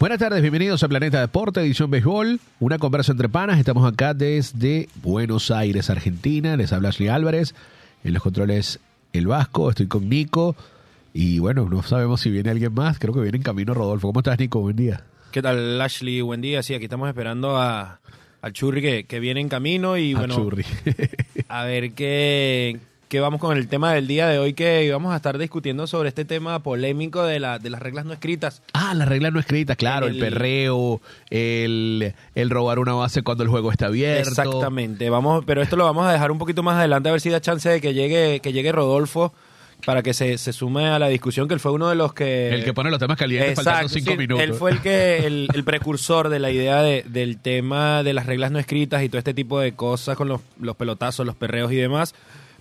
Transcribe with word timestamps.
Buenas 0.00 0.18
tardes, 0.18 0.40
bienvenidos 0.40 0.82
a 0.82 0.88
Planeta 0.88 1.20
Deporte, 1.20 1.60
edición 1.60 1.90
béisbol, 1.90 2.40
una 2.58 2.78
conversa 2.78 3.12
entre 3.12 3.28
panas. 3.28 3.58
Estamos 3.58 3.86
acá 3.86 4.14
desde 4.14 4.88
Buenos 5.02 5.50
Aires, 5.50 5.90
Argentina. 5.90 6.56
Les 6.56 6.72
habla 6.72 6.88
Ashley 6.88 7.08
Álvarez, 7.10 7.54
en 8.02 8.14
los 8.14 8.22
controles 8.22 8.80
El 9.12 9.26
Vasco, 9.26 9.68
estoy 9.68 9.88
con 9.88 10.08
Nico. 10.08 10.56
Y 11.12 11.38
bueno, 11.38 11.68
no 11.68 11.82
sabemos 11.82 12.22
si 12.22 12.30
viene 12.30 12.48
alguien 12.48 12.72
más, 12.72 12.98
creo 12.98 13.12
que 13.12 13.20
viene 13.20 13.36
en 13.36 13.42
camino 13.42 13.74
Rodolfo. 13.74 14.08
¿Cómo 14.08 14.20
estás, 14.20 14.38
Nico? 14.38 14.60
Buen 14.60 14.76
día. 14.76 15.04
¿Qué 15.32 15.42
tal, 15.42 15.78
Ashley? 15.78 16.22
Buen 16.22 16.40
día. 16.40 16.62
Sí, 16.62 16.72
aquí 16.72 16.84
estamos 16.84 17.06
esperando 17.06 17.58
a, 17.58 18.00
al 18.40 18.52
Churri 18.54 18.80
que, 18.80 19.04
que 19.04 19.20
viene 19.20 19.42
en 19.42 19.50
camino 19.50 19.98
y 19.98 20.14
A 20.14 20.20
bueno, 20.20 20.34
Churri. 20.34 20.64
a 21.48 21.64
ver 21.64 21.92
qué, 21.92 22.80
qué 23.10 23.18
vamos 23.20 23.40
con 23.40 23.56
el 23.58 23.66
tema 23.68 23.92
del 23.92 24.06
día 24.06 24.28
de 24.28 24.38
hoy 24.38 24.54
que 24.54 24.88
vamos 24.92 25.12
a 25.12 25.16
estar 25.16 25.36
discutiendo 25.36 25.86
sobre 25.88 26.08
este 26.08 26.24
tema 26.24 26.62
polémico 26.62 27.24
de, 27.24 27.40
la, 27.40 27.58
de 27.58 27.68
las 27.68 27.82
reglas 27.82 28.04
no 28.06 28.12
escritas. 28.12 28.62
ah, 28.72 28.94
las 28.94 29.08
reglas 29.08 29.32
no 29.32 29.40
escritas, 29.40 29.76
claro, 29.76 30.06
el, 30.06 30.14
El- 30.14 30.20
perreo, 30.20 31.00
el, 31.28 32.14
el 32.34 32.50
robar 32.50 32.78
una 32.78 32.92
base 32.94 33.22
cuando 33.22 33.42
el 33.42 33.50
juego 33.50 33.72
está 33.72 33.86
abierto. 33.86 34.28
Exactamente. 34.28 35.10
Vamos, 35.10 35.44
pero 35.44 35.60
esto 35.60 35.74
lo 35.76 35.84
vamos 35.84 36.06
a 36.06 36.12
dejar 36.12 36.30
un 36.30 36.38
poquito 36.38 36.62
más 36.62 36.76
adelante 36.78 37.08
a 37.08 37.12
ver 37.12 37.20
si 37.20 37.30
da 37.30 37.40
chance 37.40 37.68
de 37.68 37.80
que 37.80 37.94
llegue, 37.94 38.38
que 38.40 38.52
llegue 38.52 38.70
Rodolfo 38.70 39.34
para 39.84 40.02
que 40.04 40.14
se, 40.14 40.38
se 40.38 40.52
sume 40.52 40.86
a 40.86 40.98
la 41.00 41.08
discusión, 41.08 41.48
que 41.48 41.54
él 41.54 41.60
fue 41.60 41.72
uno 41.72 41.88
de 41.88 41.96
los 41.96 42.12
que... 42.14 42.50
El 42.54 42.64
que 42.64 42.72
pone 42.74 42.90
los 42.90 43.00
temas 43.00 43.16
calientes 43.16 43.56
faltando 43.56 43.80
Exacto, 43.80 43.98
cinco 43.98 44.10
sí, 44.12 44.18
minutos. 44.18 44.44
Él 44.44 44.54
fue 44.54 44.70
el 44.70 44.80
que 44.82 45.26
el, 45.26 45.48
el 45.52 45.64
precursor 45.64 46.28
de 46.28 46.38
la 46.38 46.50
idea 46.52 46.80
de- 46.82 47.04
del 47.08 47.38
tema 47.38 48.02
de 48.04 48.12
las 48.12 48.26
reglas 48.26 48.52
no 48.52 48.58
escritas 48.60 49.02
y 49.02 49.08
todo 49.08 49.18
este 49.18 49.34
tipo 49.34 49.58
de 49.58 49.72
cosas 49.72 50.16
con 50.16 50.28
los, 50.28 50.42
los 50.60 50.76
pelotazos, 50.76 51.26
los 51.26 51.34
perreos 51.34 51.72
y 51.72 51.76
demás. 51.76 52.14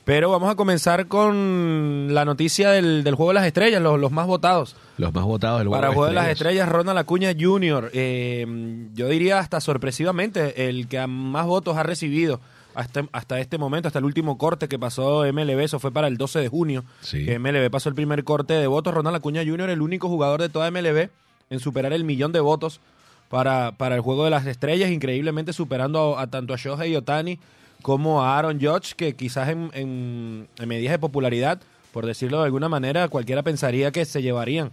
Pero 0.09 0.31
vamos 0.31 0.49
a 0.49 0.55
comenzar 0.55 1.05
con 1.07 2.07
la 2.15 2.25
noticia 2.25 2.71
del, 2.71 3.03
del 3.03 3.13
juego 3.13 3.29
de 3.29 3.35
las 3.35 3.45
estrellas, 3.45 3.79
los, 3.79 3.99
los 3.99 4.11
más 4.11 4.25
votados. 4.25 4.75
Los 4.97 5.13
más 5.13 5.23
votados 5.23 5.59
del 5.59 5.69
Para 5.69 5.89
el 5.89 5.93
juego 5.93 6.07
de 6.07 6.15
las 6.15 6.29
Estrellas. 6.29 6.67
Ronald 6.67 6.97
Acuña 6.97 7.31
Jr., 7.39 7.91
eh, 7.93 8.87
yo 8.95 9.07
diría 9.07 9.37
hasta 9.37 9.61
sorpresivamente, 9.61 10.67
el 10.67 10.87
que 10.87 11.05
más 11.05 11.45
votos 11.45 11.77
ha 11.77 11.83
recibido 11.83 12.41
hasta, 12.73 13.05
hasta 13.11 13.39
este 13.39 13.59
momento, 13.59 13.87
hasta 13.87 13.99
el 13.99 14.05
último 14.05 14.39
corte 14.39 14.67
que 14.67 14.79
pasó 14.79 15.31
MLB, 15.31 15.59
eso 15.59 15.77
fue 15.79 15.91
para 15.91 16.07
el 16.07 16.17
12 16.17 16.39
de 16.39 16.47
junio, 16.49 16.85
Sí. 17.01 17.25
que 17.25 17.37
MLB 17.37 17.69
pasó 17.69 17.89
el 17.89 17.93
primer 17.95 18.23
corte 18.23 18.55
de 18.55 18.65
votos. 18.65 18.91
Ronald 18.95 19.17
Acuña 19.17 19.43
Jr., 19.45 19.69
el 19.69 19.81
único 19.83 20.07
jugador 20.09 20.41
de 20.41 20.49
toda 20.49 20.71
MLB 20.71 21.09
en 21.51 21.59
superar 21.59 21.93
el 21.93 22.03
millón 22.03 22.31
de 22.31 22.39
votos 22.39 22.79
para, 23.29 23.73
para 23.73 23.93
el 23.93 24.01
juego 24.01 24.23
de 24.23 24.31
las 24.31 24.47
estrellas, 24.47 24.89
increíblemente 24.89 25.53
superando 25.53 26.17
a, 26.17 26.23
a 26.23 26.27
tanto 26.31 26.55
a 26.55 26.57
Shohei 26.57 26.95
Otani 26.95 27.37
como 27.81 28.23
a 28.23 28.37
Aaron 28.37 28.59
Judge, 28.59 28.93
que 28.95 29.15
quizás 29.15 29.49
en, 29.49 29.69
en, 29.73 30.47
medidas 30.67 30.91
de 30.91 30.99
popularidad, 30.99 31.61
por 31.93 32.05
decirlo 32.05 32.39
de 32.39 32.45
alguna 32.45 32.69
manera, 32.69 33.07
cualquiera 33.07 33.43
pensaría 33.43 33.91
que 33.91 34.05
se 34.05 34.21
llevarían 34.21 34.71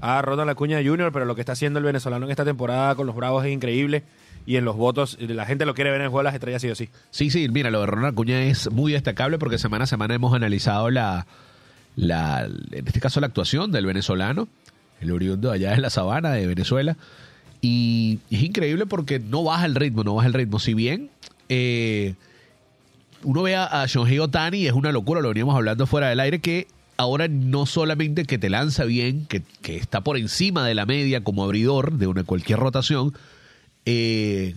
a 0.00 0.20
Ronald 0.22 0.50
Acuña 0.50 0.82
Jr., 0.84 1.12
pero 1.12 1.24
lo 1.24 1.34
que 1.34 1.42
está 1.42 1.52
haciendo 1.52 1.78
el 1.78 1.84
venezolano 1.84 2.24
en 2.24 2.30
esta 2.30 2.44
temporada 2.44 2.94
con 2.94 3.06
los 3.06 3.14
Bravos 3.14 3.44
es 3.44 3.52
increíble 3.52 4.02
y 4.46 4.56
en 4.56 4.64
los 4.64 4.76
votos 4.76 5.16
la 5.20 5.44
gente 5.44 5.66
lo 5.66 5.74
quiere 5.74 5.90
ver 5.90 6.00
en 6.00 6.04
el 6.04 6.08
juego 6.08 6.20
de 6.20 6.24
las 6.24 6.34
estrellas 6.34 6.62
sí 6.62 6.68
o 6.68 6.74
sí. 6.74 6.88
Sí, 7.10 7.30
sí, 7.30 7.48
mira, 7.48 7.70
lo 7.70 7.80
de 7.80 7.86
Ronald 7.86 8.12
Acuña 8.12 8.42
es 8.44 8.70
muy 8.70 8.92
destacable 8.92 9.38
porque 9.38 9.58
semana 9.58 9.84
a 9.84 9.86
semana 9.86 10.14
hemos 10.14 10.34
analizado 10.34 10.90
la, 10.90 11.26
la 11.96 12.44
en 12.44 12.86
este 12.86 13.00
caso 13.00 13.20
la 13.20 13.26
actuación 13.26 13.72
del 13.72 13.86
venezolano, 13.86 14.48
el 15.00 15.10
oriundo 15.10 15.50
allá 15.50 15.72
de 15.72 15.78
la 15.80 15.90
sabana 15.90 16.30
de 16.32 16.46
Venezuela. 16.46 16.96
Y 17.60 18.20
es 18.30 18.42
increíble 18.42 18.86
porque 18.86 19.18
no 19.18 19.42
baja 19.42 19.66
el 19.66 19.74
ritmo, 19.74 20.04
no 20.04 20.14
baja 20.14 20.28
el 20.28 20.34
ritmo. 20.34 20.60
Si 20.60 20.74
bien 20.74 21.10
eh, 21.48 22.14
uno 23.26 23.42
ve 23.42 23.56
a, 23.56 23.82
a 23.82 23.86
Shohei 23.86 24.20
Otani 24.20 24.58
y 24.58 24.66
es 24.68 24.72
una 24.72 24.92
locura, 24.92 25.20
lo 25.20 25.28
veníamos 25.28 25.56
hablando 25.56 25.84
fuera 25.86 26.08
del 26.08 26.20
aire, 26.20 26.38
que 26.38 26.68
ahora 26.96 27.26
no 27.26 27.66
solamente 27.66 28.24
que 28.24 28.38
te 28.38 28.48
lanza 28.48 28.84
bien, 28.84 29.26
que, 29.26 29.42
que 29.62 29.76
está 29.76 30.00
por 30.00 30.16
encima 30.16 30.64
de 30.64 30.76
la 30.76 30.86
media 30.86 31.24
como 31.24 31.42
abridor 31.42 31.98
de 31.98 32.06
una 32.06 32.22
cualquier 32.22 32.60
rotación, 32.60 33.14
eh, 33.84 34.54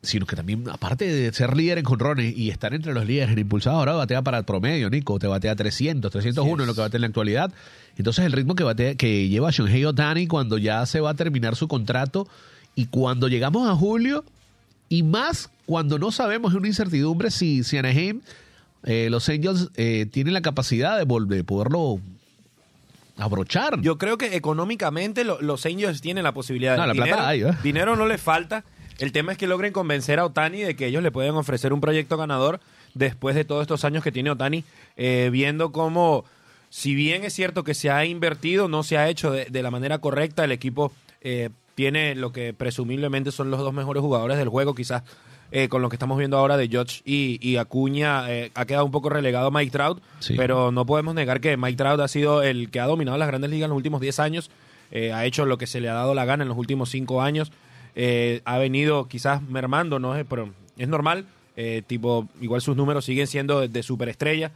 sino 0.00 0.24
que 0.24 0.36
también, 0.36 0.64
aparte 0.70 1.06
de 1.06 1.32
ser 1.34 1.54
líder 1.54 1.76
en 1.76 1.84
jonrones 1.84 2.34
y 2.34 2.48
estar 2.48 2.72
entre 2.72 2.94
los 2.94 3.04
líderes 3.04 3.30
en 3.30 3.38
impulsados, 3.40 3.78
ahora 3.78 3.92
batea 3.92 4.22
para 4.22 4.38
el 4.38 4.44
promedio, 4.44 4.88
Nico, 4.88 5.18
te 5.18 5.26
batea 5.26 5.54
300, 5.54 6.10
301 6.10 6.62
es 6.62 6.66
lo 6.66 6.74
que 6.74 6.80
batea 6.80 6.96
en 6.96 7.02
la 7.02 7.06
actualidad. 7.08 7.52
Entonces 7.98 8.24
el 8.24 8.32
ritmo 8.32 8.54
que, 8.54 8.64
batea, 8.64 8.94
que 8.94 9.28
lleva 9.28 9.50
Shohei 9.50 9.84
Otani 9.84 10.26
cuando 10.26 10.56
ya 10.56 10.86
se 10.86 11.00
va 11.00 11.10
a 11.10 11.14
terminar 11.14 11.56
su 11.56 11.68
contrato 11.68 12.26
y 12.74 12.86
cuando 12.86 13.28
llegamos 13.28 13.68
a 13.68 13.76
julio, 13.76 14.24
y 14.92 15.02
más 15.02 15.48
cuando 15.64 15.98
no 15.98 16.10
sabemos, 16.12 16.52
es 16.52 16.58
una 16.58 16.68
incertidumbre 16.68 17.30
si, 17.30 17.64
si 17.64 17.78
Anaheim, 17.78 18.20
eh, 18.84 19.08
los 19.10 19.26
Angels, 19.28 19.70
eh, 19.76 20.06
tienen 20.10 20.34
la 20.34 20.42
capacidad 20.42 20.98
de, 20.98 21.04
volver, 21.04 21.38
de 21.38 21.44
poderlo 21.44 21.98
abrochar. 23.16 23.80
Yo 23.80 23.98
creo 23.98 24.18
que 24.18 24.36
económicamente 24.36 25.24
lo- 25.24 25.40
los 25.40 25.64
Angels 25.66 26.00
tienen 26.00 26.24
la 26.24 26.32
posibilidad. 26.32 26.76
No, 26.76 26.86
la 26.86 26.92
dinero, 26.92 27.06
plata 27.16 27.28
hay, 27.28 27.42
¿eh? 27.42 27.52
dinero 27.62 27.96
no 27.96 28.06
les 28.06 28.20
falta. 28.20 28.64
El 28.98 29.12
tema 29.12 29.32
es 29.32 29.38
que 29.38 29.46
logren 29.46 29.72
convencer 29.72 30.18
a 30.18 30.26
Otani 30.26 30.60
de 30.62 30.76
que 30.76 30.86
ellos 30.86 31.02
le 31.02 31.10
pueden 31.10 31.34
ofrecer 31.34 31.72
un 31.72 31.80
proyecto 31.80 32.16
ganador 32.16 32.60
después 32.94 33.34
de 33.34 33.44
todos 33.44 33.62
estos 33.62 33.84
años 33.84 34.04
que 34.04 34.12
tiene 34.12 34.30
Otani, 34.30 34.64
eh, 34.96 35.30
viendo 35.32 35.72
cómo, 35.72 36.24
si 36.70 36.94
bien 36.94 37.24
es 37.24 37.32
cierto 37.32 37.64
que 37.64 37.74
se 37.74 37.90
ha 37.90 38.04
invertido, 38.04 38.68
no 38.68 38.82
se 38.82 38.98
ha 38.98 39.08
hecho 39.08 39.30
de, 39.30 39.46
de 39.46 39.62
la 39.62 39.70
manera 39.70 39.98
correcta, 39.98 40.44
el 40.44 40.52
equipo 40.52 40.92
eh, 41.22 41.48
tiene 41.74 42.14
lo 42.14 42.32
que 42.32 42.52
presumiblemente 42.54 43.30
son 43.32 43.50
los 43.50 43.60
dos 43.60 43.72
mejores 43.72 44.00
jugadores 44.02 44.36
del 44.38 44.48
juego, 44.48 44.74
quizás 44.74 45.02
eh, 45.50 45.68
con 45.68 45.82
lo 45.82 45.88
que 45.90 45.96
estamos 45.96 46.16
viendo 46.18 46.38
ahora 46.38 46.56
de 46.56 46.66
Judge 46.68 47.02
y, 47.04 47.38
y 47.46 47.56
Acuña, 47.58 48.30
eh, 48.32 48.50
ha 48.54 48.64
quedado 48.64 48.84
un 48.86 48.90
poco 48.90 49.10
relegado 49.10 49.50
Mike 49.50 49.70
Trout, 49.70 50.02
Sí. 50.18 50.34
pero 50.36 50.72
no 50.72 50.86
podemos 50.86 51.14
negar 51.14 51.40
que 51.40 51.56
Mike 51.56 51.76
Trout 51.76 52.00
ha 52.00 52.08
sido 52.08 52.42
el 52.42 52.70
que 52.70 52.80
ha 52.80 52.86
dominado 52.86 53.18
las 53.18 53.28
grandes 53.28 53.50
ligas 53.50 53.66
en 53.66 53.70
los 53.70 53.76
últimos 53.76 54.00
10 54.00 54.18
años, 54.20 54.50
eh, 54.90 55.12
ha 55.12 55.24
hecho 55.26 55.44
lo 55.46 55.58
que 55.58 55.66
se 55.66 55.80
le 55.80 55.88
ha 55.88 55.94
dado 55.94 56.14
la 56.14 56.24
gana 56.24 56.42
en 56.44 56.48
los 56.48 56.56
últimos 56.58 56.88
5 56.90 57.20
años, 57.22 57.52
eh, 57.94 58.40
ha 58.44 58.56
venido 58.58 59.08
quizás 59.08 59.42
mermando, 59.42 59.98
¿no? 59.98 60.14
Pero 60.28 60.50
es 60.78 60.88
normal, 60.88 61.26
tipo, 61.86 62.28
igual 62.40 62.62
sus 62.62 62.74
números 62.76 63.04
siguen 63.04 63.26
siendo 63.26 63.66
de, 63.68 63.82
superestrella, 63.82 64.52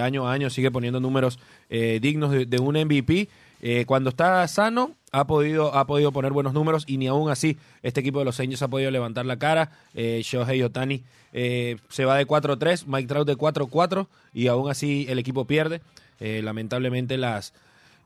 año 0.00 0.28
a 0.28 0.32
año 0.32 0.50
sigue 0.50 0.70
poniendo 0.70 1.00
números 1.00 1.38
eh, 1.68 1.98
dignos 2.00 2.30
de, 2.30 2.46
de 2.46 2.58
un 2.60 2.76
MVP. 2.76 3.28
Eh, 3.60 3.84
cuando 3.86 4.10
está 4.10 4.46
sano, 4.48 4.92
ha 5.10 5.26
podido, 5.26 5.74
ha 5.74 5.86
podido 5.86 6.12
poner 6.12 6.32
buenos 6.32 6.52
números 6.52 6.84
y 6.86 6.96
ni 6.98 7.06
aún 7.08 7.30
así 7.30 7.56
este 7.82 8.00
equipo 8.00 8.18
de 8.20 8.24
los 8.26 8.38
Angels 8.40 8.62
ha 8.62 8.68
podido 8.68 8.90
levantar 8.90 9.26
la 9.26 9.38
cara. 9.38 9.72
Eh, 9.94 10.20
Shohei 10.24 10.62
Otani 10.62 11.02
eh, 11.32 11.76
se 11.88 12.04
va 12.04 12.16
de 12.16 12.26
4-3, 12.26 12.84
Mike 12.86 13.08
Trout 13.08 13.26
de 13.26 13.36
4-4 13.36 14.06
y 14.34 14.46
aún 14.48 14.70
así 14.70 15.06
el 15.08 15.18
equipo 15.18 15.44
pierde. 15.46 15.80
Eh, 16.20 16.40
lamentablemente 16.42 17.16
las, 17.16 17.52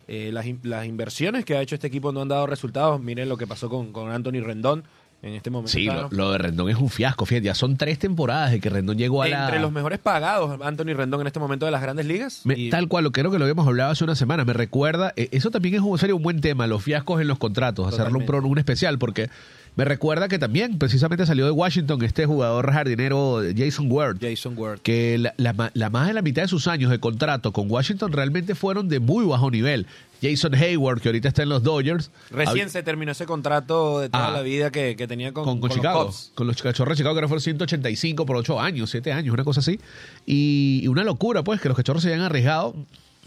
eh, 0.08 0.30
las, 0.32 0.46
in- 0.46 0.60
las 0.62 0.86
inversiones 0.86 1.44
que 1.44 1.56
ha 1.56 1.62
hecho 1.62 1.74
este 1.74 1.86
equipo 1.86 2.12
no 2.12 2.22
han 2.22 2.28
dado 2.28 2.46
resultados. 2.46 3.00
Miren 3.00 3.28
lo 3.28 3.36
que 3.36 3.46
pasó 3.46 3.68
con, 3.68 3.92
con 3.92 4.10
Anthony 4.10 4.40
Rendón 4.42 4.84
en 5.22 5.34
este 5.34 5.50
momento. 5.50 5.70
Sí, 5.72 5.86
lo, 5.86 6.08
lo 6.10 6.32
de 6.32 6.38
Rendón 6.38 6.68
es 6.68 6.76
un 6.76 6.88
fiasco, 6.90 7.24
fíjate, 7.26 7.46
ya 7.46 7.54
son 7.54 7.76
tres 7.76 7.98
temporadas 7.98 8.50
de 8.50 8.60
que 8.60 8.68
Rendón 8.68 8.98
llegó 8.98 9.22
a 9.22 9.28
la... 9.28 9.44
entre 9.44 9.60
los 9.60 9.70
mejores 9.72 9.98
pagados, 10.00 10.60
Anthony 10.60 10.94
Rendón 10.94 11.20
en 11.20 11.28
este 11.28 11.38
momento 11.38 11.64
de 11.64 11.72
las 11.72 11.80
grandes 11.80 12.06
ligas. 12.06 12.40
Me- 12.44 12.58
Y- 12.58 12.70
Tal 12.70 12.88
cual, 12.88 13.04
lo 13.04 13.12
creo 13.12 13.30
que 13.30 13.38
lo 13.38 13.44
habíamos 13.44 13.66
hablado 13.66 13.92
hace 13.92 14.02
una 14.04 14.16
semana. 14.16 14.44
Me 14.44 14.52
recuerda, 14.52 15.12
eh, 15.16 15.28
eso 15.32 15.50
también 15.50 15.76
es 15.76 15.80
un, 15.80 15.96
sería 15.98 16.14
un 16.14 16.22
buen 16.22 16.40
tema, 16.40 16.66
los 16.66 16.82
fiascos 16.82 17.20
en 17.20 17.28
los 17.28 17.38
contratos, 17.38 17.86
hacerlo 17.92 18.18
un, 18.18 18.44
un 18.46 18.58
especial, 18.58 18.98
porque 18.98 19.30
me 19.76 19.84
recuerda 19.86 20.28
que 20.28 20.38
también 20.38 20.76
precisamente 20.78 21.24
salió 21.24 21.44
de 21.46 21.50
Washington 21.52 22.02
este 22.02 22.26
jugador 22.26 22.70
jardinero 22.72 23.40
Jason 23.56 23.86
Ward, 23.90 24.18
Jason 24.20 24.54
Ward. 24.58 24.80
que 24.80 25.16
la, 25.18 25.32
la 25.38 25.70
la 25.72 25.88
más 25.88 26.08
de 26.08 26.12
la 26.14 26.20
mitad 26.22 26.42
de 26.42 26.48
sus 26.48 26.66
años 26.68 26.90
de 26.90 26.98
contrato 26.98 27.52
con 27.52 27.70
Washington 27.70 28.12
realmente 28.12 28.54
fueron 28.54 28.88
de 28.88 28.98
muy 29.00 29.24
bajo 29.24 29.50
nivel. 29.50 29.86
Jason 30.22 30.54
Hayward, 30.54 31.00
que 31.00 31.08
ahorita 31.08 31.28
está 31.28 31.42
en 31.42 31.48
los 31.48 31.62
Dodgers. 31.64 32.10
Recién 32.30 32.68
hab- 32.68 32.70
se 32.70 32.82
terminó 32.84 33.10
ese 33.12 33.26
contrato 33.26 34.00
de 34.00 34.08
toda 34.08 34.28
Ah. 34.28 34.30
la 34.30 34.42
vida 34.42 34.70
que, 34.70 34.94
que 34.96 35.06
tenía 35.08 35.32
con, 35.32 35.44
con, 35.44 35.54
con 35.54 35.60
con 35.60 35.68
los 35.70 35.76
Chicago, 35.76 36.06
Cubs. 36.06 36.32
con 36.34 36.46
los 36.46 36.62
cachorros 36.62 36.96
de 36.96 37.00
Chicago, 37.00 37.14
que 37.14 37.18
ahora 37.18 37.28
fueron 37.28 37.42
185 37.42 38.24
por 38.24 38.36
8 38.36 38.60
años, 38.60 38.90
7 38.90 39.12
años, 39.12 39.34
una 39.34 39.44
cosa 39.44 39.60
así. 39.60 39.80
Y, 40.24 40.80
y 40.82 40.88
una 40.88 41.04
locura, 41.04 41.42
pues, 41.42 41.60
que 41.60 41.68
los 41.68 41.76
cachorros 41.76 42.02
se 42.02 42.08
hayan 42.10 42.20
arriesgado. 42.22 42.74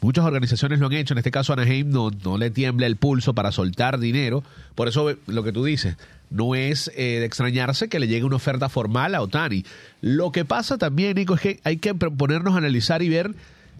Muchas 0.02 0.26
organizaciones 0.26 0.80
lo 0.80 0.88
han 0.88 0.94
hecho, 0.94 1.14
en 1.14 1.18
este 1.20 1.32
caso 1.32 1.54
Anaheim 1.54 1.90
no, 1.90 2.12
no 2.24 2.38
le 2.38 2.50
tiembla 2.52 2.86
el 2.86 2.96
pulso 2.98 3.34
para 3.34 3.52
soltar 3.52 3.98
dinero. 4.00 4.44
Por 4.76 4.88
eso 4.88 5.10
eh, 5.10 5.18
lo 5.28 5.42
que 5.44 5.52
tú 5.52 5.64
dices, 5.64 5.96
no 6.30 6.54
es 6.54 6.92
eh, 6.96 7.20
de 7.20 7.26
extrañarse 7.26 7.88
que 7.88 8.00
le 8.00 8.08
llegue 8.08 8.26
una 8.26 8.36
oferta 8.36 8.68
formal 8.70 9.16
a 9.16 9.22
Otani. 9.22 9.64
Lo 10.02 10.32
que 10.32 10.44
pasa 10.46 10.78
también, 10.78 11.16
Nico, 11.16 11.36
es 11.36 11.42
que 11.42 11.60
hay 11.64 11.78
que 11.78 11.94
ponernos 11.96 12.54
a 12.56 12.58
analizar 12.58 13.02
y 13.04 13.10
ver 13.10 13.34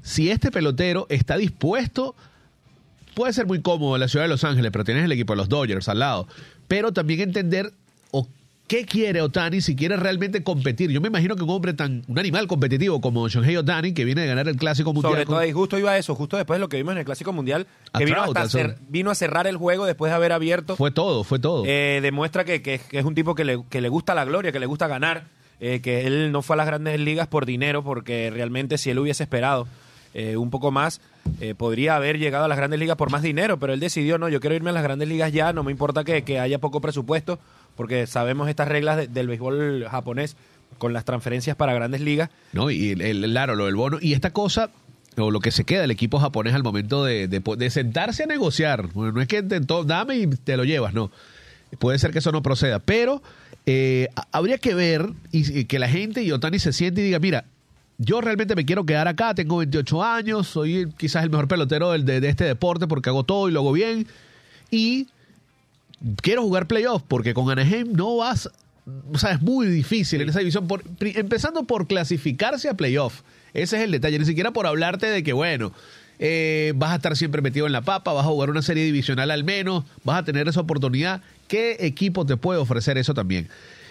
si 0.04 0.30
este 0.32 0.52
pelotero 0.52 1.06
está 1.10 1.36
dispuesto 1.38 2.16
puede 3.16 3.34
ser 3.34 3.46
muy 3.48 3.62
cómodo 3.62 3.96
en 3.96 4.02
la 4.02 4.08
ciudad 4.08 4.26
de 4.26 4.30
Los 4.30 4.44
Ángeles, 4.44 4.72
pero 4.72 4.84
tienes 4.84 5.04
el 5.06 5.12
equipo 5.12 5.34
de 5.34 5.38
los 5.38 5.50
Dodgers 5.50 5.90
al 5.90 6.00
lado. 6.00 6.28
Pero 6.68 6.92
también 6.94 7.22
entender 7.22 7.72
o 8.12 8.28
qué 8.68 8.86
quiere 8.86 9.22
Otani 9.22 9.62
si 9.62 9.76
quiere 9.76 9.96
realmente 9.96 10.44
competir. 10.44 10.90
Yo 10.92 11.00
me 11.02 11.08
imagino 11.08 11.36
que 11.36 11.44
un 11.44 11.50
hombre 11.52 11.74
tan, 11.74 12.04
un 12.08 12.18
animal 12.20 12.48
competitivo 12.48 13.00
como 13.02 13.28
Shohei 13.30 13.56
Otani, 13.58 13.94
que 13.94 14.06
viene 14.06 14.22
de 14.22 14.28
ganar 14.28 14.48
el 14.48 14.56
Clásico 14.58 14.92
Mundial. 14.94 15.14
Sobre 15.14 15.26
con- 15.26 15.36
todo, 15.36 15.46
y 15.46 15.52
justo 15.52 15.78
iba 15.78 15.92
a 15.92 15.98
eso, 15.98 16.16
justo 16.16 16.38
después 16.38 16.58
de 16.58 16.62
lo 16.62 16.70
que 16.70 16.78
vimos 16.78 16.94
en 16.94 16.98
el 17.00 17.06
Clásico 17.06 17.32
Mundial, 17.34 17.68
A 17.94 18.00
que 18.00 18.06
vino, 18.06 18.18
Trout, 18.24 18.38
hasta 18.38 18.58
a 18.60 18.62
cer- 18.62 18.76
su- 18.78 18.84
vino 18.90 19.12
a 19.12 19.16
cerrar 19.16 19.46
el 19.48 19.58
juego 19.58 19.86
después 19.86 20.12
de 20.12 20.16
haber 20.16 20.32
abierto. 20.32 20.76
fue 20.76 20.92
todo, 20.92 21.24
fue 21.24 21.38
todo. 21.40 21.64
Eh, 21.66 22.00
demuestra 22.02 22.44
que, 22.44 22.62
que- 22.62 22.80
que 22.80 23.00
es 23.00 23.06
un 23.06 23.14
tipo 23.16 23.36
que 23.36 23.44
le, 23.46 23.64
que 23.70 23.82
le 23.82 23.90
gusta 23.90 24.16
la 24.16 24.26
gloria, 24.26 24.52
que 24.52 24.60
le 24.60 24.66
gusta 24.66 24.88
ganar, 24.88 25.26
eh, 25.60 25.80
que 25.82 26.06
él 26.08 26.32
no 26.32 26.42
fue 26.42 26.56
a 26.56 26.58
las 26.58 26.66
grandes 26.66 27.00
ligas 27.00 27.28
por 27.28 27.46
dinero, 27.46 27.84
porque 27.84 28.30
realmente 28.32 28.78
si 28.78 28.90
él 28.90 29.00
hubiese 29.00 29.24
esperado 29.24 29.68
eh, 30.16 30.36
un 30.38 30.50
poco 30.50 30.72
más, 30.72 31.00
eh, 31.42 31.54
podría 31.56 31.96
haber 31.96 32.18
llegado 32.18 32.46
a 32.46 32.48
las 32.48 32.58
grandes 32.58 32.80
ligas 32.80 32.96
por 32.98 33.12
más 33.12 33.22
dinero, 33.22 33.60
pero 33.60 33.74
él 33.74 33.80
decidió, 33.80 34.18
no, 34.18 34.30
yo 34.30 34.40
quiero 34.40 34.56
irme 34.56 34.72
a 34.72 34.74
las 34.74 34.82
grandes 34.82 35.08
ligas 35.08 35.32
ya, 35.32 35.54
no 35.54 35.64
me 35.64 35.72
importa 35.72 36.04
que, 36.04 36.24
que 36.24 36.40
haya 36.40 36.58
poco 36.60 36.82
presupuesto, 36.82 37.38
porque 37.76 38.08
sabemos 38.08 38.50
estas 38.50 38.68
reglas 38.68 38.98
de- 38.98 39.08
del 39.08 39.28
béisbol 39.28 39.86
japonés 39.92 40.36
con 40.80 40.94
las 40.94 41.06
transferencias 41.06 41.56
para 41.56 41.74
grandes 41.74 42.02
ligas. 42.02 42.30
¿no? 42.54 42.72
Y 42.72 42.92
el, 42.92 43.02
el- 43.02 43.22
claro, 43.30 43.56
lo 43.56 43.66
del 43.66 43.76
bono. 43.76 43.98
Y 44.02 44.14
esta 44.14 44.32
cosa, 44.32 44.70
o 45.18 45.32
lo 45.32 45.40
que 45.40 45.52
se 45.52 45.64
queda 45.66 45.82
del 45.82 45.92
equipo 45.92 46.18
japonés 46.20 46.54
al 46.54 46.64
momento 46.64 47.04
de, 47.06 47.28
de 47.28 47.70
sentarse 47.70 48.24
a 48.24 48.26
negociar. 48.28 48.88
Bueno, 48.94 49.12
no 49.14 49.22
es 49.22 49.28
que 49.28 49.44
te, 49.44 49.62
to- 49.62 49.84
dame 49.84 50.16
y 50.18 50.28
te 50.28 50.58
lo 50.58 50.64
llevas, 50.64 50.94
no. 50.94 51.12
Puede 51.80 52.00
ser 52.00 52.12
que 52.12 52.20
eso 52.20 52.32
no 52.32 52.42
proceda. 52.42 52.80
Pero 52.80 53.22
eh, 53.66 54.08
ha- 54.16 54.28
habría 54.32 54.58
que 54.58 54.74
ver 54.76 55.10
y, 55.32 55.60
y 55.60 55.66
que 55.66 55.80
la 55.80 55.88
gente 55.90 56.24
y 56.24 56.32
Otani 56.32 56.60
se 56.60 56.72
siente 56.74 57.02
y 57.02 57.06
diga, 57.06 57.20
mira, 57.20 57.46
yo 57.98 58.22
realmente 58.22 58.56
me 58.56 58.66
quiero 58.66 58.86
quedar 58.86 59.08
acá, 59.08 59.34
tengo 59.34 59.58
28 59.58 60.04
años, 60.04 60.48
soy 60.48 60.88
quizás 60.98 61.24
el 61.24 61.30
mejor 61.30 61.48
pelotero 61.48 61.92
del- 61.92 62.06
de, 62.06 62.28
este 62.28 62.44
deporte 62.44 62.88
porque 62.88 63.10
hago 63.10 63.24
todo 63.24 63.48
y 63.50 63.52
lo 63.52 63.62
hago 63.62 63.72
bien. 63.72 64.08
Y 64.72 65.08
quiero 66.18 66.42
jugar 66.44 66.68
playoff 66.68 67.04
porque 67.08 67.34
con 67.34 67.50
Anaheim 67.50 67.94
no 67.94 68.18
vas, 68.18 68.50
o 69.14 69.18
sea, 69.18 69.32
es 69.32 69.42
muy 69.42 69.68
difícil 69.68 70.22
en 70.22 70.30
esa 70.30 70.40
división, 70.40 70.68
por- 70.68 70.84
empezando 71.00 71.64
por 71.64 71.88
clasificarse 71.88 72.70
a 72.70 72.74
playoff. 72.76 73.22
Ese 73.54 73.78
es 73.78 73.84
el 73.84 73.92
detalle, 73.92 74.20
ni 74.20 74.26
siquiera 74.26 74.52
por 74.52 74.68
hablarte 74.68 75.08
de 75.08 75.24
que, 75.24 75.32
bueno, 75.32 75.72
eh, 76.20 76.74
vas 76.76 76.92
a 76.92 76.96
estar 76.96 77.16
siempre 77.16 77.42
metido 77.42 77.66
en 77.66 77.72
la 77.72 77.82
papa, 77.82 78.12
vas 78.14 78.26
a 78.26 78.30
jugar 78.30 78.50
una 78.50 78.62
serie 78.62 78.84
divisional 78.84 79.32
al 79.32 79.44
menos, 79.46 79.84
vas 80.04 80.20
a 80.20 80.24
tener 80.26 80.48
esa 80.48 80.60
oportunidad. 80.62 81.22
¿Qué 81.48 81.78
equipo 81.80 82.26
te 82.26 82.36
puede 82.38 82.60
ofrecer 82.60 82.98
eso 82.98 83.14
también? 83.14 83.48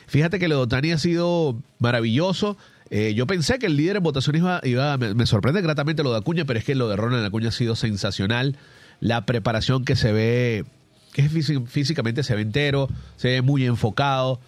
Fíjate 0.07 0.39
que 0.39 0.49
lo 0.49 0.57
de 0.57 0.63
Otani 0.63 0.93
ha 0.93 0.99
sido 0.99 1.57
maravilloso. 1.79 2.59
Eh, 2.91 3.15
yo 3.15 3.27
pensé 3.27 3.59
que 3.59 3.67
el 3.67 3.77
líder 3.77 3.97
en 3.97 4.03
votaciones 4.03 4.41
iba, 4.43 4.61
iba- 4.63 4.97
me, 4.99 5.27
sorprende 5.27 5.61
gratamente 5.63 6.03
lo 6.03 6.13
de 6.13 6.19
Acuña, 6.19 6.45
pero 6.45 6.59
es 6.59 6.65
que 6.65 6.75
lo 6.75 6.89
de 6.89 6.97
Ronald 6.97 7.25
Acuña 7.25 7.49
ha 7.49 7.53
sido 7.53 7.77
sensacional. 7.77 8.57
La 9.01 9.25
preparación 9.27 9.85
que 9.85 9.97
se 9.97 10.13
ve, 10.13 10.65
que 11.13 11.25
físi- 11.31 11.67
físicamente 11.67 12.23
se 12.23 12.35
ve 12.35 12.43
entero, 12.43 12.89
se 13.17 13.29
ve 13.29 13.43
muy 13.43 13.65
enfocado. 13.65 14.39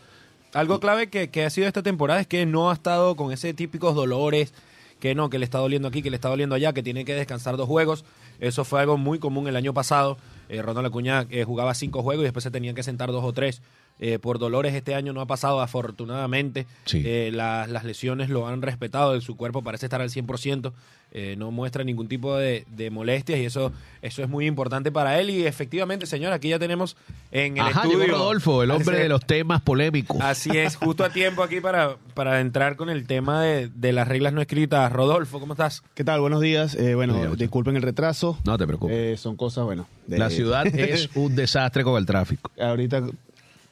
Algo 0.53 0.81
clave 0.81 1.09
que, 1.09 1.29
que 1.31 1.45
ha 1.45 1.51
sido 1.51 1.67
esta 1.67 1.83
temporada 1.83 2.21
es 2.21 2.27
que 2.27 2.47
no 2.47 2.71
ha 2.71 2.75
estado 2.75 3.17
con 3.17 3.33
ese 3.33 3.53
típicos 3.55 3.95
dolores, 3.95 4.53
que 5.01 5.15
no, 5.15 5.29
que 5.29 5.39
le 5.39 5.45
está 5.45 5.59
doliendo 5.59 5.89
aquí, 5.89 6.03
que 6.03 6.11
le 6.11 6.17
está 6.17 6.29
doliendo 6.29 6.55
allá, 6.55 6.73
que 6.73 6.83
tiene 6.83 7.05
que 7.05 7.15
descansar 7.15 7.57
dos 7.57 7.67
juegos. 7.67 8.05
Eso 8.41 8.65
fue 8.65 8.81
algo 8.81 8.97
muy 8.97 9.19
común 9.19 9.49
el 9.49 9.57
año 9.57 9.75
pasado. 9.75 10.17
Eh, 10.49 10.63
Ronald 10.63 10.87
Acuña 10.87 11.27
eh, 11.31 11.45
jugaba 11.45 11.75
cinco 11.75 12.03
juegos 12.03 12.23
y 12.23 12.25
después 12.25 12.43
se 12.45 12.51
tenían 12.51 12.75
que 12.75 12.83
sentar 12.83 13.11
dos 13.13 13.25
o 13.25 13.33
tres. 13.33 13.61
Eh, 13.99 14.19
por 14.19 14.39
dolores 14.39 14.75
este 14.75 14.95
año 14.95 15.13
no 15.13 15.21
ha 15.23 15.27
pasado, 15.27 15.61
afortunadamente. 15.61 16.67
Sí. 16.85 17.03
Eh, 17.05 17.31
la- 17.33 17.67
las 17.67 17.85
lesiones 17.85 18.29
lo 18.29 18.47
han 18.47 18.63
respetado, 18.63 19.19
su 19.21 19.37
cuerpo 19.37 19.63
parece 19.63 19.87
estar 19.87 20.01
al 20.03 20.11
100%, 20.11 20.73
eh, 21.13 21.35
no 21.39 21.51
muestra 21.51 21.83
ningún 21.83 22.07
tipo 22.09 22.37
de, 22.37 22.67
de 22.77 22.91
molestias 22.91 23.39
y 23.39 23.45
eso, 23.47 23.73
eso 24.03 24.23
es 24.23 24.29
muy 24.29 24.47
importante 24.47 24.93
para 24.93 25.19
él. 25.19 25.31
Y 25.31 25.47
efectivamente, 25.47 26.05
señor, 26.05 26.33
aquí 26.35 26.51
ya 26.51 26.59
tenemos 26.59 26.97
en 27.31 27.57
el 27.57 27.63
Ajá, 27.63 27.85
estudio... 27.85 28.07
Rodolfo, 28.09 28.63
el 28.63 28.71
hombre 28.71 28.99
de 28.99 29.09
los 29.09 29.25
temas 29.25 29.63
polémicos. 29.63 30.19
Así 30.21 30.51
es, 30.59 30.77
justo 30.77 31.03
a 31.05 31.09
tiempo 31.11 31.43
aquí 31.43 31.61
para, 31.63 31.97
para 32.13 32.41
entrar 32.41 32.77
con 32.77 32.91
el 32.91 33.07
tema 33.07 33.43
de, 33.43 33.69
de 33.75 33.93
las 33.95 34.07
reglas 34.07 34.35
no 34.35 34.43
escritas. 34.43 34.93
Rodolfo, 34.93 35.41
¿cómo 35.41 35.55
estás? 35.55 35.83
¿Qué 35.95 36.05
tal? 36.05 36.21
Buenos 36.21 36.43
días. 36.43 36.75
Eh, 36.75 36.95
bueno, 36.95 37.35
disculpen 37.37 37.77
el 37.77 37.83
retraso. 37.83 38.39
No 38.45 38.59
te 38.59 38.67
preocupes. 38.67 38.95
Eh, 38.95 39.17
son 39.17 39.37
cosas, 39.37 39.65
bueno. 39.65 39.89
de- 40.07 40.19
La 40.19 40.29
ciudad 40.29 40.67
es 40.75 41.09
un 41.15 41.35
desastre 41.35 41.83
con 41.83 41.97
el 41.97 42.05
tráfico. 42.05 42.51
Ahorita 42.61 43.03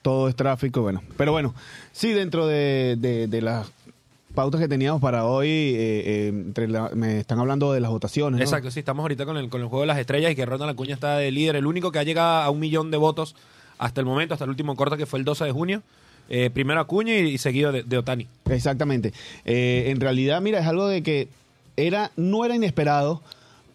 todo 0.05 0.29
es 0.29 0.37
tráfico, 0.37 0.83
bueno. 0.83 1.01
Pero 1.17 1.33
bueno, 1.33 1.55
sí, 1.93 2.13
dentro 2.13 2.47
de, 2.47 2.97
de- 2.99 3.27
de 3.27 3.41
las 3.41 3.67
pautas 4.35 4.61
que 4.61 4.69
teníamos 4.69 5.01
para 5.01 5.25
hoy, 5.25 5.49
eh, 5.49 5.75
eh, 5.79 6.29
entre 6.29 6.69
la- 6.69 6.91
me 6.95 7.21
están 7.21 7.39
hablando 7.39 7.73
de 7.73 7.81
las 7.81 7.91
votaciones. 7.91 8.39
¿no? 8.39 8.45
Exacto, 8.45 8.71
sí, 8.71 8.81
estamos 8.81 9.03
ahorita 9.03 9.25
con 9.25 9.39
el, 9.39 9.49
con 9.49 9.63
el 9.63 9.69
juego 9.69 9.81
de 9.81 9.87
las 9.87 9.99
estrellas 9.99 10.31
y 10.33 10.35
que 10.35 10.45
Ronald 10.45 10.73
Acuña 10.73 10.93
está 10.93 11.17
de 11.17 11.31
líder, 11.31 11.57
el 11.57 11.65
único 11.67 11.91
que 11.91 12.01
ha 12.01 12.03
llegado 12.03 12.43
a 12.43 12.51
un 12.51 12.61
millón 12.61 12.91
de 12.91 12.99
votos 12.99 13.35
hasta 13.79 14.01
el 14.03 14.07
momento, 14.07 14.35
hasta 14.35 14.45
el 14.45 14.51
último 14.51 14.77
corte 14.77 14.99
que 14.99 15.07
fue 15.07 15.19
el 15.19 15.25
12 15.25 15.45
de 15.47 15.53
junio. 15.53 15.83
Eh, 16.29 16.51
primero 16.53 16.81
Acuña 16.81 17.15
y, 17.17 17.31
y 17.31 17.39
seguido 17.39 17.73
de, 17.73 17.83
de 17.83 17.97
Otani. 17.97 18.27
Exactamente. 18.51 19.13
En 19.47 20.01
realidad, 20.01 20.41
mira, 20.43 20.59
es 20.61 20.67
algo 20.67 20.87
de 20.87 21.03
que 21.03 21.29
era, 21.77 22.11
no 22.17 22.45
era 22.45 22.55
inesperado, 22.55 23.23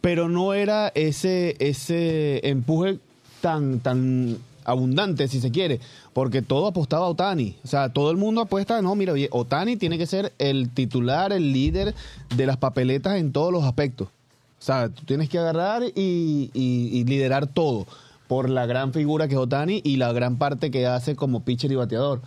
pero 0.02 0.30
no 0.30 0.54
era 0.54 0.92
ese, 0.96 1.56
ese 1.60 2.48
empuje 2.48 3.00
tan, 3.42 3.80
tan 3.80 4.38
abundante, 4.69 5.27
si 5.27 5.39
se 5.42 5.51
quiere, 5.51 5.80
porque 6.13 6.42
todo 6.42 6.68
apostaba 6.68 7.06
a 7.06 7.10
Otani. 7.10 7.56
O 7.63 7.68
sea, 7.68 7.89
todo 7.94 8.12
el 8.12 8.18
mundo 8.18 8.42
apuesta, 8.42 8.81
no, 8.81 8.95
mira, 8.95 9.13
Otani 9.31 9.77
tiene 9.77 9.98
que 9.98 10.06
ser 10.06 10.33
el 10.39 10.69
titular, 10.69 11.31
el 11.33 11.51
líder 11.54 11.94
de 12.36 12.45
las 12.45 12.57
papeletas 12.57 13.18
en 13.18 13.31
todos 13.31 13.51
los 13.51 13.63
aspectos. 13.63 14.07
O 14.07 14.62
sea, 14.62 14.89
tú 14.89 15.04
tienes 15.06 15.30
que 15.30 15.39
agarrar 15.39 15.83
y, 15.83 16.50
y- 16.54 16.89
y 16.92 17.04
liderar 17.06 17.48
todo 17.48 17.88
por 18.27 18.50
la 18.50 18.66
gran 18.66 18.94
figura 18.94 19.27
que 19.27 19.33
es 19.36 19.39
Otani 19.39 19.81
y 19.83 19.95
la 19.98 20.12
gran 20.13 20.38
parte 20.38 20.69
que 20.69 20.86
hace 20.86 21.16
como 21.16 21.44
pitcher 21.44 21.71
y 21.71 21.75
bateador. 21.75 22.21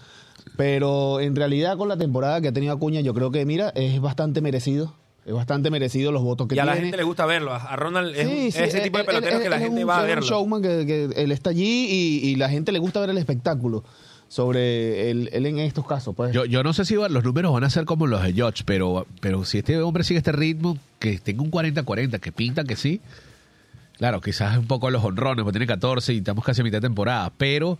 Pero 0.56 1.21
en 1.21 1.37
realidad 1.37 1.77
con 1.77 1.89
la 1.89 1.97
temporada 1.97 2.41
que 2.41 2.49
ha 2.49 2.53
tenido 2.53 2.73
Acuña, 2.75 3.00
yo 3.00 3.15
creo 3.15 3.31
que, 3.31 3.44
mira, 3.47 3.71
es 3.75 4.00
bastante 4.00 4.41
merecido. 4.41 4.93
Es 5.25 5.33
bastante 5.33 5.71
merecido 5.71 6.11
los 6.11 6.23
votos 6.23 6.49
que 6.49 6.57
y 6.57 6.59
a 6.59 6.63
tiene. 6.63 6.77
la 6.77 6.83
gente 6.83 6.97
le 6.97 7.03
gusta 7.05 7.27
verlo. 7.27 7.53
A 7.55 7.77
Ronald 7.77 8.15
es, 8.17 8.27
Sí, 8.27 8.33
un- 8.33 8.37
sí, 8.41 8.47
es 8.49 8.57
ese 8.69 8.79
él- 8.79 8.83
tipo 8.85 8.99
de 8.99 9.05
pelotero 9.05 9.41
que 9.41 9.49
la 9.49 9.59
gente 9.61 9.85
un- 9.85 9.89
va 9.89 9.97
a 9.97 9.99
es 9.99 10.03
un 10.03 10.09
verlo. 10.09 10.27
showman 10.27 10.63
que, 10.63 10.85
que 10.87 11.23
él 11.23 11.31
está 11.31 11.51
allí 11.51 11.87
y, 11.89 12.29
y 12.31 12.35
la 12.37 12.49
gente 12.49 12.73
le 12.73 12.81
gusta 12.81 12.99
ver 13.01 13.11
el 13.11 13.19
espectáculo 13.19 13.85
sobre 14.27 15.11
él, 15.11 15.29
él 15.33 15.47
en 15.47 15.59
estos 15.61 15.87
casos. 15.87 16.15
Pues. 16.17 16.33
Yo, 16.33 16.45
yo 16.47 16.63
no 16.65 16.73
sé 16.73 16.85
si 16.85 16.97
va- 16.97 17.09
los 17.09 17.23
números 17.23 17.53
van 17.53 17.63
a 17.65 17.71
ser 17.71 17.85
como 17.85 18.07
los 18.07 18.23
de 18.23 18.33
George, 18.33 18.63
pero, 18.65 19.07
pero 19.21 19.45
si 19.45 19.59
este 19.59 19.81
hombre 19.81 20.03
sigue 20.05 20.19
este 20.19 20.33
ritmo, 20.33 20.77
que 20.99 21.19
tenga 21.19 21.43
un 21.43 21.51
40-40, 21.53 22.19
que 22.19 22.33
pinta 22.33 22.65
que 22.65 22.75
sí. 22.75 23.01
Claro, 23.99 24.21
quizás 24.21 24.57
un 24.59 24.67
poco 24.67 24.91
los 24.91 25.05
honrones, 25.05 25.45
porque 25.45 25.59
tiene 25.59 25.67
14 25.69 26.15
y 26.15 26.19
estamos 26.19 26.45
casi 26.45 26.63
a 26.63 26.65
mitad 26.65 26.79
de 26.79 26.89
temporada, 26.89 27.31
pero 27.37 27.79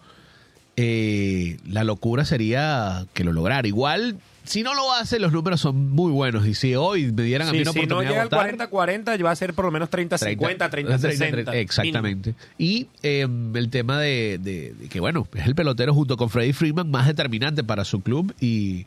eh, 0.77 1.57
la 1.69 1.85
locura 1.85 2.25
sería 2.25 3.07
que 3.15 3.25
lo 3.25 3.33
lograra. 3.33 3.67
Igual, 3.67 4.19
si 4.45 4.63
no 4.63 4.75
lo 4.75 4.93
hace, 4.93 5.19
los 5.19 5.33
números 5.33 5.61
son 5.61 5.91
muy 5.91 6.11
buenos. 6.13 6.47
Y 6.47 6.55
si 6.55 6.75
hoy 6.75 7.13
me 7.13 7.23
dieran 7.23 7.49
a 7.49 7.53
mí 7.53 7.61
una 7.63 7.73
si 7.73 7.87
no 7.87 8.03
llega 8.03 8.23
al 8.23 8.29
votar, 8.29 8.57
40-40, 8.57 9.25
va 9.25 9.31
a 9.31 9.37
ser 9.37 9.55
por 9.55 9.65
lo 9.65 9.71
menos 9.71 9.91
30-50, 9.91 10.37
30-60. 10.71 11.55
Exactamente. 11.55 12.35
Y 12.59 12.89
eh, 13.03 13.27
el 13.55 13.71
tema 13.71 14.01
de, 14.01 14.39
de- 14.43 14.75
de 14.75 14.89
que, 14.89 15.01
bueno, 15.01 15.27
es 15.35 15.47
el 15.47 15.55
pelotero 15.55 15.95
junto 15.95 16.17
con 16.17 16.29
Freddie 16.31 16.53
Freeman 16.53 16.91
más 16.91 17.07
determinante 17.07 17.63
para 17.65 17.85
su 17.85 18.01
club 18.01 18.35
y, 18.41 18.87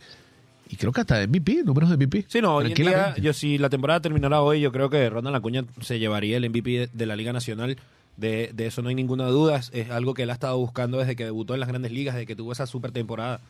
y 0.69 0.75
creo 0.77 0.91
que 0.91 1.01
hasta 1.01 1.17
de 1.19 1.27
MVP, 1.27 1.63
números 1.63 1.89
de 1.89 1.97
MVP. 1.97 2.25
Sí, 2.27 2.41
no, 2.41 2.55
hoy 2.55 2.67
en 2.67 2.74
día, 2.74 3.15
yo 3.17 3.33
si 3.33 3.57
la 3.57 3.69
temporada 3.69 4.01
terminara 4.01 4.41
hoy, 4.41 4.62
yo 4.62 4.71
creo 4.71 4.89
que 4.89 5.09
Ronald 5.09 5.35
Acuña 5.35 5.63
se 5.81 6.00
llevaría 6.00 6.38
el 6.38 6.50
MVP 6.50 6.69
de, 6.71 6.89
de 6.91 7.05
la 7.05 7.15
Liga 7.15 7.31
Nacional. 7.33 7.77
De, 8.17 8.51
de 8.53 8.67
eso 8.67 8.81
no 8.81 8.88
hay 8.89 8.95
ninguna 8.95 9.25
duda. 9.27 9.59
Es 9.74 9.89
algo 9.89 10.13
que 10.13 10.24
él 10.24 10.29
ha 10.29 10.33
estado 10.33 10.57
buscando 10.57 10.97
desde 11.00 11.15
que 11.17 11.25
debutó 11.25 11.53
en 11.53 11.59
las 11.59 11.67
grandes 11.67 11.91
ligas, 11.91 12.15
desde 12.15 12.25
que 12.25 12.35
tuvo 12.35 12.53
esa 12.53 12.65
super 12.65 12.91
temporada 12.91 13.41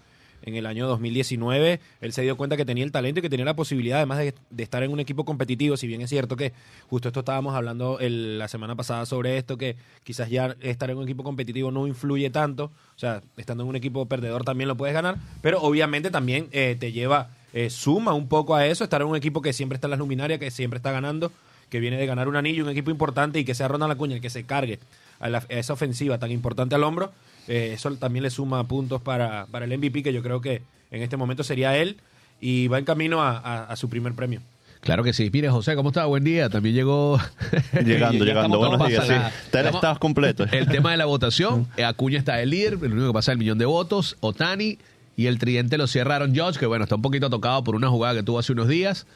en 0.44 0.56
el 0.56 0.66
año 0.66 0.88
2019. 0.88 1.80
Él 2.02 2.14
se 2.14 2.22
dio 2.22 2.38
cuenta 2.38 2.58
que 2.58 2.66
tenía 2.66 2.84
el 2.84 2.92
talento 2.92 3.20
y 3.20 3.22
que 3.22 3.30
tenía 3.30 3.46
la 3.46 3.56
posibilidad, 3.56 3.98
además 3.98 4.20
de, 4.20 4.34
de 4.50 4.64
estar 4.64 4.84
en 4.84 4.92
un 4.92 5.00
equipo 5.00 5.26
competitivo. 5.26 5.78
Si 5.78 5.88
bien 5.88 6.02
es 6.02 6.10
cierto 6.10 6.36
que 6.36 6.54
justo 6.90 7.08
esto 7.10 7.22
estábamos 7.22 7.56
hablando 7.56 8.00
el- 8.00 8.38
la 8.40 8.48
semana 8.48 8.76
pasada 8.76 9.06
sobre 9.06 9.38
esto, 9.38 9.58
que 9.58 9.76
quizás 10.04 10.30
ya 10.30 10.56
estar 10.62 10.90
en 10.90 10.98
un 10.98 11.04
equipo 11.04 11.24
competitivo 11.24 11.72
no 11.72 11.88
influye 11.88 12.30
tanto. 12.30 12.66
O 12.96 13.00
sea, 13.00 13.22
estando 13.38 13.64
en 13.64 13.70
un 13.70 13.76
equipo 13.76 14.06
perdedor 14.08 14.44
también 14.44 14.68
lo 14.68 14.76
puedes 14.78 14.94
ganar, 14.94 15.18
pero 15.42 15.62
obviamente 15.62 16.12
también 16.12 16.48
eh, 16.52 16.76
te 16.80 16.92
lleva, 16.92 17.30
eh, 17.54 17.70
suma 17.70 18.14
un 18.14 18.28
poco 18.28 18.56
a 18.56 18.66
eso, 18.68 18.84
estar 18.84 19.02
en 19.02 19.08
un 19.08 19.16
equipo 19.16 19.42
que 19.42 19.54
siempre 19.54 19.76
está 19.76 19.88
en 19.88 19.92
las 19.92 20.00
luminarias, 20.00 20.40
que 20.40 20.52
siempre 20.52 20.78
está 20.78 20.92
ganando, 20.92 21.32
que 21.70 21.80
viene 21.80 21.98
de 21.98 22.06
ganar 22.06 22.28
un 22.28 22.36
anillo, 22.36 22.64
un 22.64 22.70
equipo 22.70 22.92
importante 22.92 23.40
y 23.40 23.46
que 23.46 23.56
sea 23.56 23.68
Ronald 23.68 23.92
Acuña 23.94 24.16
el 24.16 24.22
que 24.22 24.30
se 24.30 24.44
cargue 24.46 24.80
a, 25.20 25.30
la- 25.30 25.40
a 25.40 25.46
esa 25.50 25.74
ofensiva 25.74 26.18
tan 26.20 26.32
importante 26.32 26.76
al 26.76 26.84
hombro. 26.84 27.12
Eh, 27.48 27.72
eso 27.74 27.92
también 27.96 28.24
le 28.24 28.30
suma 28.30 28.68
puntos 28.68 29.02
para, 29.02 29.46
para 29.48 29.66
el 29.66 29.78
MVP, 29.78 30.04
que 30.04 30.14
yo 30.14 30.22
creo 30.24 30.42
que 30.42 30.62
en 30.92 31.02
este 31.02 31.18
momento 31.18 31.44
sería 31.44 31.78
él 31.78 31.98
y 32.42 32.68
va 32.68 32.80
en 32.80 32.86
camino 32.86 33.22
a, 33.22 33.38
a- 33.38 33.64
a 33.66 33.76
su 33.76 33.90
primer 33.90 34.14
premio. 34.14 34.42
Claro 34.82 35.04
que 35.04 35.14
sí. 35.14 35.32
Mire, 35.34 35.50
José, 35.50 35.76
¿cómo 35.76 35.90
está? 35.90 36.06
Buen 36.06 36.24
día. 36.24 36.48
También 36.50 36.76
llegó. 36.76 37.20
Llegando, 37.84 38.20
Ya 38.24 38.34
llegando. 38.34 38.60
Buenos 38.60 38.78
no 38.78 38.86
días, 38.88 39.08
sí. 39.08 39.14
estabas 39.52 39.98
completo. 39.98 40.44
El 40.52 40.68
tema 40.68 40.92
de 40.92 40.98
la 40.98 41.06
votación. 41.06 41.68
eh, 41.78 41.84
Acuña 41.84 42.20
está 42.20 42.36
de 42.36 42.46
líder. 42.46 42.74
El 42.84 42.94
único 42.94 43.08
que 43.08 43.14
pasa 43.14 43.32
es 43.32 43.34
el 43.34 43.40
millón 43.40 43.58
de 43.58 43.66
votos. 43.66 44.16
Otani 44.20 44.78
y 45.18 45.26
el 45.26 45.40
tridente 45.40 45.78
lo 45.80 45.88
cierraron 45.88 46.36
George, 46.36 46.60
que 46.60 46.68
bueno, 46.68 46.84
está 46.84 46.96
un 46.96 47.02
poquito 47.02 47.30
tocado 47.32 47.64
por 47.64 47.74
una 47.76 47.90
jugada 47.90 48.14
que 48.16 48.24
tuvo 48.24 48.38
hace 48.38 48.52
unos 48.52 48.68
días. 48.68 49.08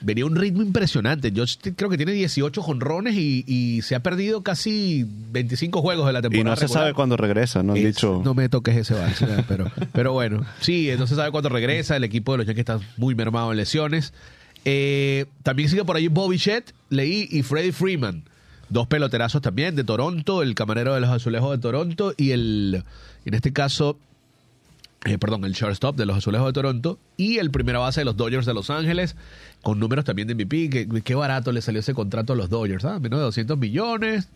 Venía 0.00 0.24
un 0.26 0.36
ritmo 0.36 0.62
impresionante. 0.62 1.32
Yo 1.32 1.44
creo 1.76 1.90
que 1.90 1.96
tiene 1.96 2.12
18 2.12 2.62
jonrones 2.62 3.14
y, 3.16 3.44
y 3.46 3.82
se 3.82 3.94
ha 3.94 4.00
perdido 4.02 4.42
casi 4.42 5.04
25 5.32 5.80
juegos 5.82 6.06
de 6.06 6.12
la 6.12 6.22
temporada. 6.22 6.40
Y 6.40 6.44
no 6.44 6.56
se 6.56 6.68
sabe 6.72 6.94
cuándo 6.94 7.16
regresa, 7.16 7.62
¿no? 7.62 7.72
Han 7.72 7.78
Es- 7.78 7.84
dicho. 7.96 8.20
No 8.24 8.34
me 8.34 8.48
toques 8.48 8.76
ese 8.76 8.94
¿verdad? 8.94 9.44
pero, 9.48 9.70
pero 9.92 10.12
bueno, 10.12 10.44
sí, 10.60 10.88
no 10.98 11.06
se 11.06 11.14
sabe 11.14 11.30
cuándo 11.30 11.48
regresa. 11.48 11.96
El 11.96 12.04
equipo 12.04 12.32
de 12.32 12.38
los 12.38 12.46
Yankees 12.46 12.60
está 12.60 12.80
muy 12.96 13.14
mermado 13.14 13.50
en 13.50 13.56
lesiones. 13.58 14.12
Eh, 14.64 15.26
también 15.42 15.68
sigue 15.68 15.84
por 15.84 15.96
ahí 15.96 16.08
Bobby 16.08 16.36
Shett, 16.36 16.72
leí, 16.90 17.28
y 17.30 17.42
Freddie 17.42 17.72
Freeman. 17.72 18.24
Dos 18.70 18.86
peloterazos 18.86 19.40
también 19.40 19.76
de 19.76 19.84
Toronto, 19.84 20.42
el 20.42 20.54
camarero 20.54 20.94
de 20.94 21.00
los 21.00 21.08
azulejos 21.10 21.52
de 21.52 21.58
Toronto 21.58 22.12
y 22.18 22.32
el, 22.32 22.82
en 23.24 23.34
este 23.34 23.52
caso, 23.52 23.98
eh, 25.04 25.18
perdón, 25.18 25.44
el 25.44 25.52
shortstop 25.52 25.96
de 25.96 26.06
los 26.06 26.16
azulejos 26.16 26.46
de 26.48 26.52
Toronto 26.52 26.98
y 27.16 27.38
el 27.38 27.50
primera 27.50 27.78
base 27.78 28.00
de 28.00 28.04
los 28.04 28.16
Dodgers 28.16 28.46
de 28.46 28.54
Los 28.54 28.68
Ángeles, 28.70 29.16
con 29.62 29.78
números 29.78 30.04
también 30.04 30.26
de 30.28 30.34
MVP. 30.34 30.70
que- 30.70 31.02
Qué, 31.02 31.14
barato 31.14 31.52
le 31.52 31.62
salió 31.62 31.80
ese 31.80 31.94
contrato 31.94 32.32
a 32.32 32.36
los 32.36 32.50
Dodgers, 32.50 32.84
¿ah? 32.84 32.98
Menos 32.98 33.18
de 33.20 33.24
200 33.24 33.56
millones. 33.58 34.28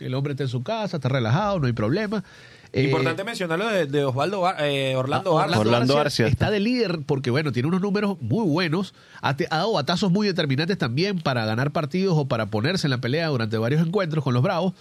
El 0.00 0.14
hombre 0.14 0.32
está 0.32 0.42
en 0.42 0.48
su 0.50 0.62
casa, 0.62 0.96
está 0.96 1.08
relajado, 1.08 1.60
no 1.60 1.66
hay 1.66 1.72
problema. 1.72 2.24
Eh, 2.72 2.84
Importante 2.86 3.22
mencionarlo 3.22 3.68
de, 3.68 3.86
de 3.86 4.04
Osvaldo 4.04 4.40
Bar- 4.40 4.56
eh, 4.60 4.96
Orlando 4.96 5.38
Ah, 5.38 5.44
Arce. 5.44 5.58
Orlando 5.58 5.96
Arcia. 5.98 6.26
está 6.26 6.50
de 6.50 6.58
líder 6.58 6.98
porque, 7.06 7.30
bueno, 7.30 7.52
tiene 7.52 7.68
unos 7.68 7.80
números 7.80 8.16
muy 8.20 8.44
buenos. 8.44 8.92
Ha, 9.22 9.36
te- 9.36 9.46
ha 9.50 9.58
dado 9.58 9.72
batazos 9.74 10.10
muy 10.10 10.26
determinantes 10.26 10.76
también 10.76 11.20
para 11.20 11.46
ganar 11.46 11.70
partidos 11.70 12.14
o 12.18 12.26
para 12.26 12.46
ponerse 12.46 12.88
en 12.88 12.90
la 12.90 12.98
pelea 12.98 13.28
durante 13.28 13.56
varios 13.56 13.86
encuentros 13.86 14.24
con 14.24 14.34
los 14.34 14.42
Bravos. 14.42 14.74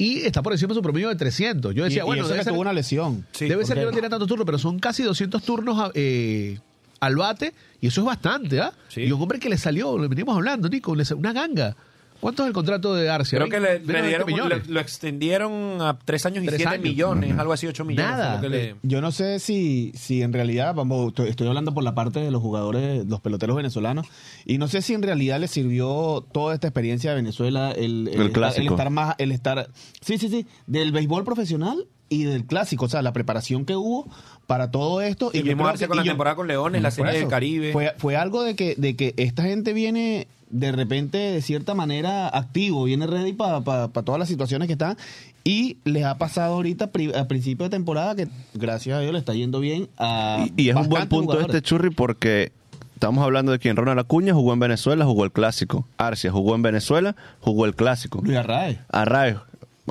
Y 0.00 0.20
está 0.20 0.40
por 0.42 0.52
encima 0.54 0.68
de 0.70 0.74
su 0.76 0.82
promedio 0.82 1.08
de 1.10 1.16
300. 1.16 1.74
Yo 1.74 1.82
Y, 1.82 1.88
decía, 1.90 2.02
y 2.02 2.06
bueno, 2.06 2.22
eso 2.22 2.28
debe 2.30 2.38
que 2.40 2.44
ser, 2.44 2.52
tuvo 2.54 2.62
una 2.62 2.72
lesión. 2.72 3.26
Sí, 3.32 3.48
debe 3.48 3.66
ser 3.66 3.76
que 3.78 3.84
no 3.84 3.90
tiene 3.90 4.08
tantos 4.08 4.26
turnos, 4.28 4.46
pero 4.46 4.58
son 4.58 4.78
casi 4.78 5.02
200 5.02 5.42
turnos 5.42 5.78
a- 5.78 5.90
eh, 5.94 6.58
al 7.00 7.16
bate. 7.16 7.52
Y 7.82 7.88
eso 7.88 8.00
es 8.00 8.06
bastante, 8.06 8.60
¿ah? 8.60 8.72
Sí. 8.88 9.02
Y 9.02 9.12
un 9.12 9.20
hombre 9.20 9.38
que 9.38 9.50
le 9.50 9.58
salió, 9.58 9.98
le 9.98 10.08
venimos 10.08 10.34
hablando, 10.34 10.68
Nico, 10.70 10.92
una 11.16 11.32
ganga. 11.34 11.76
¿Cuánto 12.20 12.42
es 12.42 12.48
el 12.48 12.52
contrato 12.52 12.94
de 12.94 13.08
Arcia? 13.08 13.38
Creo 13.38 13.48
que 13.48 13.60
le, 13.60 13.80
Menos 13.80 13.86
le 13.86 13.92
de 13.92 13.92
20 14.02 14.08
dieron, 14.08 14.26
millones. 14.26 14.66
le- 14.68 14.74
lo 14.74 14.80
extendieron 14.80 15.82
a 15.82 15.98
tres 15.98 16.26
años 16.26 16.44
y 16.44 16.46
Tres 16.46 16.58
siete 16.58 16.74
años. 16.74 16.84
millones, 16.84 17.38
algo 17.38 17.52
así, 17.52 17.66
ocho 17.66 17.84
millones. 17.84 18.10
Nada. 18.10 18.34
lo 18.36 18.40
que 18.42 18.48
le- 18.48 18.76
Yo 18.82 19.00
no 19.00 19.10
sé 19.12 19.38
si, 19.38 19.92
si 19.96 20.22
en 20.22 20.32
realidad, 20.32 20.74
vamos, 20.74 21.08
estoy- 21.08 21.28
estoy 21.30 21.48
hablando 21.48 21.72
por 21.74 21.82
la 21.82 21.94
parte 21.94 22.20
de 22.20 22.30
los 22.30 22.42
jugadores, 22.42 23.06
los 23.06 23.20
peloteros 23.20 23.56
venezolanos, 23.56 24.06
y 24.44 24.58
no 24.58 24.68
sé 24.68 24.82
si 24.82 24.94
en 24.94 25.02
realidad 25.02 25.40
les 25.40 25.50
sirvió 25.50 26.26
toda 26.32 26.54
esta 26.54 26.68
experiencia 26.68 27.10
de 27.10 27.16
Venezuela, 27.16 27.72
el, 27.72 28.08
El 28.08 28.14
estar- 28.20 28.32
clásico. 28.32 28.66
el 28.66 28.68
estar 28.72 28.90
más, 28.90 29.14
el 29.18 29.32
estar, 29.32 29.68
sí, 30.00 30.18
sí, 30.18 30.28
sí, 30.28 30.46
del 30.66 30.92
béisbol 30.92 31.24
profesional 31.24 31.86
y 32.10 32.24
del 32.24 32.44
clásico, 32.44 32.84
o 32.84 32.88
sea, 32.88 33.00
la 33.00 33.12
preparación 33.14 33.64
que 33.64 33.76
hubo 33.76 34.06
para 34.46 34.70
todo 34.70 35.00
esto. 35.00 35.30
Y 35.32 35.42
mismo 35.42 35.64
que- 35.72 35.86
con 35.86 35.94
y 35.96 35.98
la 36.00 36.04
yo- 36.04 36.10
temporada 36.10 36.36
con 36.36 36.46
Leones, 36.48 36.82
la 36.82 36.90
Serie 36.90 37.12
del 37.12 37.28
Caribe. 37.28 37.72
Fue, 37.72 37.94
fue 37.96 38.16
algo 38.16 38.42
de 38.42 38.54
que, 38.56 38.74
de 38.76 38.96
que 38.96 39.14
esta 39.16 39.44
gente 39.44 39.72
viene 39.72 40.26
de 40.50 40.72
repente 40.72 41.16
de 41.16 41.40
cierta 41.42 41.74
manera 41.74 42.28
activo, 42.28 42.82
viene 42.84 43.06
ready 43.06 43.32
para 43.32 43.62
todas 43.88 44.18
las 44.18 44.28
situaciones 44.28 44.66
que 44.66 44.72
están 44.72 44.96
y 45.44 45.76
les 45.84 46.04
ha 46.04 46.18
pasado 46.18 46.54
ahorita 46.54 46.90
a 47.16 47.28
principio 47.28 47.64
de 47.64 47.70
temporada 47.70 48.16
que 48.16 48.26
gracias 48.54 48.98
a 48.98 49.00
Dios 49.00 49.12
le 49.12 49.20
está 49.20 49.32
yendo 49.32 49.60
bien 49.60 49.88
a 49.96 50.44
Y, 50.56 50.64
y 50.64 50.68
es 50.70 50.74
un 50.76 50.88
buen 50.88 51.08
punto 51.08 51.32
jugadores. 51.34 51.54
este 51.54 51.62
churri 51.66 51.90
porque 51.90 52.50
estamos 52.94 53.22
hablando 53.22 53.52
de 53.52 53.60
quien 53.60 53.76
Ronald 53.76 54.00
Acuña 54.00 54.34
jugó 54.34 54.52
en 54.52 54.58
Venezuela, 54.58 55.04
jugó 55.04 55.24
el 55.24 55.30
clásico. 55.30 55.86
Arcia 55.96 56.32
jugó 56.32 56.56
en 56.56 56.62
Venezuela, 56.62 57.14
jugó 57.38 57.64
el 57.66 57.76
clásico. 57.76 58.20
Luis 58.24 58.36
Arraez. 58.36 58.78
Arraez, 58.90 59.36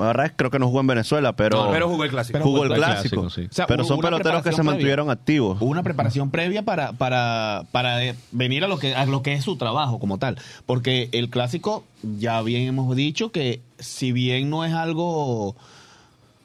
Arraez 0.02 0.32
creo 0.36 0.50
que 0.50 0.58
no 0.58 0.66
jugó 0.66 0.80
en 0.80 0.86
Venezuela, 0.88 1.34
pero, 1.36 1.64
No, 1.66 1.70
pero 1.70 1.88
jugó 1.88 2.04
el 2.04 2.10
clásico. 2.10 2.32
Pero 2.34 2.44
jugó 2.44 2.56
jugó 2.58 2.66
el 2.66 2.72
el 2.72 2.78
clásico. 2.78 3.22
clásico, 3.22 3.30
sí. 3.30 3.48
O 3.50 3.54
sea, 3.54 3.66
pero 3.66 3.82
hubo 3.82 3.88
son 3.88 3.98
una 3.98 4.08
peloteros 4.08 4.38
que 4.42 4.50
se 4.50 4.56
preparación 4.56 4.66
mantuvieron 4.66 5.06
previa. 5.06 5.20
activos. 5.20 5.58
Hubo 5.60 5.70
una 5.70 5.82
preparación 5.82 6.30
previa 6.30 6.62
para, 6.64 6.92
para, 6.92 7.64
para 7.72 8.04
eh, 8.04 8.14
venir 8.32 8.64
a 8.64 8.68
lo 8.68 8.78
que 8.78 8.94
a 8.94 9.04
lo 9.06 9.22
que 9.22 9.34
es 9.34 9.44
su 9.44 9.56
trabajo 9.56 9.98
como 9.98 10.18
tal. 10.18 10.36
Porque 10.66 11.08
el 11.12 11.30
clásico, 11.30 11.84
ya 12.18 12.40
bien 12.42 12.62
hemos 12.68 12.94
dicho 12.96 13.30
que 13.32 13.60
si 13.78 14.12
bien 14.12 14.50
no 14.50 14.64
es 14.64 14.72
algo 14.72 15.56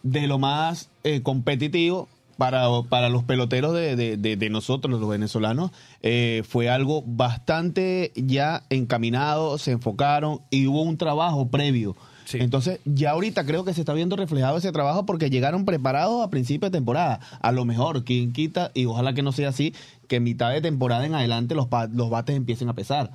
de 0.03 0.27
lo 0.27 0.37
más 0.37 0.89
eh, 1.03 1.21
competitivo 1.21 2.07
para, 2.37 2.65
para 2.89 3.09
los 3.09 3.23
peloteros 3.23 3.73
de, 3.73 3.95
de- 3.95 4.17
de- 4.17 4.35
de 4.35 4.49
nosotros, 4.49 4.99
los 4.99 5.09
venezolanos, 5.09 5.71
eh, 6.01 6.43
fue 6.47 6.69
algo 6.69 7.01
bastante 7.05 8.11
ya 8.15 8.63
encaminado, 8.69 9.57
se 9.57 9.71
enfocaron 9.71 10.41
y 10.49 10.67
hubo 10.67 10.81
un 10.81 10.97
trabajo 10.97 11.47
previo. 11.47 11.95
Sí. 12.25 12.39
Entonces, 12.41 12.79
ya 12.85 13.11
ahorita 13.11 13.45
creo 13.45 13.63
que 13.65 13.73
se 13.73 13.81
está 13.81 13.93
viendo 13.93 14.15
reflejado 14.15 14.57
ese 14.57 14.71
trabajo 14.71 15.05
porque 15.05 15.29
llegaron 15.29 15.63
preparados 15.63 16.23
a 16.25 16.29
principio 16.29 16.69
de 16.69 16.77
temporada. 16.77 17.19
A 17.41 17.51
lo 17.51 17.65
mejor, 17.65 18.03
quien 18.03 18.33
quita, 18.33 18.71
y 18.73 18.85
ojalá 18.85 19.13
que 19.13 19.21
no 19.21 19.31
sea 19.31 19.49
así, 19.49 19.73
que 20.07 20.19
mitad 20.19 20.51
de 20.51 20.59
temporada 20.61 21.05
en 21.05 21.13
adelante 21.15 21.55
los, 21.55 21.67
los 21.93 22.09
bates 22.09 22.35
empiecen 22.35 22.67
a 22.69 22.73
pesar. 22.73 23.11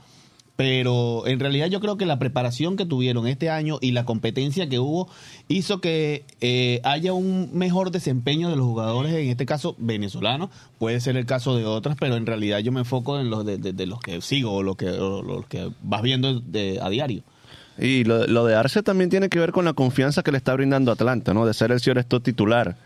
Pero 0.57 1.27
en 1.27 1.41
realidad 1.41 1.69
yo 1.69 1.81
creo 1.81 1.97
que 1.97 2.05
la 2.05 2.19
preparación 2.19 2.77
que 2.77 2.85
tuvieron 2.85 3.27
este 3.27 3.49
año 3.49 3.79
y 3.81 3.93
la 3.93 4.05
competencia 4.05 4.69
que 4.69 4.79
hubo 4.79 5.09
hizo 5.49 5.81
que 5.81 6.27
eh, 6.43 6.83
haya 6.85 7.15
un 7.15 7.49
mejor 7.55 7.91
desempeño 7.91 8.51
de 8.51 8.57
los 8.57 8.67
jugadores, 8.67 9.15
en 9.15 9.29
este 9.31 9.47
caso 9.47 9.75
venezolanos, 9.79 10.51
puede 10.79 11.01
ser 11.01 11.17
el 11.17 11.25
caso 11.25 11.57
de 11.57 11.65
otras, 11.65 11.97
pero 11.99 12.17
en 12.17 12.27
realidad 12.27 12.59
yo 12.59 12.73
me 12.73 12.81
enfoco 12.81 13.19
en 13.19 13.31
los 13.31 13.47
de- 13.47 13.57
de 13.57 13.87
los 13.87 14.01
que 14.01 14.21
sigo 14.21 14.53
o 14.53 14.63
los 14.63 14.77
que, 14.77 14.91
o 14.91 15.23
los 15.23 15.47
que 15.47 15.71
vas 15.83 16.03
viendo 16.03 16.41
de- 16.41 16.79
a 16.83 16.91
diario. 16.91 17.23
Y 17.81 18.05
lo, 18.05 18.27
lo 18.27 18.45
de 18.45 18.55
Arce 18.55 18.83
también 18.83 19.09
tiene 19.11 19.29
que 19.29 19.39
ver 19.39 19.53
con 19.53 19.65
la 19.65 19.73
confianza 19.73 20.23
que 20.23 20.31
le 20.33 20.37
está 20.39 20.53
brindando 20.55 20.93
Atlanta, 20.93 21.33
¿no? 21.35 21.47
De 21.47 21.55
ser 21.55 21.73
el 21.73 21.81
señor 21.81 21.99
esto 21.99 22.21
titular. 22.21 22.77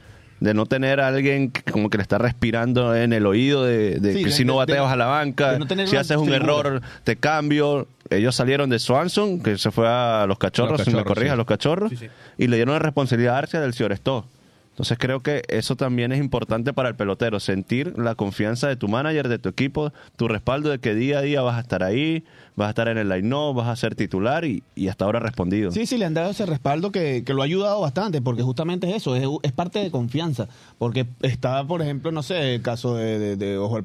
De 0.40 0.52
no 0.52 0.66
tener 0.66 1.00
a 1.00 1.08
alguien 1.08 1.50
que 1.50 1.62
como 1.70 1.88
que 1.90 1.96
le 1.96 2.02
está 2.02 2.18
respirando 2.18 2.94
en 2.94 3.12
el 3.12 3.24
oído 3.24 3.64
de, 3.64 3.98
de 4.00 4.12
Sí, 4.12 4.18
que 4.20 4.24
de- 4.26 4.32
si 4.32 4.44
no 4.44 4.56
bateas 4.56 4.86
a 4.90 4.96
la 4.96 5.06
banca, 5.06 5.58
no 5.58 5.66
si 5.86 5.96
haces 5.96 6.16
un 6.16 6.32
error 6.32 6.82
te 7.04 7.16
cambio. 7.16 7.86
Ellos 8.10 8.34
salieron 8.34 8.68
de 8.68 8.78
Swanson, 8.78 9.40
que 9.42 9.56
se 9.58 9.70
fue 9.70 9.88
a 9.88 10.26
los 10.28 10.38
cachorros, 10.38 10.78
Los 10.78 10.84
si 10.84 10.90
me 10.94 11.02
sí. 11.02 11.28
a 11.28 11.36
los 11.36 11.46
cachorros, 11.46 11.90
Sí, 11.90 11.96
sí. 11.96 12.06
y 12.36 12.48
le 12.48 12.56
dieron 12.56 12.74
la 12.74 12.80
responsabilidad 12.80 13.36
a 13.36 13.38
Arce 13.38 13.58
del 13.60 13.72
señor 13.74 13.92
Esto. 13.92 14.26
Entonces 14.74 14.98
creo 14.98 15.20
que 15.20 15.42
eso 15.46 15.76
también 15.76 16.10
es 16.10 16.18
importante 16.18 16.72
para 16.72 16.88
el 16.88 16.96
pelotero, 16.96 17.38
sentir 17.38 17.96
la 17.96 18.16
confianza 18.16 18.66
de 18.66 18.74
tu 18.74 18.88
manager, 18.88 19.28
de 19.28 19.38
tu 19.38 19.48
equipo, 19.48 19.92
tu 20.16 20.26
respaldo 20.26 20.68
de 20.68 20.80
que 20.80 20.96
día 20.96 21.18
a 21.18 21.22
día 21.22 21.42
vas 21.42 21.58
a 21.58 21.60
estar 21.60 21.84
ahí, 21.84 22.24
vas 22.56 22.66
a 22.66 22.70
estar 22.70 22.88
en 22.88 22.98
el 22.98 23.08
line 23.08 23.32
vas 23.54 23.68
a 23.68 23.76
ser 23.76 23.94
titular 23.94 24.44
y, 24.44 24.64
y 24.74 24.88
hasta 24.88 25.04
ahora 25.04 25.20
respondido. 25.20 25.70
Sí, 25.70 25.86
sí, 25.86 25.96
le 25.96 26.06
han 26.06 26.14
dado 26.14 26.32
ese 26.32 26.44
respaldo 26.44 26.90
que, 26.90 27.22
que 27.24 27.34
lo 27.34 27.42
ha 27.42 27.44
ayudado 27.44 27.80
bastante, 27.80 28.20
porque 28.20 28.42
justamente 28.42 28.90
es 28.90 28.96
eso, 28.96 29.14
es, 29.14 29.28
es 29.44 29.52
parte 29.52 29.78
de 29.78 29.92
confianza. 29.92 30.48
Porque 30.76 31.06
está, 31.22 31.64
por 31.64 31.80
ejemplo, 31.80 32.10
no 32.10 32.24
sé, 32.24 32.56
el 32.56 32.62
caso 32.62 32.96
de, 32.96 33.20
de, 33.20 33.36
de 33.36 33.58
Ojo. 33.58 33.78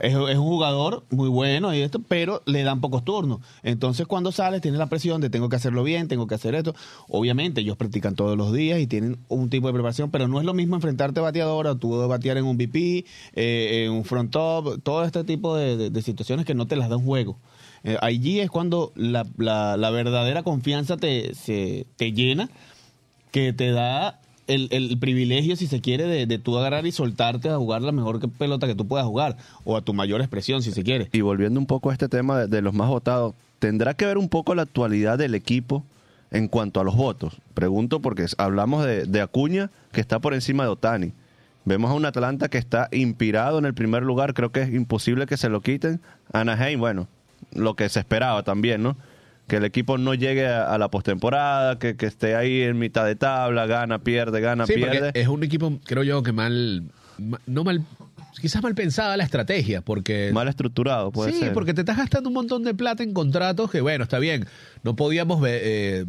Es, 0.00 0.14
un 0.14 0.36
jugador 0.36 1.04
muy 1.10 1.28
bueno 1.28 1.74
y 1.74 1.80
esto, 1.80 2.00
pero 2.00 2.42
le 2.46 2.62
dan 2.62 2.80
pocos 2.80 3.04
turnos. 3.04 3.40
Entonces, 3.62 4.06
cuando 4.06 4.32
sales, 4.32 4.60
tienes 4.60 4.78
la 4.78 4.88
presión 4.88 5.20
de 5.20 5.30
tengo 5.30 5.48
que 5.48 5.56
hacerlo 5.56 5.82
bien, 5.82 6.08
tengo 6.08 6.26
que 6.26 6.34
hacer 6.34 6.54
esto. 6.54 6.74
Obviamente, 7.08 7.60
ellos 7.60 7.76
practican 7.76 8.14
todos 8.14 8.36
los 8.36 8.52
días 8.52 8.80
y 8.80 8.86
tienen 8.86 9.18
un 9.28 9.50
tipo 9.50 9.66
de 9.66 9.72
preparación, 9.72 10.10
pero 10.10 10.28
no 10.28 10.38
es 10.38 10.46
lo 10.46 10.54
mismo 10.54 10.76
enfrentarte 10.76 11.20
a 11.20 11.24
bateadora, 11.24 11.74
tú 11.74 12.06
batear 12.08 12.36
en 12.36 12.44
un 12.44 12.56
VP, 12.56 13.04
eh, 13.34 13.84
en 13.86 13.92
un 13.92 14.04
front 14.04 14.30
top, 14.30 14.80
todo 14.82 15.04
este 15.04 15.24
tipo 15.24 15.56
de, 15.56 16.02
situaciones 16.02 16.44
que 16.44 16.54
no 16.54 16.66
te 16.66 16.76
las 16.76 16.88
da 16.88 16.96
un 16.96 17.04
juego. 17.04 17.38
Eh, 17.82 17.96
allí 18.00 18.40
es 18.40 18.50
cuando 18.50 18.92
la, 18.94 19.26
la- 19.36 19.76
la 19.76 19.90
verdadera 19.90 20.42
confianza 20.42 20.96
te, 20.96 21.34
se, 21.34 21.86
te 21.96 22.12
llena, 22.12 22.48
que 23.30 23.52
te 23.52 23.72
da 23.72 24.20
el, 24.46 24.68
el 24.70 24.98
privilegio, 24.98 25.56
si 25.56 25.66
se 25.66 25.80
quiere, 25.80 26.04
de, 26.04 26.26
de 26.26 26.38
tú 26.38 26.58
agarrar 26.58 26.86
y 26.86 26.92
soltarte 26.92 27.48
a 27.48 27.56
jugar 27.56 27.82
la 27.82 27.92
mejor 27.92 28.20
pelota 28.30 28.66
que 28.66 28.74
tú 28.74 28.86
puedas 28.86 29.06
jugar, 29.06 29.36
o 29.64 29.76
a 29.76 29.82
tu 29.82 29.94
mayor 29.94 30.20
expresión, 30.20 30.62
si 30.62 30.72
se 30.72 30.82
quiere. 30.82 31.08
Y 31.12 31.20
volviendo 31.20 31.58
un 31.60 31.66
poco 31.66 31.90
a 31.90 31.92
este 31.92 32.08
tema 32.08 32.40
de, 32.40 32.46
de 32.46 32.62
los 32.62 32.74
más 32.74 32.88
votados, 32.88 33.34
¿tendrá 33.58 33.94
que 33.94 34.06
ver 34.06 34.18
un 34.18 34.28
poco 34.28 34.54
la 34.54 34.62
actualidad 34.62 35.18
del 35.18 35.34
equipo 35.34 35.84
en 36.30 36.48
cuanto 36.48 36.80
a 36.80 36.84
los 36.84 36.96
votos? 36.96 37.36
Pregunto 37.54 38.00
porque 38.00 38.26
hablamos 38.38 38.84
de, 38.84 39.06
de 39.06 39.20
Acuña, 39.20 39.70
que 39.92 40.00
está 40.00 40.18
por 40.18 40.34
encima 40.34 40.64
de 40.64 40.70
Otani. 40.70 41.12
Vemos 41.64 41.90
a 41.90 41.94
un 41.94 42.04
Atlanta 42.04 42.48
que 42.48 42.58
está 42.58 42.88
inspirado 42.92 43.58
en 43.58 43.64
el 43.64 43.72
primer 43.72 44.02
lugar, 44.02 44.34
creo 44.34 44.52
que 44.52 44.60
es 44.60 44.72
imposible 44.72 45.26
que 45.26 45.38
se 45.38 45.48
lo 45.48 45.62
quiten. 45.62 46.00
Anaheim, 46.32 46.78
bueno, 46.78 47.08
lo 47.52 47.74
que 47.74 47.88
se 47.88 48.00
esperaba 48.00 48.42
también, 48.42 48.82
¿no? 48.82 48.96
Que 49.46 49.56
el 49.56 49.64
equipo 49.64 49.98
no 49.98 50.14
llegue 50.14 50.46
a, 50.46 50.72
a 50.72 50.78
la 50.78 50.88
postemporada, 50.88 51.78
que, 51.78 51.96
que 51.96 52.06
esté 52.06 52.34
ahí 52.34 52.62
en 52.62 52.78
mitad 52.78 53.04
de 53.04 53.14
tabla, 53.16 53.66
gana, 53.66 53.98
pierde, 53.98 54.40
gana, 54.40 54.66
Sí, 54.66 54.74
pierde. 54.74 55.10
es 55.14 55.28
un 55.28 55.42
equipo, 55.44 55.78
creo 55.84 56.02
yo, 56.02 56.22
que 56.22 56.32
mal, 56.32 56.84
ma- 57.18 57.40
no 57.46 57.62
mal, 57.62 57.82
quizás 58.40 58.62
mal 58.62 58.74
pensada 58.74 59.16
la 59.18 59.24
estrategia, 59.24 59.82
porque... 59.82 60.30
Mal 60.32 60.48
estructurado, 60.48 61.12
puede 61.12 61.32
sí, 61.32 61.40
ser. 61.40 61.52
porque 61.52 61.74
te 61.74 61.82
estás 61.82 61.98
gastando 61.98 62.30
un 62.30 62.34
montón 62.34 62.64
de 62.64 62.72
plata 62.74 63.02
en 63.02 63.12
contratos 63.12 63.70
que, 63.70 63.82
bueno, 63.82 64.04
está 64.04 64.18
bien. 64.18 64.46
No 64.82 64.96
podíamos 64.96 65.42
ver, 65.42 65.60
eh, 65.62 66.04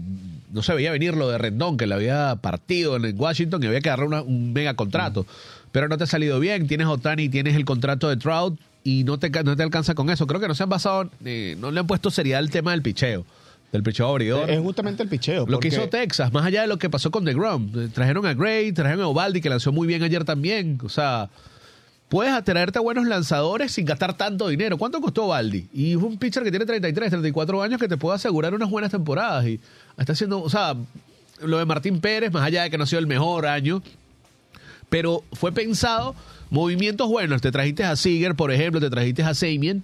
no 0.54 0.64
se 0.64 0.74
veía 0.74 0.92
venir 0.92 1.16
lo 1.18 1.30
de 1.30 1.38
Rendón, 1.38 1.76
que 1.76 1.88
le 1.88 1.94
había 1.96 2.38
partido 2.38 2.96
en 2.96 3.20
Washington 3.20 3.62
y 3.64 3.68
había 3.68 3.82
que 3.82 3.90
agarrar 3.90 4.08
una- 4.08 4.22
un 4.22 4.54
mega 4.54 4.76
contrato. 4.76 5.26
Pero 5.74 5.90
no 5.90 5.98
te 5.98 6.06
ha 6.06 6.08
salido 6.08 6.40
bien. 6.40 6.68
Tienes 6.68 6.88
Otani, 6.88 7.28
tienes 7.28 7.56
el 7.58 7.66
contrato 7.66 8.08
de 8.08 8.16
Trout 8.16 8.58
y 8.86 9.04
no 9.04 9.18
te, 9.20 9.30
no 9.44 9.56
te 9.58 9.64
alcanza 9.64 9.96
con 9.96 10.10
eso. 10.12 10.28
Creo 10.28 10.40
que 10.40 10.48
no 10.48 10.54
se 10.56 10.62
han 10.64 10.70
basado, 10.70 11.10
eh, 11.26 11.58
no 11.60 11.72
le 11.72 11.80
han 11.82 11.88
puesto 11.88 12.10
seriedad 12.12 12.40
al 12.40 12.52
tema 12.52 12.70
del 12.72 12.84
picheo, 12.84 13.26
del 13.72 13.82
picheo 13.84 14.08
abridor. 14.08 14.48
Es 14.50 14.62
justamente 14.62 15.02
el 15.04 15.10
picheo. 15.10 15.40
Lo 15.42 15.46
que 15.46 15.54
porque- 15.54 15.68
hizo 15.70 15.90
Texas, 15.90 16.32
más 16.32 16.46
allá 16.46 16.62
de 16.62 16.68
lo 16.68 16.78
que 16.78 16.90
pasó 16.90 17.10
con 17.12 17.26
DeGrom. 17.26 17.72
Eh, 17.76 17.90
Trajeron 17.92 18.26
a 18.28 18.34
Gray, 18.36 18.72
trajeron 18.72 19.02
a 19.04 19.08
Ovaldi, 19.08 19.42
que 19.42 19.50
lanzó 19.50 19.72
muy 19.72 19.88
bien 19.88 20.04
ayer 20.04 20.24
también. 20.24 20.78
O 20.84 20.90
sea, 20.90 21.30
puedes 22.10 22.32
atraerte 22.32 22.78
a 22.78 22.82
buenos 22.82 23.08
lanzadores 23.08 23.72
sin 23.72 23.86
gastar 23.86 24.16
tanto 24.16 24.48
dinero. 24.50 24.78
¿Cuánto 24.78 25.02
costó 25.02 25.26
Baldi? 25.28 25.68
Y 25.74 25.92
es 25.94 25.98
un 25.98 26.20
pitcher 26.20 26.44
que 26.44 26.52
tiene 26.52 26.68
33, 26.68 27.10
34 27.10 27.64
años 27.64 27.82
que 27.82 27.88
te 27.88 27.98
puede 27.98 28.18
asegurar 28.18 28.54
unas 28.54 28.70
buenas 28.70 28.92
temporadas. 28.92 29.46
Y 29.48 29.60
está 29.98 30.14
haciendo, 30.14 30.44
o 30.44 30.50
sea, 30.52 30.76
lo 31.42 31.58
de 31.58 31.66
Martín 31.66 32.00
Pérez, 32.02 32.32
más 32.32 32.44
allá 32.44 32.62
de 32.62 32.70
que 32.70 32.78
no 32.78 32.84
ha 32.84 32.88
sido 32.88 33.00
el 33.00 33.08
mejor 33.08 33.48
año, 33.48 33.82
pero 34.90 35.24
fue 35.34 35.52
pensado 35.52 36.16
movimientos 36.50 37.08
buenos. 37.10 37.42
Te 37.42 37.52
trajiste 37.52 37.84
a 37.84 37.96
Seager, 37.96 38.36
por 38.36 38.52
ejemplo, 38.52 38.80
te 38.82 38.90
trajiste 38.90 39.24
a 39.24 39.34
Samien. 39.34 39.84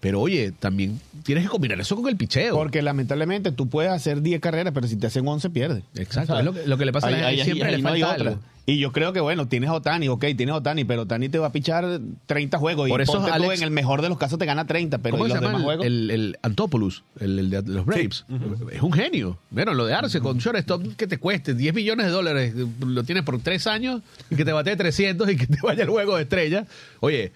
Pero 0.00 0.18
oye, 0.22 0.52
también 0.58 0.98
tienes 1.24 1.44
que 1.44 1.50
combinar 1.50 1.78
eso 1.78 1.94
con 1.94 2.08
el 2.08 2.16
picheo. 2.16 2.54
Porque 2.54 2.80
lamentablemente 2.80 3.52
tú 3.52 3.68
puedes 3.68 3.92
hacer 3.92 4.22
10 4.22 4.40
carreras, 4.40 4.72
pero 4.72 4.86
si 4.88 4.96
te 4.96 5.06
hacen 5.08 5.28
11 5.28 5.50
pierdes. 5.50 5.82
Exacto, 5.94 6.38
es 6.38 6.44
lo 6.44 6.54
que, 6.54 6.66
lo 6.66 6.78
que 6.78 6.84
le 6.86 6.92
pasa 6.92 7.08
a 7.08 7.10
la 7.10 7.16
gente, 7.18 7.28
ahí- 7.28 7.44
siempre 7.44 7.68
ahí 7.68 7.76
le 7.76 7.82
no 7.82 7.88
falta 7.90 8.12
otra. 8.14 8.28
algo. 8.30 8.40
Y 8.70 8.78
yo 8.78 8.92
creo 8.92 9.12
que, 9.12 9.20
bueno, 9.20 9.48
tienes 9.48 9.68
a 9.68 9.72
Otani, 9.74 10.06
ok, 10.08 10.20
tienes 10.36 10.50
a 10.50 10.56
Otani, 10.56 10.84
pero 10.84 11.02
Otani 11.02 11.28
te 11.28 11.38
va 11.38 11.48
a 11.48 11.52
pichar 11.52 12.00
30 12.26 12.58
juegos. 12.58 12.88
Por 12.88 13.00
y 13.00 13.02
eso, 13.02 13.18
tú, 13.18 13.26
Alex- 13.26 13.56
en 13.58 13.62
el 13.64 13.70
mejor 13.70 14.00
de 14.00 14.08
los 14.08 14.16
casos 14.16 14.38
te 14.38 14.46
gana 14.46 14.66
30, 14.66 14.98
pero 14.98 15.16
¿Cómo 15.16 15.26
¿y 15.26 15.30
se 15.30 15.34
los 15.34 15.42
llama 15.42 15.58
demás 15.58 15.60
el, 15.60 15.64
juegos? 15.64 15.86
el, 15.86 16.10
el 16.10 16.38
Antopoulos, 16.42 17.02
el, 17.18 17.38
el 17.38 17.50
de 17.50 17.62
los 17.62 17.84
Braves? 17.84 18.24
Es 18.70 18.82
un 18.82 18.92
genio. 18.92 19.38
Bueno, 19.50 19.74
lo 19.74 19.86
de 19.86 19.94
Arce 19.94 20.20
con 20.20 20.38
shortstop 20.38 20.94
que 20.96 21.06
te 21.06 21.18
cueste 21.18 21.54
10 21.54 21.74
millones 21.74 22.06
de 22.06 22.12
dólares, 22.12 22.54
lo 22.86 23.02
tienes 23.02 23.24
por 23.24 23.40
3 23.40 23.66
años 23.66 24.02
y 24.30 24.36
que 24.36 24.44
te 24.44 24.52
bate 24.52 24.76
300 24.76 25.28
y 25.30 25.36
que 25.36 25.46
te 25.48 25.58
vaya 25.62 25.82
el 25.82 25.90
juego 25.90 26.16
de 26.16 26.22
estrella. 26.22 26.66
Oye, 27.00 27.32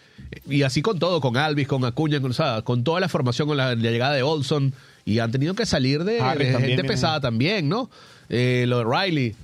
y 0.49 0.63
así 0.63 0.83
con 0.83 0.99
todo, 0.99 1.21
con 1.21 1.37
Alvis, 1.37 1.67
con 1.67 1.85
Acuña, 1.85 2.21
con, 2.21 2.31
o 2.31 2.35
sea, 2.35 2.63
con 2.63 2.85
toda 2.85 3.01
la 3.01 3.09
formación, 3.09 3.49
con 3.49 3.57
la, 3.57 3.75
la 3.75 3.91
llegada 3.91 4.15
de 4.15 4.23
Olson 4.23 4.73
y 5.05 5.19
han 5.19 5.33
tenido 5.33 5.55
que 5.55 5.67
salir 5.67 6.05
de, 6.05 6.21
Harris 6.21 6.53
de 6.53 6.61
gente 6.61 6.85
pesada 6.85 7.21
también, 7.21 7.69
¿no? 7.69 7.91
Eh, 8.29 8.67
lo 8.69 8.79
de 8.79 8.85
Riley. 8.85 9.35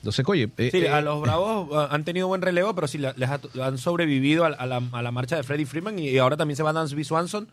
Entonces, 0.00 0.24
oye, 0.28 0.48
eh, 0.56 0.68
Sí, 0.72 0.78
eh, 0.78 0.88
a 0.88 1.00
los 1.02 1.20
Bravos 1.20 1.68
ah, 1.74 1.88
han 1.90 2.04
tenido 2.04 2.26
buen 2.26 2.40
relevo, 2.42 2.74
pero 2.74 2.88
sí 2.88 2.98
les 2.98 3.28
ha- 3.28 3.40
han 3.62 3.78
sobrevivido 3.78 4.44
a, 4.44 4.48
a 4.48 4.66
la, 4.66 4.82
a 4.92 5.02
la 5.02 5.10
marcha 5.10 5.36
de 5.36 5.42
Freddie 5.42 5.66
Freeman 5.66 5.98
y, 5.98 6.16
ahora 6.18 6.36
también 6.36 6.56
se 6.56 6.62
va 6.62 6.72
Dansby 6.72 7.04
Swanson 7.04 7.48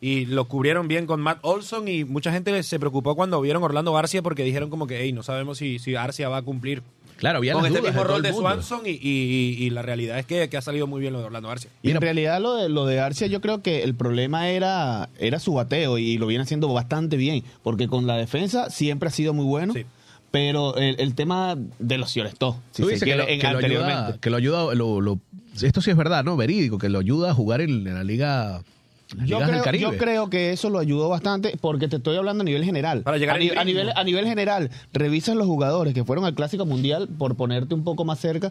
y 0.00 0.24
lo 0.26 0.46
cubrieron 0.48 0.88
bien 0.88 1.06
con 1.06 1.20
Matt 1.20 1.38
Olson 1.42 1.86
y 1.88 2.04
mucha 2.04 2.32
gente 2.32 2.60
se 2.62 2.78
preocupó 2.80 3.14
cuando 3.14 3.40
vieron 3.40 3.62
Orlando 3.62 3.92
Garcia 3.92 4.22
porque 4.22 4.42
dijeron 4.42 4.68
como 4.70 4.86
que, 4.86 5.00
hey, 5.02 5.12
no 5.12 5.22
sabemos 5.22 5.58
si, 5.58 5.78
si 5.78 5.94
Arcia 5.94 6.28
va 6.28 6.38
a 6.38 6.42
cumplir 6.42 6.82
claro, 7.18 7.38
había 7.38 7.52
con 7.52 7.62
las 7.62 7.70
este 7.70 7.80
dudas 7.82 7.94
mismo 7.94 8.08
rol 8.08 8.22
de. 8.22 8.32
Swanson 8.32 8.80
y, 8.86 8.90
y- 9.00 9.56
y 9.60 9.70
la 9.70 9.82
realidad 9.82 10.18
es 10.18 10.26
que, 10.26 10.48
que 10.48 10.56
ha 10.56 10.62
salido 10.62 10.86
muy 10.88 11.00
bien 11.00 11.12
lo 11.12 11.20
de 11.20 11.26
Orlando 11.26 11.48
Garcia. 11.50 11.70
Y 11.82 11.90
en 11.92 12.00
realidad 12.00 12.40
lo 12.40 12.54
de, 12.56 12.68
lo 12.68 12.84
de 12.86 12.98
Arcia 12.98 13.28
yo 13.28 13.40
creo 13.40 13.62
que 13.62 13.84
el 13.84 13.94
problema 13.94 14.48
era, 14.48 15.08
era 15.20 15.38
su 15.38 15.52
bateo 15.54 15.98
y 15.98 16.18
lo 16.18 16.26
viene 16.26 16.42
haciendo 16.42 16.72
bastante 16.72 17.16
bien, 17.16 17.44
porque 17.62 17.86
con 17.86 18.06
la 18.08 18.16
defensa 18.16 18.70
siempre 18.70 19.08
ha 19.08 19.12
sido 19.12 19.34
muy 19.34 19.44
bueno, 19.44 19.72
Sí. 19.74 19.84
Pero 20.32 20.76
el, 20.76 20.96
el 20.98 21.14
tema 21.14 21.56
de 21.78 21.98
los 21.98 22.10
Ciorestó, 22.12 22.56
si 22.72 22.82
Tú 22.82 22.88
se 22.88 22.94
dices 22.94 23.08
que 23.08 23.14
lo, 23.16 23.28
en- 23.28 23.38
que 23.38 23.46
lo 23.48 23.54
anteriormente. 23.58 23.94
ayuda, 24.02 24.18
que 24.18 24.30
lo 24.30 24.36
ayuda 24.38 24.74
lo- 24.74 25.00
lo- 25.00 25.20
esto 25.62 25.80
sí 25.80 25.90
es 25.90 25.96
verdad, 25.96 26.24
¿no? 26.24 26.36
Verídico, 26.36 26.78
que 26.78 26.88
lo 26.88 26.98
ayuda 26.98 27.30
a 27.30 27.34
jugar 27.34 27.60
en, 27.60 27.86
en 27.86 27.94
la 27.94 28.02
liga, 28.02 28.62
Yo 29.26 29.38
creo, 29.40 29.62
yo 29.74 29.96
creo 29.98 30.30
que 30.30 30.50
eso 30.52 30.70
lo 30.70 30.78
ayudó 30.78 31.10
bastante 31.10 31.56
porque 31.60 31.86
te 31.86 31.96
estoy 31.96 32.16
hablando 32.16 32.40
a 32.40 32.44
nivel 32.46 32.64
general. 32.64 33.02
Para 33.02 33.18
llegar 33.18 33.36
a, 33.36 33.38
ni- 33.38 33.50
a 33.50 33.62
nivel, 33.62 33.90
a 33.94 34.02
nivel 34.04 34.24
general, 34.26 34.70
revisas 34.94 35.36
los 35.36 35.46
jugadores 35.46 35.92
que 35.92 36.02
fueron 36.04 36.24
al 36.24 36.34
Clásico 36.34 36.64
Mundial 36.64 37.08
por 37.18 37.36
ponerte 37.36 37.74
un 37.74 37.84
poco 37.84 38.04
más 38.06 38.18
cerca 38.18 38.50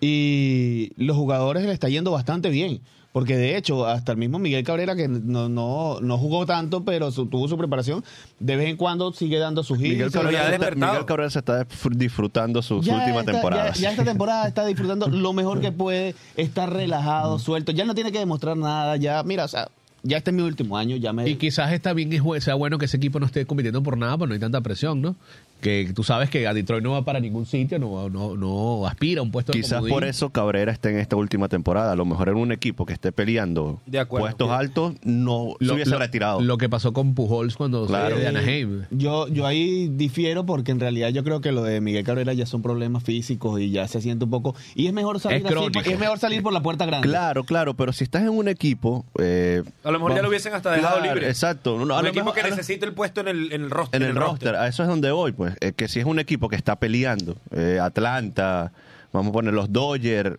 y 0.00 0.90
los 0.96 1.16
jugadores 1.16 1.64
le 1.64 1.72
está 1.72 1.88
yendo 1.88 2.10
bastante 2.10 2.50
bien. 2.50 2.80
Porque 3.14 3.36
de 3.36 3.56
hecho, 3.56 3.86
hasta 3.86 4.10
el 4.10 4.18
mismo 4.18 4.40
Miguel 4.40 4.64
Cabrera, 4.64 4.96
que 4.96 5.06
no, 5.06 5.48
no, 5.48 6.00
no 6.00 6.18
jugó 6.18 6.46
tanto, 6.46 6.82
pero 6.84 7.12
su- 7.12 7.26
tuvo 7.26 7.46
su 7.46 7.56
preparación, 7.56 8.02
de 8.40 8.56
vez 8.56 8.68
en 8.68 8.76
cuando 8.76 9.12
sigue 9.12 9.38
dando 9.38 9.62
sus 9.62 9.78
hits. 9.78 9.90
Miguel 9.90 10.10
Cabrera 10.10 10.38
se 10.38 10.44
está- 10.46 10.50
despertado. 10.58 10.92
Miguel 10.94 11.06
Cabrera 11.06 11.30
se 11.30 11.38
está 11.38 11.64
disfr- 11.64 11.94
disfrutando 11.94 12.60
su, 12.60 12.82
su 12.82 12.90
última 12.90 13.20
esta- 13.20 13.30
temporada. 13.32 13.72
Ya, 13.72 13.80
ya 13.82 13.90
esta 13.92 14.04
temporada 14.04 14.48
está 14.48 14.66
disfrutando 14.66 15.06
lo 15.06 15.32
mejor 15.32 15.60
que 15.60 15.70
puede, 15.72 16.16
está 16.36 16.66
relajado, 16.66 17.38
suelto, 17.38 17.70
ya 17.70 17.84
no 17.84 17.94
tiene 17.94 18.10
que 18.10 18.18
demostrar 18.18 18.56
nada, 18.56 18.96
ya, 18.96 19.22
mira, 19.22 19.44
o 19.44 19.48
sea, 19.48 19.68
ya 20.02 20.16
este 20.18 20.30
es 20.32 20.36
mi 20.36 20.42
último 20.42 20.76
año, 20.76 20.96
ya 20.96 21.12
me... 21.12 21.26
Y 21.30 21.36
quizás 21.36 21.72
está 21.72 21.92
bien 21.92 22.12
y 22.12 22.40
sea 22.40 22.54
bueno 22.56 22.78
que 22.78 22.86
ese 22.86 22.96
equipo 22.96 23.20
no 23.20 23.26
esté 23.26 23.46
compitiendo 23.46 23.80
por 23.82 23.96
nada, 23.96 24.18
porque 24.18 24.30
no 24.30 24.34
hay 24.34 24.40
tanta 24.40 24.60
presión, 24.60 25.00
¿no? 25.00 25.14
Que 25.60 25.90
tú 25.94 26.04
sabes 26.04 26.28
que 26.28 26.46
a 26.46 26.52
Detroit 26.52 26.82
no 26.82 26.90
va 26.92 27.06
para 27.06 27.20
ningún 27.20 27.46
sitio, 27.46 27.78
no, 27.78 28.10
no, 28.10 28.36
no 28.36 28.86
aspira 28.86 29.20
a 29.20 29.22
un 29.22 29.30
puesto 29.30 29.50
de 29.52 29.60
Quizás 29.60 29.82
por 29.82 30.04
eso 30.04 30.28
Cabrera 30.28 30.70
esté 30.70 30.90
en 30.90 30.98
esta 30.98 31.16
última 31.16 31.48
temporada. 31.48 31.92
A 31.92 31.96
lo 31.96 32.04
mejor 32.04 32.28
en 32.28 32.34
un 32.36 32.52
equipo 32.52 32.84
que 32.84 32.92
esté 32.92 33.12
peleando 33.12 33.80
De 33.86 33.98
acuerdo. 33.98 34.26
puestos 34.26 34.50
altos, 34.50 34.94
no 35.04 35.54
se 35.58 35.72
hubiese 35.72 35.96
retirado. 35.96 36.42
Lo 36.42 36.58
que 36.58 36.68
pasó 36.68 36.92
con 36.92 37.14
Pujols 37.14 37.56
cuando 37.56 37.86
Claro. 37.86 38.10
salió 38.10 38.18
de 38.18 38.28
Anaheim. 38.28 38.82
Yo, 38.90 39.26
yo 39.28 39.46
ahí 39.46 39.88
difiero 39.88 40.44
porque 40.44 40.70
en 40.70 40.80
realidad 40.80 41.08
yo 41.08 41.24
creo 41.24 41.40
que 41.40 41.50
lo 41.50 41.62
de 41.62 41.80
Miguel 41.80 42.04
Cabrera 42.04 42.34
ya 42.34 42.44
son 42.44 42.60
problemas 42.60 43.02
físicos 43.02 43.58
y 43.58 43.70
ya 43.70 43.88
se 43.88 44.02
siente 44.02 44.26
un 44.26 44.30
poco. 44.30 44.54
Y 44.74 44.86
es 44.86 44.92
mejor 44.92 45.18
salir 45.18 45.46
Es 45.46 45.50
así, 45.56 45.92
es 45.92 45.98
mejor 45.98 46.18
salir 46.18 46.42
por 46.42 46.52
la 46.52 46.60
puerta 46.62 46.84
grande. 46.84 47.08
Claro, 47.08 47.44
claro, 47.44 47.72
pero 47.72 47.94
si 47.94 48.04
estás 48.04 48.20
en 48.22 48.28
un 48.28 48.48
equipo... 48.48 49.06
eh, 49.18 49.62
A 49.82 49.90
lo 49.90 49.98
mejor 49.98 50.14
ya 50.14 50.20
lo 50.20 50.28
hubiesen 50.28 50.52
hasta 50.52 50.72
dejado 50.72 50.98
claro, 50.98 51.14
libre. 51.14 51.28
Exacto. 51.30 51.76
No, 51.76 51.82
un 51.84 51.88
lo 51.88 52.00
equipo 52.08 52.26
mejor- 52.26 52.34
que 52.34 52.42
lo- 52.42 52.50
necesita 52.56 52.84
el 52.84 52.92
puesto 52.92 53.22
en 53.22 53.28
el, 53.28 53.50
en 53.52 53.62
el 53.62 53.70
roster. 53.70 54.02
en 54.02 54.08
el 54.10 54.14
roster, 54.14 54.56
a 54.56 54.68
eso 54.68 54.82
es 54.82 54.88
donde 54.90 55.10
voy, 55.10 55.32
pues. 55.32 55.43
Eh, 55.60 55.72
que 55.72 55.88
si 55.88 56.00
es 56.00 56.06
un 56.06 56.18
equipo 56.18 56.48
que 56.48 56.56
está 56.56 56.76
peleando, 56.76 57.36
eh, 57.50 57.78
Atlanta, 57.80 58.72
vamos 59.12 59.30
a 59.30 59.32
poner 59.32 59.54
los 59.54 59.72
Dodgers, 59.72 60.36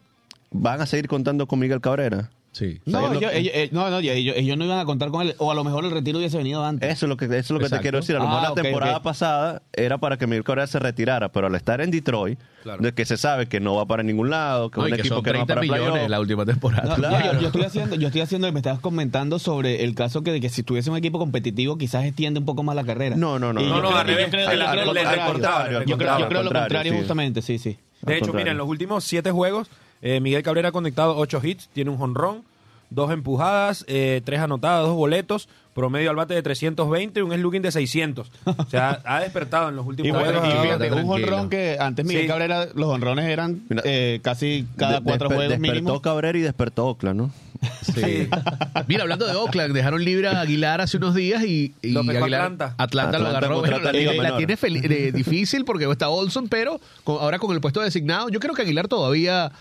¿van 0.52 0.82
a 0.82 0.86
seguir 0.86 1.08
contando 1.08 1.48
con 1.48 1.60
Miguel 1.60 1.82
Cabrera? 1.82 2.30
Sí. 2.56 2.80
No, 2.86 3.02
¿Sabes 3.02 3.10
lo 3.12 3.18
ellos, 3.20 3.32
que- 3.32 3.38
ellos- 3.40 3.54
eh, 3.54 3.70
no, 3.74 3.90
no, 3.90 4.00
ellos, 4.00 4.34
ellos 4.38 4.58
no 4.58 4.64
iban 4.64 4.80
a 4.80 4.86
contar 4.86 5.10
con 5.10 5.22
él. 5.24 5.36
O 5.40 5.52
a 5.52 5.56
lo 5.56 5.66
mejor 5.66 5.84
el 5.84 5.92
retiro 5.92 6.20
hubiese 6.20 6.38
venido 6.38 6.64
antes. 6.64 6.90
Eso 6.90 7.06
es 7.06 7.10
lo 7.10 7.18
que, 7.18 7.26
eso 7.26 7.36
es 7.36 7.52
lo 7.52 7.60
que 7.60 7.68
te 7.68 7.80
quiero 7.82 7.98
decir. 8.00 8.16
A 8.16 8.20
lo 8.20 8.26
Ah, 8.26 8.28
mejor 8.30 8.44
la 8.44 8.52
ok, 8.54 8.62
temporada 8.62 8.98
ok. 8.98 9.04
pasada 9.04 9.62
era 9.74 9.98
para 9.98 10.16
que 10.18 10.26
Miguel 10.26 10.46
Cabrera 10.46 10.66
se 10.66 10.80
retirara, 10.80 11.34
pero 11.34 11.48
al 11.48 11.56
estar 11.56 11.82
en 11.82 11.92
Detroit, 11.92 12.40
Claro. 12.64 12.82
de 12.82 12.94
que 12.94 13.04
se 13.06 13.18
sabe 13.18 13.48
que 13.48 13.60
no 13.60 13.76
va 13.76 13.86
para 13.86 14.04
ningún 14.04 14.30
lado, 14.30 14.72
que 14.72 14.80
No, 14.80 14.86
es 14.88 14.92
un 14.94 14.96
que 14.96 15.02
equipo 15.02 15.16
son 15.16 15.24
que 15.26 15.34
no 15.34 15.40
va 15.40 15.46
30 15.46 15.68
para 15.70 15.82
millones 15.84 16.10
la 16.10 16.20
última 16.22 16.46
temporada. 16.46 16.88
No, 16.88 16.96
Claro. 16.96 17.34
yo, 17.34 17.42
yo 17.42 17.48
estoy 17.48 17.64
haciendo, 17.64 17.96
yo 17.98 18.08
estoy 18.08 18.22
haciendo, 18.22 18.50
me 18.54 18.60
estabas 18.60 18.80
comentando 18.80 19.38
sobre 19.38 19.84
el 19.84 19.94
caso 19.94 20.24
que 20.24 20.32
de 20.32 20.40
que 20.40 20.48
si 20.48 20.64
tuviese 20.64 20.90
un 20.90 20.96
equipo 20.96 21.20
competitivo 21.20 21.78
quizás 21.78 22.06
extiende 22.06 22.40
un 22.40 22.46
poco 22.46 22.64
más 22.64 22.74
la 22.78 22.86
carrera. 22.86 23.18
No, 23.18 23.38
no, 23.38 23.52
no, 23.52 23.62
Y 23.62 23.66
no, 23.66 23.82
no, 23.82 23.96
al 23.98 24.08
revés, 24.08 24.32
yo 25.86 25.98
creo 25.98 26.44
lo 26.44 26.52
contrario. 26.54 26.94
justamente, 26.96 27.42
sí, 27.42 27.58
sí. 27.60 27.78
De 28.02 28.18
hecho, 28.18 28.32
mira, 28.34 28.52
en 28.52 28.58
los 28.58 28.68
últimos 28.70 29.04
siete 29.04 29.32
juegos, 29.32 29.68
eh, 30.02 30.20
Miguel 30.20 30.44
Cabrera 30.44 30.70
ha 30.70 30.72
conectado 30.72 31.18
ocho 31.18 31.40
hits, 31.44 31.70
tiene 31.74 31.90
un 31.92 31.98
jonrón, 31.98 32.44
dos 32.90 33.12
empujadas, 33.12 33.84
eh, 33.88 34.22
tres 34.24 34.40
anotadas, 34.40 34.86
dos 34.86 34.96
boletos, 34.96 35.50
promedio 35.74 36.10
al 36.10 36.16
bate 36.16 36.34
de 36.34 36.42
320 36.42 37.20
y 37.20 37.24
un 37.24 37.34
slugging 37.34 37.62
de 37.62 37.72
600. 37.72 38.32
O 38.46 38.66
sea, 38.70 39.02
ha 39.04 39.20
despertado 39.20 39.68
en 39.70 39.76
los 39.76 39.86
Y 39.86 39.90
últimos 39.90 40.22
bueno, 40.22 40.42
y 40.48 40.52
fíjate, 40.64 40.92
un 40.94 41.10
honrón 41.10 41.50
que 41.50 41.76
antes 41.80 42.06
Miguel 42.06 42.24
Sí. 42.24 42.28
Cabrera, 42.30 42.68
los 42.76 42.88
honrones 42.88 43.26
eran 43.26 43.62
eh, 43.84 44.20
casi 44.22 44.66
cada 44.78 45.00
De- 45.00 45.04
cuatro 45.04 45.28
juegos 45.28 45.50
despertó 45.50 45.74
mínimo. 45.74 46.02
Cabrera 46.02 46.38
y 46.38 46.42
despertó 46.42 46.86
Oakland, 46.86 47.18
¿no? 47.20 47.32
Sí. 47.82 48.30
Mira, 48.88 49.02
hablando 49.04 49.26
de 49.26 49.34
Oakland, 49.36 49.74
dejaron 49.74 50.06
libre 50.06 50.28
a 50.28 50.42
Aguilar 50.42 50.80
hace 50.82 50.96
unos 50.98 51.16
días 51.16 51.44
y, 51.44 51.74
y 51.82 51.92
Lo 51.92 52.02
Aguilar, 52.02 52.24
Atlanta. 52.24 52.76
Atlanta 52.78 53.18
lo 53.20 53.26
Atlanta 53.28 53.38
agarró. 53.40 53.56
contrata 53.56 53.82
Bueno, 53.82 53.92
la, 53.92 54.00
Liga 54.14 54.30
la 54.32 54.38
tiene 54.38 54.58
eh, 55.08 55.12
difícil 55.14 55.66
porque 55.66 55.90
está 55.92 56.08
Olson, 56.10 56.48
pero 56.48 56.80
con- 57.04 57.18
ahora 57.22 57.40
con 57.40 57.52
el 57.54 57.60
puesto 57.60 57.82
designado, 57.82 58.30
yo 58.30 58.40
creo 58.40 58.54
que 58.54 58.62
Aguilar 58.62 58.88
todavía, 58.88 59.52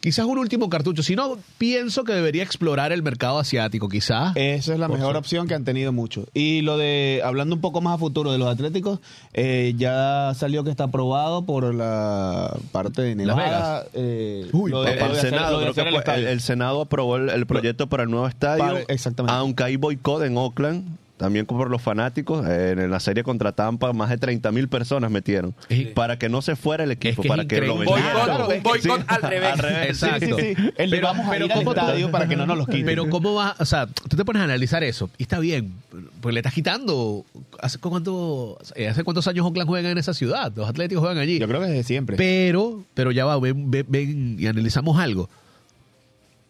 quizás 0.00 0.24
un 0.26 0.38
último 0.38 0.68
cartucho. 0.68 1.02
Si 1.02 1.14
no, 1.14 1.36
pienso 1.58 2.04
que 2.04 2.12
debería 2.12 2.42
explorar 2.42 2.90
el 2.92 3.02
mercado 3.02 3.38
asiático, 3.38 3.88
quizás. 3.88 4.32
Esa 4.36 4.72
es 4.72 4.78
la 4.78 4.88
mejor 4.88 5.16
opción 5.16 5.46
que 5.46 5.54
han 5.54 5.64
tenido 5.64 5.92
muchos. 5.92 6.26
Y 6.34 6.62
lo 6.62 6.76
de, 6.78 7.20
hablando 7.24 7.54
un 7.54 7.60
poco 7.60 7.80
más 7.80 7.94
a 7.94 7.98
futuro 7.98 8.32
de 8.32 8.38
los 8.38 8.48
Atléticos, 8.48 9.00
eh, 9.34 9.74
ya 9.76 10.32
salió 10.34 10.64
que 10.64 10.70
está 10.70 10.84
aprobado 10.84 11.44
por 11.44 11.74
la 11.74 12.56
parte 12.72 13.02
de 13.02 13.14
Las 13.14 13.36
Nevada. 13.36 13.84
eh, 13.94 14.48
Uy, 14.52 14.72
de- 14.72 14.92
el, 14.94 15.02
hacer- 15.02 15.30
Senado, 15.30 15.60
creo 15.60 15.74
que 15.74 15.80
el 16.14 16.26
el, 16.26 16.40
Senado 16.40 16.80
aprobó 16.80 17.16
el, 17.16 17.28
el 17.30 17.46
proyecto 17.46 17.86
para 17.88 18.02
el 18.04 18.10
nuevo 18.10 18.26
estadio. 18.26 18.64
Para- 18.64 18.80
exactamente. 18.88 19.36
Aunque 19.36 19.64
hay 19.64 19.76
boicot 19.76 20.22
en 20.24 20.36
Oakland, 20.36 20.96
también 21.20 21.44
por 21.46 21.70
los 21.70 21.80
fanáticos. 21.82 22.44
eh, 22.48 22.70
en 22.72 22.90
la 22.90 22.98
serie 22.98 23.22
contra 23.22 23.52
Tampa, 23.52 23.92
más 23.92 24.08
de 24.08 24.16
30 24.18 24.50
mil 24.52 24.68
personas 24.68 25.10
metieron. 25.10 25.54
Para 25.94 26.18
que 26.18 26.28
no 26.30 26.40
se 26.42 26.56
fuera 26.56 26.84
el 26.84 26.90
equipo, 26.90 27.20
que 27.22 27.28
para 27.28 27.44
que 27.46 27.60
lo 27.60 27.76
vendieran. 27.78 28.40
un 28.40 28.62
boicot 28.62 28.80
Sí, 28.82 28.88
al 29.06 29.22
revés. 29.22 29.52
al 29.52 29.58
revés. 29.58 29.88
Exacto. 29.90 30.26
Sí, 30.38 30.42
sí, 30.42 30.54
sí. 30.56 30.70
El 30.78 30.90
de 30.90 30.96
Pero- 30.96 31.06
vamos 31.08 31.26
a 31.26 31.30
pero 31.30 31.44
ir 31.44 31.52
al 31.52 31.58
¿cómo 31.58 31.74
tú- 31.74 31.80
estadio 31.80 32.10
para 32.10 32.26
que 32.26 32.36
no 32.36 32.46
nos 32.46 32.56
los 32.58 32.66
quiten. 32.66 32.86
Pero 32.86 33.08
cómo 33.10 33.34
va, 33.34 33.54
o 33.58 33.64
sea, 33.66 33.86
tú 33.86 34.16
te 34.16 34.24
pones 34.24 34.40
a 34.40 34.44
analizar 34.46 34.82
eso 34.82 35.10
y 35.18 35.22
está 35.24 35.38
bien, 35.38 35.74
pues 36.22 36.32
le 36.32 36.40
estás 36.40 36.54
quitando. 36.54 37.24
¿Hace 37.60 37.78
cuánto, 37.78 38.58
eh, 38.74 38.88
hace 38.88 39.04
cuántos 39.04 39.28
años 39.28 39.44
Oakland 39.44 39.68
juega 39.68 39.90
en 39.90 39.98
esa 39.98 40.14
ciudad? 40.14 40.50
Los 40.56 40.68
Atléticos 40.68 41.02
juegan 41.02 41.18
allí. 41.18 41.38
Yo 41.38 41.46
creo 41.46 41.60
que 41.60 41.66
desde 41.66 41.84
siempre. 41.84 42.16
Pero, 42.16 42.82
pero 42.94 43.10
ya 43.12 43.26
va, 43.26 43.38
ven, 43.38 43.70
ven- 43.70 43.86
ven 43.88 44.36
y 44.38 44.46
analizamos 44.46 44.98
algo. 44.98 45.28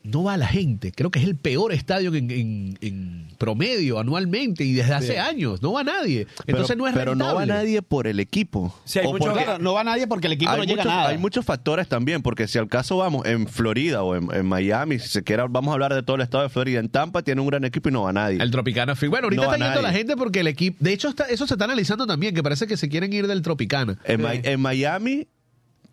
No 0.02 0.24
va 0.24 0.36
la 0.38 0.46
gente. 0.46 0.92
Creo 0.92 1.10
que 1.10 1.18
es 1.18 1.26
el 1.26 1.36
peor 1.36 1.72
estadio 1.74 2.14
en, 2.14 2.30
en- 2.30 2.78
en 2.80 3.26
promedio 3.36 3.98
anualmente 3.98 4.64
y 4.64 4.72
desde 4.72 4.94
hace 4.94 5.18
años. 5.18 5.60
No 5.62 5.72
va 5.72 5.84
nadie. 5.84 6.26
Entonces 6.46 6.68
pero, 6.68 6.78
no 6.78 6.86
es 6.88 6.94
pero 6.94 7.14
no 7.14 7.24
va 7.26 7.40
rentable. 7.40 7.52
nadie 7.52 7.82
por 7.82 8.06
el 8.06 8.18
equipo. 8.18 8.74
Sí, 8.84 8.98
hay 8.98 9.06
O 9.06 9.12
mucho- 9.12 9.26
porque- 9.30 9.44
Claro, 9.44 9.62
no 9.62 9.74
va 9.74 9.84
nadie 9.84 10.06
porque 10.06 10.26
el 10.28 10.32
equipo 10.34 10.50
no 10.56 10.64
llega 10.64 10.76
muchos, 10.82 10.86
a 10.92 10.96
nada. 10.96 11.08
hay 11.10 11.18
muchos 11.18 11.44
factores 11.44 11.86
también, 11.86 12.22
porque 12.22 12.48
si 12.48 12.56
al 12.58 12.68
caso 12.68 12.96
vamos 12.96 13.26
en 13.26 13.46
Florida 13.46 14.02
o 14.02 14.16
en, 14.16 14.28
en 14.34 14.46
Miami, 14.46 14.98
si 14.98 15.08
se 15.08 15.22
quiera, 15.22 15.46
vamos 15.48 15.70
a 15.70 15.74
hablar 15.74 15.94
de 15.94 16.02
todo 16.02 16.16
el 16.16 16.22
estado 16.22 16.44
de 16.44 16.48
Florida. 16.48 16.80
En 16.80 16.88
Tampa 16.88 17.22
tiene 17.22 17.40
un 17.42 17.46
gran 17.48 17.64
equipo 17.64 17.90
y 17.90 17.92
no 17.92 18.02
va 18.02 18.12
nadie. 18.14 18.42
El 18.42 18.50
Tropicana. 18.50 18.94
Bueno, 18.98 19.26
ahorita 19.26 19.42
No 19.42 19.48
va 19.48 19.54
está 19.54 19.66
yendo 19.66 19.80
nadie. 19.82 19.92
la 19.92 19.98
gente 19.98 20.16
porque 20.16 20.40
el 20.40 20.46
equipo. 20.46 20.78
De 20.80 20.92
hecho, 20.94 21.08
está- 21.10 21.24
eso 21.24 21.46
se 21.46 21.54
está 21.54 21.64
analizando 21.66 22.06
también, 22.06 22.34
que 22.34 22.42
parece 22.42 22.66
que 22.66 22.76
se 22.78 22.88
quieren 22.88 23.12
ir 23.12 23.26
del 23.26 23.42
Tropicana. 23.42 23.98
En, 24.04 24.22
en 24.26 24.60
Miami, 24.60 25.26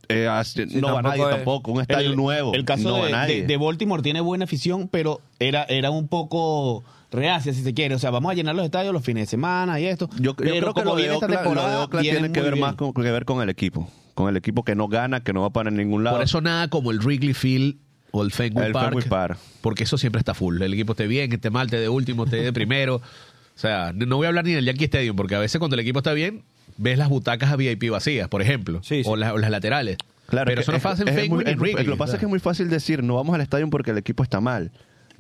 eh, 0.10 0.30
no 0.76 0.94
va 0.94 1.02
nadie 1.02 1.24
es- 1.24 1.30
tampoco. 1.30 1.72
Un 1.72 1.82
estadio 1.82 2.10
el, 2.12 2.16
nuevo. 2.16 2.54
El 2.54 2.66
caso 2.66 2.90
no 2.98 3.06
de, 3.06 3.12
nadie. 3.12 3.42
de- 3.42 3.48
de 3.48 3.58
Baltimore 3.58 4.02
tiene 4.02 4.22
buena 4.22 4.46
afición, 4.46 4.88
pero 4.88 5.22
era, 5.40 5.64
era 5.64 5.92
un 5.92 6.08
poco 6.08 6.84
reacia, 7.12 7.54
si 7.54 7.64
se 7.64 7.74
quiere. 7.74 7.96
O 7.96 8.00
sea, 8.00 8.10
vamos 8.12 8.32
a 8.32 8.36
llenar 8.36 8.56
los 8.56 8.66
estadios 8.66 8.94
los 8.94 9.04
fines 9.04 9.24
de 9.24 9.28
semana 9.32 9.80
y 9.80 9.86
esto. 9.86 10.10
Yo, 10.16 10.32
yo 10.32 10.36
pero 10.36 10.50
creo 10.52 10.74
que 10.74 10.82
como 10.84 10.96
lo 10.96 11.02
de 11.02 11.12
Oakland, 11.12 11.92
lo 11.92 11.98
de 11.98 12.02
tiene 12.02 12.32
que 12.32 12.42
ver 12.42 12.54
bien. 12.54 12.66
más 12.66 12.76
con, 12.76 12.94
que 12.94 13.02
ver 13.12 13.26
con 13.26 13.42
el 13.42 13.50
equipo. 13.50 13.90
Con 14.14 14.30
el 14.30 14.38
equipo 14.38 14.64
que 14.64 14.76
no 14.76 14.88
gana, 14.88 15.24
que 15.24 15.32
no 15.34 15.42
va 15.42 15.52
para 15.52 15.70
ningún 15.72 16.04
lado. 16.04 16.18
Por 16.18 16.24
eso 16.24 16.42
nada 16.42 16.68
como 16.70 16.92
el 16.92 17.00
Wrigley 17.00 17.34
Field 17.34 17.78
o 18.12 18.24
el 18.24 18.32
Fenway 18.32 18.68
El 18.68 18.74
Park. 18.74 18.90
Fenway 18.90 19.10
Park. 19.10 19.38
Porque 19.62 19.84
eso 19.84 19.98
siempre 19.98 20.20
está 20.20 20.34
full. 20.34 20.62
El 20.62 20.74
equipo 20.74 20.94
esté 20.94 21.08
bien, 21.08 21.30
que 21.30 21.36
esté 21.36 21.50
mal, 21.50 21.68
esté 21.68 21.80
de 21.80 21.90
último, 21.90 22.24
esté 22.26 22.38
de 22.38 22.54
primero. 22.54 23.02
O 23.58 23.60
sea, 23.60 23.92
no 23.92 24.18
voy 24.18 24.26
a 24.26 24.28
hablar 24.28 24.46
ni 24.46 24.52
del 24.54 24.66
Yankee 24.66 24.84
Stadium, 24.84 25.16
porque 25.16 25.34
a 25.34 25.40
veces 25.40 25.58
cuando 25.58 25.74
el 25.74 25.80
equipo 25.80 25.98
está 25.98 26.14
bien, 26.14 26.44
ves 26.78 26.98
las 26.98 27.10
butacas 27.10 27.52
a 27.52 27.56
VIP 27.56 27.90
vacías, 27.90 28.28
por 28.28 28.42
ejemplo. 28.42 28.82
Sí, 28.84 29.04
sí. 29.04 29.10
O, 29.10 29.16
las- 29.16 29.34
o 29.34 29.38
las 29.38 29.50
laterales. 29.52 29.98
Claro, 30.28 30.50
Pero 30.50 30.60
es 30.62 30.66
eso 30.66 30.74
no 30.74 30.80
pasa 30.80 31.04
en. 31.08 31.30
Lo 31.30 31.94
que 31.94 31.96
pasa 31.98 32.14
es 32.14 32.20
que 32.20 32.26
es 32.26 32.30
muy 32.30 32.40
fácil 32.40 32.70
decir, 32.70 33.02
no 33.02 33.16
vamos 33.16 33.34
al 33.34 33.42
estadio 33.42 33.70
porque 33.70 33.92
el 33.92 33.98
equipo 33.98 34.24
está 34.24 34.42
mal. 34.42 34.72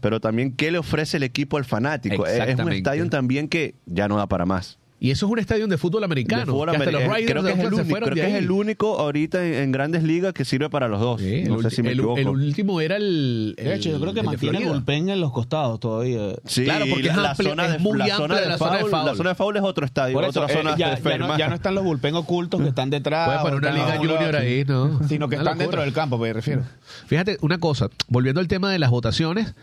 Pero 0.02 0.20
también, 0.20 0.52
¿qué 0.54 0.70
le 0.72 0.78
ofrece 0.78 1.18
el 1.18 1.24
equipo 1.24 1.58
al 1.58 1.66
fanático? 1.66 2.26
Es- 2.28 2.60
un 2.60 2.72
estadio 2.74 3.10
también 3.10 3.48
que 3.48 3.74
ya 3.86 4.08
no 4.08 4.18
da 4.18 4.28
para 4.28 4.46
más. 4.46 4.78
Y 5.00 5.12
eso 5.12 5.28
es 5.28 5.32
un 5.32 5.38
estadio 5.38 5.68
de 5.68 5.78
fútbol 5.78 6.04
americano. 6.04 6.42
De 6.42 6.52
fútbol 6.52 6.72
que 6.72 6.78
hasta 6.78 6.92
los 6.92 7.04
americano. 7.04 7.14
Raiders 7.14 7.32
creo 7.32 7.44
que, 7.44 7.52
es 7.52 7.60
el, 7.60 7.74
único, 7.74 7.90
fueron 7.90 8.10
creo 8.10 8.26
que 8.26 8.32
es 8.32 8.36
el 8.44 8.50
único 8.52 9.00
ahorita 9.00 9.46
en, 9.46 9.54
en 9.54 9.72
grandes 9.72 10.02
ligas 10.02 10.34
que 10.34 10.44
sirve 10.44 10.72
para 10.72 10.88
los 10.88 11.00
dos. 11.00 11.22
Sí, 11.22 11.36
el 11.36 11.50
no 11.50 11.62
sé 11.62 11.68
ulti- 11.68 11.72
si 11.72 11.84
me 11.84 11.92
el, 11.92 12.00
equivoco. 12.00 12.18
el 12.20 12.28
último 12.30 12.82
era 12.82 12.96
el. 12.96 13.54
De 13.58 13.76
hecho, 13.76 13.90
yo 13.92 14.00
creo 14.00 14.14
que 14.16 14.24
mantiene 14.24 14.58
el 14.58 14.66
bullpen 14.70 15.10
en 15.10 15.22
los 15.22 15.32
costados 15.32 15.80
todavía. 15.80 16.34
Sí, 16.46 16.64
Claro, 16.64 16.86
porque 16.90 17.04
la, 17.04 17.12
es 17.12 17.18
la 17.18 17.32
amplia- 17.34 17.50
zona 17.52 17.66
es 17.68 17.72
de, 17.74 17.78
muy 17.80 17.98
la 18.00 18.08
zona 18.18 18.40
de 18.40 18.48
la 18.48 18.58
zona 18.58 18.78
de 18.78 18.86
foul. 18.86 19.06
La 19.06 19.16
zona 19.16 19.30
de 19.30 19.36
foul 19.36 19.58
es 19.58 19.64
otro 19.64 19.86
estadio, 19.86 20.14
Por 20.16 20.24
eso, 20.24 20.42
otra 20.42 20.52
eh, 20.54 20.58
zona 20.58 20.72
ya, 20.76 20.90
de 20.90 20.96
ya 20.96 20.98
no, 20.98 21.10
ferma. 21.10 21.38
ya 21.38 21.48
no 21.50 21.56
están 21.56 21.76
los 21.76 21.84
bullpen 21.84 22.16
ocultos 22.16 22.60
que 22.60 22.70
están 22.70 22.90
detrás. 22.90 23.28
Puedes 23.28 23.42
poner 23.44 23.60
una 23.60 23.72
liga 23.72 23.98
junior 23.98 24.36
ahí, 24.36 24.64
¿no? 24.66 25.08
Sino 25.08 25.30
que 25.30 25.36
están 25.36 25.60
dentro 25.60 25.82
del 25.82 25.94
campo, 25.94 26.18
me 26.18 26.34
refiero. 26.34 26.64
Fíjate, 27.06 27.38
una 27.42 27.60
cosa, 27.60 27.90
volviendo 28.08 28.42
al 28.42 28.48
tema 28.48 28.72
de 28.72 28.80
las 28.80 28.90
votaciones, 28.90 29.54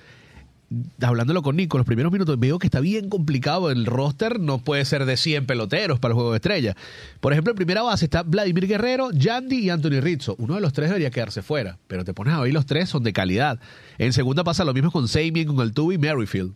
hablándolo 1.01 1.43
con 1.43 1.57
Nico, 1.57 1.77
los 1.79 1.87
primeros 1.87 2.11
minutos 2.13 2.39
veo 2.39 2.59
que 2.59 2.67
está 2.67 2.81
bien 2.81 3.09
complicado. 3.09 3.71
El 3.71 3.87
roster 3.87 4.41
no 4.41 4.59
puede 4.59 4.85
ser 4.85 5.05
de 5.05 5.17
100 5.17 5.47
peloteros 5.47 5.99
para 6.01 6.13
el 6.13 6.15
juego 6.17 6.31
de 6.33 6.37
estrella. 6.37 6.75
Por 7.21 7.33
ejemplo, 7.33 7.53
en 7.53 7.57
primera 7.57 7.83
base 7.83 8.05
está 8.07 8.23
Vladimir 8.23 8.67
Guerrero, 8.67 9.11
Yandy 9.13 9.59
y 9.59 9.71
Anthony 9.71 10.01
Rizzo. 10.01 10.35
Uno 10.39 10.55
de 10.55 10.61
los 10.61 10.73
tres 10.73 10.89
debería 10.89 11.11
quedarse 11.11 11.43
fuera, 11.43 11.79
pero 11.87 12.05
te 12.05 12.15
pones 12.15 12.35
a 12.35 12.41
ver 12.41 12.53
los 12.53 12.67
tres 12.67 12.89
son 12.89 13.03
de 13.05 13.13
calidad. 13.13 13.59
En 13.99 14.13
segunda 14.13 14.43
pasa 14.45 14.65
lo 14.65 14.73
mismo 14.75 14.91
con 14.91 15.07
Samien, 15.09 15.47
con 15.47 15.61
Altuve 15.61 15.95
y 15.95 15.99
Merrifield. 15.99 16.53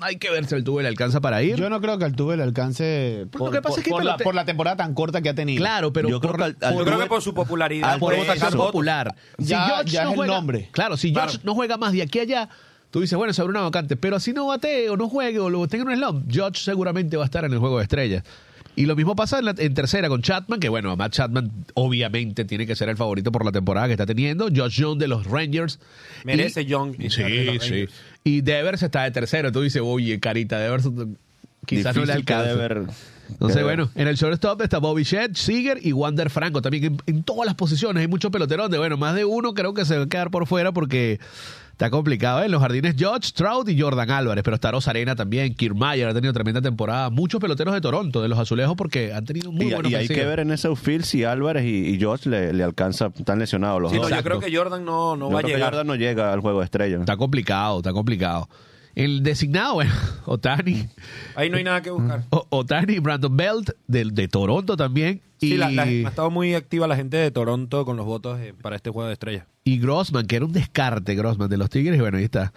Hay 0.00 0.16
que 0.16 0.28
ver 0.28 0.44
si 0.44 0.54
Altuve 0.56 0.82
le 0.82 0.88
alcanza 0.88 1.20
para 1.20 1.42
ir. 1.42 1.54
Yo 1.56 1.70
no 1.70 1.80
creo 1.80 1.96
que 1.98 2.04
Altuve 2.04 2.36
le 2.36 2.42
alcance 2.42 3.26
Pues 3.30 3.38
por, 3.38 3.52
que 3.52 3.62
pasa 3.62 3.70
por- 3.74 3.78
es 3.78 3.84
que 3.84 3.90
por 3.90 4.04
la, 4.04 4.16
por 4.18 4.34
la 4.34 4.44
temporada 4.44 4.76
tan 4.76 4.92
corta 4.92 5.22
que 5.22 5.28
ha 5.28 5.34
tenido. 5.34 5.60
Claro, 5.60 5.92
pero 5.92 6.08
Yo 6.08 6.20
creo 6.20 6.34
que 6.34 6.42
al- 6.42 6.54
por- 6.56 6.64
al- 6.68 6.76
Yo 6.78 6.84
creo 6.84 6.98
que 6.98 7.06
por 7.06 7.22
su 7.22 7.32
popularidad. 7.32 7.98
Por 8.00 8.14
votación 8.16 8.52
popular. 8.54 9.14
Ya- 9.38 9.82
ya 9.86 10.02
es 10.02 10.08
el 10.10 10.14
juega, 10.16 10.34
nombre. 10.34 10.68
Claro, 10.72 10.96
si 10.96 11.12
George 11.12 11.28
Claro. 11.38 11.42
no 11.44 11.54
juega 11.54 11.76
más 11.76 11.92
de 11.92 12.02
aquí 12.02 12.18
a 12.18 12.22
allá, 12.22 12.48
tú 12.94 13.00
dices, 13.00 13.18
bueno, 13.18 13.32
se 13.32 13.42
abre 13.42 13.50
una 13.50 13.62
vacante. 13.62 13.96
Pero 13.96 14.14
así 14.14 14.32
no 14.32 14.46
batee 14.46 14.88
o 14.88 14.96
no 14.96 15.08
juegue 15.08 15.40
o 15.40 15.50
lo 15.50 15.66
tenga 15.66 15.82
en 15.82 15.88
un 15.90 15.96
slump, 15.96 16.30
George 16.30 16.62
seguramente 16.62 17.16
va 17.16 17.24
a 17.24 17.26
estar 17.26 17.44
en 17.44 17.52
el 17.52 17.58
juego 17.58 17.78
de 17.78 17.82
estrellas. 17.82 18.22
Y 18.76 18.86
lo 18.86 18.94
mismo 18.94 19.16
pasa 19.16 19.40
en, 19.40 19.46
la- 19.46 19.54
en 19.58 19.74
tercera 19.74 20.08
con 20.08 20.22
Chapman, 20.22 20.60
que 20.60 20.68
bueno, 20.68 20.94
Matt 20.96 21.10
Chapman 21.14 21.50
obviamente 21.74 22.44
tiene 22.44 22.68
que 22.68 22.76
ser 22.76 22.88
el 22.88 22.96
favorito 22.96 23.32
por 23.32 23.44
la 23.44 23.50
temporada 23.50 23.88
que 23.88 23.94
está 23.94 24.06
teniendo. 24.06 24.46
Josh 24.54 24.78
Young 24.78 24.98
de 24.98 25.08
los 25.08 25.26
Rangers. 25.26 25.80
Merece 26.22 26.62
Y- 26.62 26.66
Young 26.66 26.96
de 26.96 27.10
Sí, 27.10 27.58
sí. 27.60 27.84
Y 28.22 28.40
Devers 28.42 28.84
está 28.84 29.02
de 29.02 29.10
tercero. 29.10 29.50
Tú 29.50 29.60
dices, 29.62 29.82
oye, 29.84 30.20
carita, 30.20 30.60
Devers 30.60 30.88
quizás 31.66 31.96
no 31.96 32.04
le 32.04 32.12
alcanza. 32.12 32.52
Entonces, 33.28 33.56
que- 33.58 33.62
bueno, 33.64 33.90
en 33.96 34.06
el 34.06 34.14
shortstop 34.14 34.62
está 34.62 34.78
Bobby 34.78 35.02
Shedd, 35.02 35.34
Seager 35.34 35.78
y 35.84 35.92
Wander 35.92 36.30
Franco. 36.30 36.62
También 36.62 36.84
en, 36.84 36.96
en 37.06 37.22
todas 37.24 37.46
las 37.46 37.56
posiciones 37.56 38.00
hay 38.02 38.06
muchos 38.08 38.30
peloteros 38.30 38.70
de, 38.70 38.78
bueno, 38.78 38.96
más 38.96 39.16
de 39.16 39.24
uno 39.24 39.52
creo 39.54 39.74
que 39.74 39.84
se 39.84 39.96
va 39.98 40.04
a 40.04 40.08
quedar 40.08 40.30
por 40.30 40.46
fuera 40.46 40.70
porque 40.72 41.18
está 41.74 41.90
complicado. 41.90 42.40
¿eh? 42.40 42.46
En 42.46 42.52
los 42.52 42.60
jardines, 42.62 42.94
George, 42.96 43.30
Trout 43.34 43.68
y 43.68 43.78
Jordan 43.80 44.10
Álvarez. 44.10 44.42
Pero 44.44 44.54
está 44.54 44.70
Rosarena 44.70 45.14
también, 45.16 45.54
Kiermaier 45.54 46.08
ha 46.08 46.14
tenido 46.14 46.32
tremenda 46.32 46.62
temporada. 46.62 47.10
Muchos 47.10 47.40
peloteros 47.40 47.74
de 47.74 47.80
Toronto, 47.80 48.22
de 48.22 48.28
los 48.28 48.38
azulejos, 48.38 48.76
porque 48.76 49.12
han 49.12 49.24
tenido 49.24 49.50
muy 49.52 49.66
Y, 49.66 49.74
buena 49.74 49.88
y 49.88 49.94
hay 49.96 50.08
que 50.08 50.24
ver 50.24 50.40
en 50.40 50.50
ese 50.52 50.68
outfield 50.68 51.04
si 51.04 51.24
Álvarez 51.24 51.64
y, 51.64 51.88
y 51.94 51.98
George 51.98 52.30
le, 52.30 52.52
le 52.52 52.62
alcanza, 52.64 53.10
están 53.18 53.38
lesionados 53.38 53.82
los 53.82 53.90
Sí, 53.92 53.98
no, 53.98 54.08
yo 54.08 54.22
creo 54.22 54.40
que 54.40 54.54
Jordan 54.56 54.84
no, 54.84 55.16
no 55.16 55.28
Yo 55.28 55.34
va 55.34 55.40
a 55.40 55.42
creo 55.42 55.48
que 55.52 55.56
llegar. 55.56 55.70
Jordan 55.72 55.86
no 55.88 55.94
llega 55.96 56.32
al 56.32 56.40
juego 56.40 56.60
de 56.60 56.64
estrella. 56.64 56.98
Está 57.00 57.16
complicado, 57.16 57.78
está 57.78 57.92
complicado. 57.92 58.48
El 58.94 59.24
designado, 59.24 59.74
bueno, 59.74 59.92
Otani. 60.26 60.86
Ahí 61.34 61.50
no 61.50 61.56
hay 61.56 61.64
nada 61.64 61.82
que 61.82 61.90
buscar. 61.90 62.22
O- 62.30 62.46
Otani, 62.50 63.00
Brandon 63.00 63.36
Belt, 63.36 63.70
de, 63.88 64.04
de 64.04 64.28
Toronto 64.28 64.76
también. 64.76 65.20
Sí, 65.38 65.54
y, 65.54 65.56
la- 65.58 65.68
la- 65.70 65.82
ha 65.82 65.86
estado 65.88 66.30
muy 66.30 66.54
activa 66.54 66.86
la 66.86 66.94
gente 66.94 67.16
de 67.16 67.30
Toronto 67.32 67.84
con 67.84 67.96
los 67.96 68.06
votos 68.06 68.38
eh, 68.38 68.54
para 68.62 68.76
este 68.76 68.90
juego 68.90 69.08
de 69.08 69.14
estrellas. 69.14 69.46
Y 69.64 69.78
Grossman, 69.78 70.26
que 70.26 70.36
era 70.36 70.44
un 70.44 70.52
descarte 70.52 71.14
Grossman 71.14 71.48
de 71.48 71.56
los 71.56 71.70
Tigres, 71.70 71.96
y 71.96 72.00
bueno, 72.00 72.18
ahí 72.18 72.24
está. 72.24 72.52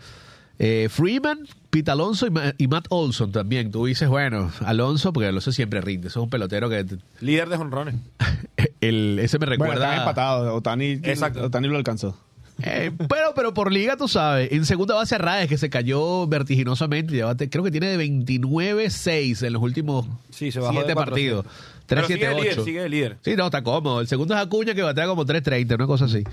Eh, 0.60 0.88
Freeman, 0.90 1.48
Pete 1.70 1.92
Alonso 1.92 2.26
y, 2.28 2.32
Ma- 2.32 2.54
y 2.58 2.68
Matt 2.68 2.88
Olson 2.90 3.32
también. 3.32 3.72
Tú 3.72 3.86
dices, 3.86 4.10
bueno, 4.10 4.52
Alonso, 4.66 5.14
porque 5.14 5.28
Alonso 5.28 5.52
siempre 5.52 5.80
rinde. 5.82 6.08
Eso 6.08 6.20
es 6.20 6.24
un 6.26 6.30
pelotero 6.30 6.68
que. 6.70 6.86
Líder 7.22 7.48
de 7.50 7.56
honrones. 7.56 7.96
El, 8.82 9.20
ese 9.20 9.38
me 9.40 9.46
Bueno, 9.46 9.64
recuerda. 9.66 9.86
están 9.86 10.00
empatados. 10.00 10.54
Otani, 10.58 11.00
Exacto. 11.04 11.46
Otani 11.46 11.68
lo 11.68 11.78
alcanzó. 11.78 12.18
Eh, 12.64 12.92
pero, 13.08 13.34
pero 13.36 13.54
por 13.54 13.72
liga, 13.72 13.96
tú 13.98 14.08
sabes. 14.08 14.52
En 14.52 14.66
segunda 14.66 14.96
base 14.96 15.14
a 15.14 15.20
Raes, 15.20 15.48
que 15.48 15.60
se 15.60 15.70
cayó 15.70 16.26
vertiginosamente. 16.28 17.16
ya 17.16 17.28
bate- 17.28 17.50
creo 17.52 17.64
que 17.64 17.70
tiene 17.72 17.96
de 17.96 17.98
29-6 18.04 19.44
en 19.46 19.54
los 19.54 19.62
últimos 19.62 20.08
Sí, 20.32 20.52
se 20.52 20.60
bajó 20.60 20.72
siete 20.74 20.88
de 20.90 20.94
400. 20.96 21.46
partidos. 21.46 21.46
Pero 21.86 22.06
sigue 22.08 22.28
de 22.28 22.36
líder, 22.36 22.58
3-7-8. 22.58 22.66
sigue 22.66 22.82
de 22.82 22.90
líder. 22.90 23.18
Sí, 23.24 23.36
no, 23.38 23.46
está 23.46 23.62
cómodo. 23.64 24.02
El 24.02 24.08
segundo 24.08 24.34
es 24.34 24.42
Acuña, 24.42 24.74
que 24.74 24.82
batea 24.82 25.06
como 25.06 25.24
3.30, 25.26 25.76
una 25.76 25.86
cosa 25.88 26.06
así. 26.06 26.24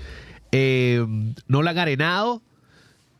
Eh, 0.51 1.05
Nolan 1.47 1.77
Arenado. 1.77 2.41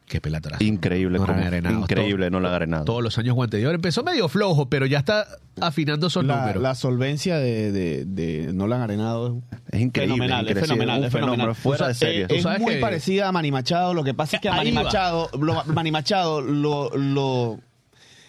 Qué 0.08 0.22
pelatazo. 0.22 0.64
Increíble, 0.64 1.18
Nolan 1.18 1.36
como- 1.36 1.48
Arenado. 1.48 1.80
increíble 1.80 2.26
Todo- 2.30 2.30
no 2.30 2.40
la 2.40 2.50
ha 2.54 2.56
arenado. 2.58 2.86
Todos 2.86 3.02
los 3.02 3.18
años 3.18 3.34
guante 3.34 3.58
de 3.58 3.66
oro. 3.66 3.74
Empezó 3.76 4.04
medio 4.04 4.30
flojo, 4.30 4.70
pero 4.70 4.86
ya 4.86 5.00
está 5.00 5.26
afinando 5.60 6.08
esos 6.08 6.24
La, 6.24 6.42
números. 6.42 6.62
la 6.62 6.76
solvencia 6.76 7.40
de, 7.40 7.72
de, 7.72 8.06
de 8.06 8.54
Nolan 8.54 8.82
Arenado 8.84 9.42
Es 9.72 9.82
increíble, 9.82 10.14
Fenomenal, 10.14 10.48
es 10.48 10.60
fenomenal, 10.60 11.00
un 11.00 11.06
es 11.06 11.12
fenomenal. 11.12 11.56
fuera 11.56 11.86
O 11.86 11.88
de 11.88 11.94
serie. 11.96 12.22
eh, 12.24 12.28
Es, 12.30 12.46
muy 12.60 12.76
que- 12.76 12.80
parecida 12.82 13.28
a 13.28 13.32
Manny 13.32 13.52
Machado. 13.52 13.96
Lo 13.96 14.04
que 14.04 14.14
pasa 14.14 14.38
es 14.38 14.42
que 14.44 14.50
a 14.50 14.54
Manny. 14.54 14.72
Machado, 14.74 15.28
lo, 15.40 15.64
Manny 15.66 15.90
Machado 15.92 16.42
lo, 16.42 16.96
lo- 16.96 17.60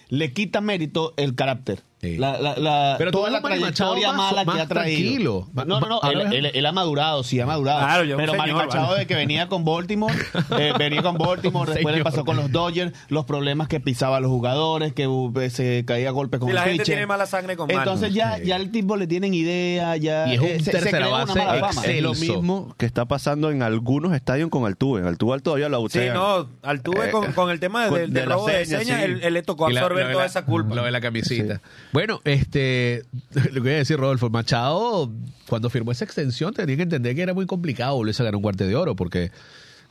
le 0.09 0.33
quita 0.33 0.63
mérito 0.63 1.13
el 1.19 1.35
carácter. 1.35 1.81
Sí. 1.99 2.19
La, 2.19 2.39
la, 2.39 2.55
la- 2.57 2.95
Pero 2.99 3.11
toda 3.11 3.31
la 3.31 3.41
trayectoria 3.41 4.13
Machado 4.13 4.17
más- 4.17 4.33
mala 4.33 4.45
que 4.53 4.61
ha 4.61 4.67
traído. 4.69 5.47
tranquilo. 5.49 5.49
No, 5.67 5.81
no, 5.81 5.89
no. 5.89 6.01
Él, 6.11 6.33
él- 6.33 6.51
él 6.55 6.67
ha 6.67 6.71
madurado, 6.73 7.25
sí, 7.25 7.41
ha 7.41 7.47
madurado. 7.47 7.81
Claro, 7.81 8.03
un 8.03 8.17
Pero 8.19 8.35
Manny 8.35 8.53
Machado 8.53 8.89
vale. 8.89 8.99
de 9.01 9.07
que 9.07 9.15
venía 9.15 9.49
con 9.49 9.65
Baltimore, 9.65 10.15
eh, 10.59 10.73
venía 10.79 11.03
con 11.03 11.17
Baltimore, 11.17 11.73
después 11.73 11.97
le 11.97 12.05
pasó 12.05 12.25
con 12.27 12.37
los 12.37 12.53
Dodgers, 12.53 12.93
los 13.09 13.25
problemas 13.25 13.69
que 13.69 13.81
pisaba 13.81 14.19
a 14.19 14.21
los 14.21 14.31
jugadores, 14.31 14.93
que 14.93 15.07
uh, 15.09 15.33
se 15.51 15.85
caía 15.87 16.11
a 16.11 16.13
golpes 16.13 16.39
con 16.39 16.49
Sí, 16.49 16.51
el 16.51 16.55
la 16.57 16.63
gente 16.65 16.73
pitcher. 16.83 16.95
tiene 16.97 17.07
mala 17.07 17.25
sangre 17.25 17.57
con. 17.57 17.71
Entonces 17.71 18.13
ya, 18.13 18.39
ya 18.39 18.57
el 18.57 18.71
tipo 18.71 18.97
le 18.97 19.07
tienen 19.07 19.33
idea, 19.33 19.97
ya 19.97 20.29
Y 20.29 20.35
es 20.35 20.41
un 20.41 20.47
eh, 20.47 20.59
se- 20.59 20.65
se 20.65 20.71
tercera 20.73 21.09
una 21.09 21.25
base 21.25 21.39
mala 21.39 21.69
fama. 21.73 21.87
Es 21.87 22.03
lo 22.03 22.13
mismo 22.13 22.75
que 22.77 22.85
está 22.85 23.07
pasando 23.07 23.51
en 23.51 23.63
algunos 23.63 24.13
estadios 24.15 24.51
con 24.51 24.67
Altuve. 24.67 25.01
En 25.01 25.07
Altuve 25.07 25.41
todavía 25.41 25.71
lo 25.71 25.89
Sí, 25.89 26.01
no, 26.13 26.47
Altuve 26.63 27.09
Eh, 27.09 27.11
con, 27.11 27.33
con 27.33 27.51
el 27.51 27.59
tema 27.59 27.85
de, 27.85 27.89
con- 27.91 27.99
de, 27.99 28.07
de 28.21 28.27
la 28.27 28.35
robo 28.35 28.49
de 28.49 28.67
seña, 28.67 28.81
señas, 28.81 28.99
sí. 28.99 29.05
él, 29.05 29.21
él 29.23 29.33
le 29.35 29.43
tocó 29.43 29.67
absorber 29.67 30.03
lo 30.03 30.07
de 30.09 30.13
toda 30.13 30.25
la- 30.25 30.31
esa 30.31 30.45
culpa. 30.45 30.75
Lo 30.75 30.85
de 30.85 30.91
la 30.91 31.01
camisita. 31.01 31.61
Bueno, 31.93 32.21
este, 32.25 33.03
lo 33.35 33.53
que 33.53 33.61
voy 33.61 33.71
a 33.71 33.77
decir, 33.77 33.97
Rodolfo, 33.97 34.29
Machado, 34.31 35.11
cuando 35.49 35.71
firmó 35.71 35.93
esa 35.93 36.05
extensión, 36.05 36.53
tenía 36.55 36.77
que 36.77 36.83
entender 36.83 37.15
que 37.15 37.23
era 37.23 37.35
muy 37.35 37.47
complicado 37.47 37.95
volverse 37.97 38.23
a 38.23 38.25
ganar 38.25 38.37
un 38.37 38.43
cuarto 38.43 38.67
de 38.67 38.75
oro, 38.75 38.95
porque 38.97 39.31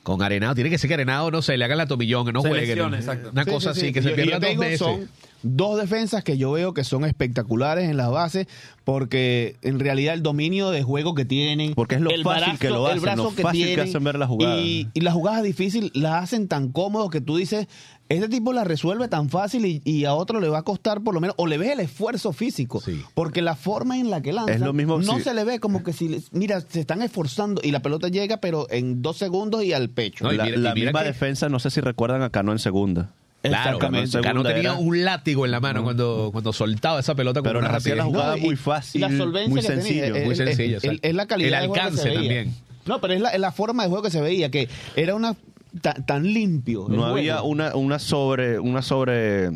con 0.03 0.21
Arenado, 0.21 0.53
tiene 0.53 0.69
que 0.69 0.77
ser 0.77 0.87
que 0.87 0.93
Arenado, 0.93 1.31
no 1.31 1.41
sé, 1.41 1.57
le 1.57 1.65
hagan 1.65 1.79
la 1.79 1.87
tomillón, 1.87 2.25
que 2.27 2.31
no 2.33 2.41
Se 2.43 2.49
juegue. 2.49 2.67
lesione. 2.75 2.99
Una 3.31 3.43
Sí, 3.43 3.49
cosa 3.49 3.73
sí, 3.73 3.79
así, 3.79 3.87
sí. 3.87 3.93
que 3.93 3.99
Y- 4.01 4.03
se 4.03 4.11
pierda 4.11 4.39
dos 4.39 4.55
meses. 4.57 4.77
Son 4.79 5.09
dos 5.47 5.79
defensas 5.79 6.23
que 6.23 6.37
yo 6.37 6.51
veo 6.51 6.73
que 6.73 6.83
son 6.83 7.05
espectaculares 7.05 7.89
en 7.89 7.97
las 7.97 8.09
bases 8.11 8.47
porque 8.83 9.55
en 9.61 9.79
realidad 9.79 10.13
el 10.13 10.23
dominio 10.23 10.71
de 10.71 10.83
juego 10.83 11.15
que 11.15 11.25
tienen. 11.25 11.73
Porque 11.75 11.95
es 11.95 12.01
lo 12.01 12.09
el 12.11 12.23
fácil 12.23 12.57
que 12.59 12.69
lo 12.69 12.85
el 12.87 12.91
hacen, 12.93 13.01
brazo 13.03 13.23
lo 13.23 13.31
fácil 13.31 13.75
que 13.75 13.81
hacen 13.81 14.03
ver 14.03 14.17
la 14.19 14.27
jugada. 14.27 14.57
Y, 14.59 14.89
y 14.93 15.01
las 15.01 15.13
jugadas 15.13 15.43
difíciles 15.43 15.91
las 15.95 16.23
hacen 16.23 16.47
tan 16.47 16.71
cómodos 16.71 17.09
que 17.09 17.21
tú 17.21 17.37
dices. 17.37 17.67
Este 18.07 18.29
tipo 18.29 18.53
la 18.53 18.63
resuelve 18.63 19.07
tan 19.07 19.29
fácil 19.29 19.65
y, 19.65 19.81
y 19.83 20.05
a 20.05 20.13
otro 20.13 20.39
le 20.39 20.47
va 20.47 20.59
a 20.59 20.61
costar 20.63 21.01
por 21.01 21.15
lo 21.15 21.21
menos, 21.21 21.35
o 21.39 21.47
le 21.47 21.57
ves 21.57 21.71
el 21.71 21.79
esfuerzo 21.79 22.33
físico, 22.33 22.79
Sí. 22.79 23.01
porque 23.15 23.41
la 23.41 23.55
forma 23.55 23.97
en 23.97 24.11
la 24.11 24.21
que 24.21 24.31
lanza 24.31 24.53
Es 24.53 24.59
lo 24.61 24.73
mismo 24.73 24.99
no 24.99 25.15
si- 25.15 25.21
se 25.23 25.33
le 25.33 25.43
ve 25.43 25.59
como 25.59 25.81
que 25.83 25.91
si, 25.91 26.23
mira, 26.31 26.61
se 26.61 26.81
están 26.81 27.01
esforzando 27.01 27.61
y 27.63 27.71
la 27.71 27.81
pelota 27.81 28.07
llega 28.09 28.37
pero 28.37 28.67
en 28.69 29.01
dos 29.01 29.17
segundos 29.17 29.63
y 29.63 29.73
al 29.73 29.89
pecho. 29.89 30.23
No, 30.23 30.31
y 30.31 30.37
la 30.37 30.43
mira- 30.43 30.55
y 30.57 30.59
la 30.61 30.73
mira 30.75 30.85
misma 30.91 30.99
que- 31.01 31.07
defensa, 31.07 31.49
no 31.49 31.57
sé 31.57 31.71
si 31.71 31.81
recuerdan 31.81 32.21
a 32.21 32.29
Cano 32.29 32.51
en 32.51 32.59
segunda. 32.59 33.09
Claro. 33.49 33.79
Cano 33.79 34.43
tenía 34.43 34.59
era- 34.61 34.73
un 34.73 35.03
látigo 35.03 35.45
en 35.45 35.51
la 35.51 35.59
mano 35.59 35.83
cuando, 35.83 36.29
cuando 36.31 36.53
soltaba 36.53 36.99
esa 36.99 37.15
pelota 37.15 37.41
con 37.41 37.49
Pero 37.49 37.59
una 37.59 37.67
rapidez. 37.69 37.97
la 37.97 38.03
jugada 38.05 38.37
y- 38.37 38.41
muy 38.41 38.55
fácil, 38.55 39.01
la 39.01 39.09
solvencia 39.09 39.49
muy 39.49 39.61
que 39.61 39.67
tenía, 39.67 39.83
sencillo. 39.83 40.15
eh, 40.15 40.25
Muy 40.25 40.35
sencillo. 40.35 40.77
Es 41.01 41.13
la 41.15 41.25
calidad 41.25 41.63
El 41.63 41.71
de 41.71 41.79
alcance 41.79 42.11
también. 42.11 42.53
No, 42.85 43.01
pero 43.01 43.13
es 43.13 43.21
la, 43.21 43.29
es 43.29 43.39
la 43.39 43.51
forma 43.51 43.83
de 43.83 43.89
juego 43.89 44.03
que 44.03 44.11
se 44.11 44.21
veía, 44.21 44.51
que 44.51 44.69
era 44.95 45.15
una 45.15 45.35
ta- 45.81 45.93
tan, 46.05 46.23
limpio. 46.31 46.87
el 46.87 46.95
No 46.95 47.05
había 47.05 47.35
juego. 47.37 47.47
una, 47.49 47.75
una 47.75 47.99
sobre, 47.99 48.59
una 48.59 48.81
sobre, 48.81 49.49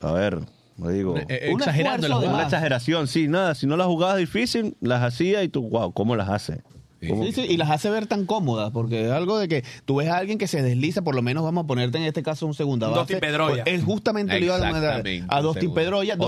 a 0.00 0.12
ver, 0.12 0.38
Lo 0.78 0.90
digo. 0.90 1.16
Eh, 1.18 1.26
eh, 1.28 1.50
Un 1.52 1.60
exagerando 1.60 2.20
de 2.20 2.28
una 2.28 2.44
exageración, 2.44 3.08
sí, 3.08 3.26
nada. 3.26 3.56
Si 3.56 3.66
no 3.66 3.76
las 3.76 3.88
jugabas 3.88 4.16
difícil, 4.16 4.76
las 4.80 5.02
hacía 5.02 5.42
y 5.42 5.48
tú, 5.48 5.68
wow, 5.68 5.92
¿cómo 5.92 6.14
las 6.14 6.28
hace? 6.28 6.62
¿Cómo- 7.08 7.24
Sí, 7.24 7.32
sí, 7.32 7.46
y 7.48 7.56
las 7.56 7.70
hace 7.70 7.90
ver 7.90 8.06
tan 8.06 8.26
cómodas, 8.26 8.72
porque 8.72 9.04
es 9.06 9.10
algo 9.12 9.38
de 9.38 9.46
que 9.46 9.62
tú 9.84 9.96
ves 9.96 10.08
a 10.08 10.16
alguien 10.16 10.36
que 10.38 10.48
se 10.48 10.62
desliza, 10.62 11.02
por 11.02 11.14
lo 11.14 11.22
menos 11.22 11.44
vamos 11.44 11.64
a 11.64 11.66
ponerte 11.68 11.96
en 11.98 12.04
este 12.04 12.22
caso 12.24 12.44
un 12.46 12.54
segunda 12.54 12.88
Un 12.88 12.94
base. 12.94 13.14
Dustin 13.14 13.20
Pedroia. 13.20 13.62
Pues, 13.64 13.74
Es 13.76 13.84
justamente 13.84 14.32
le 14.40 14.46
iba 14.46 14.56
a 14.56 14.58
mandar 14.72 14.92
a 15.28 15.42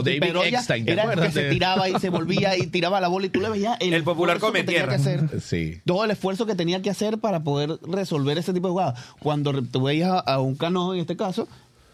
David 0.05 0.21
Pedroia 0.21 0.49
Eckstein, 0.59 0.85
¿te 0.85 0.93
era 0.93 1.03
el 1.05 1.09
que 1.21 1.33
se 1.33 1.51
tiraba 1.51 1.89
y 1.89 1.99
se 1.99 2.09
volvía 2.11 2.57
y 2.57 2.67
tiraba 2.69 3.01
la 3.01 3.09
bola 3.09 3.27
y 3.27 3.31
tú 3.31 3.41
le 3.41 3.49
veías 3.51 3.77
el, 3.81 3.95
El 3.95 4.05
popular 4.05 4.37
esfuerzo 4.37 4.53
que 4.55 4.63
tenía 4.65 4.87
que 4.89 4.95
hacer. 4.95 5.41
Sí. 5.41 5.81
Todo 5.85 6.05
el 6.05 6.13
esfuerzo 6.13 6.47
que 6.47 6.55
tenía 6.55 6.81
que 6.83 6.91
hacer 6.91 7.19
para 7.19 7.41
poder 7.43 7.79
resolver 7.83 8.39
ese 8.39 8.53
tipo 8.53 8.69
de 8.69 8.73
jugadas. 8.73 9.01
Cuando 9.21 9.51
re- 9.53 9.63
tú 9.63 9.83
veías 9.83 10.11
a, 10.11 10.19
a 10.21 10.41
un 10.41 10.55
cano, 10.55 10.95
en 10.95 11.01
este 11.01 11.17
caso, 11.17 11.49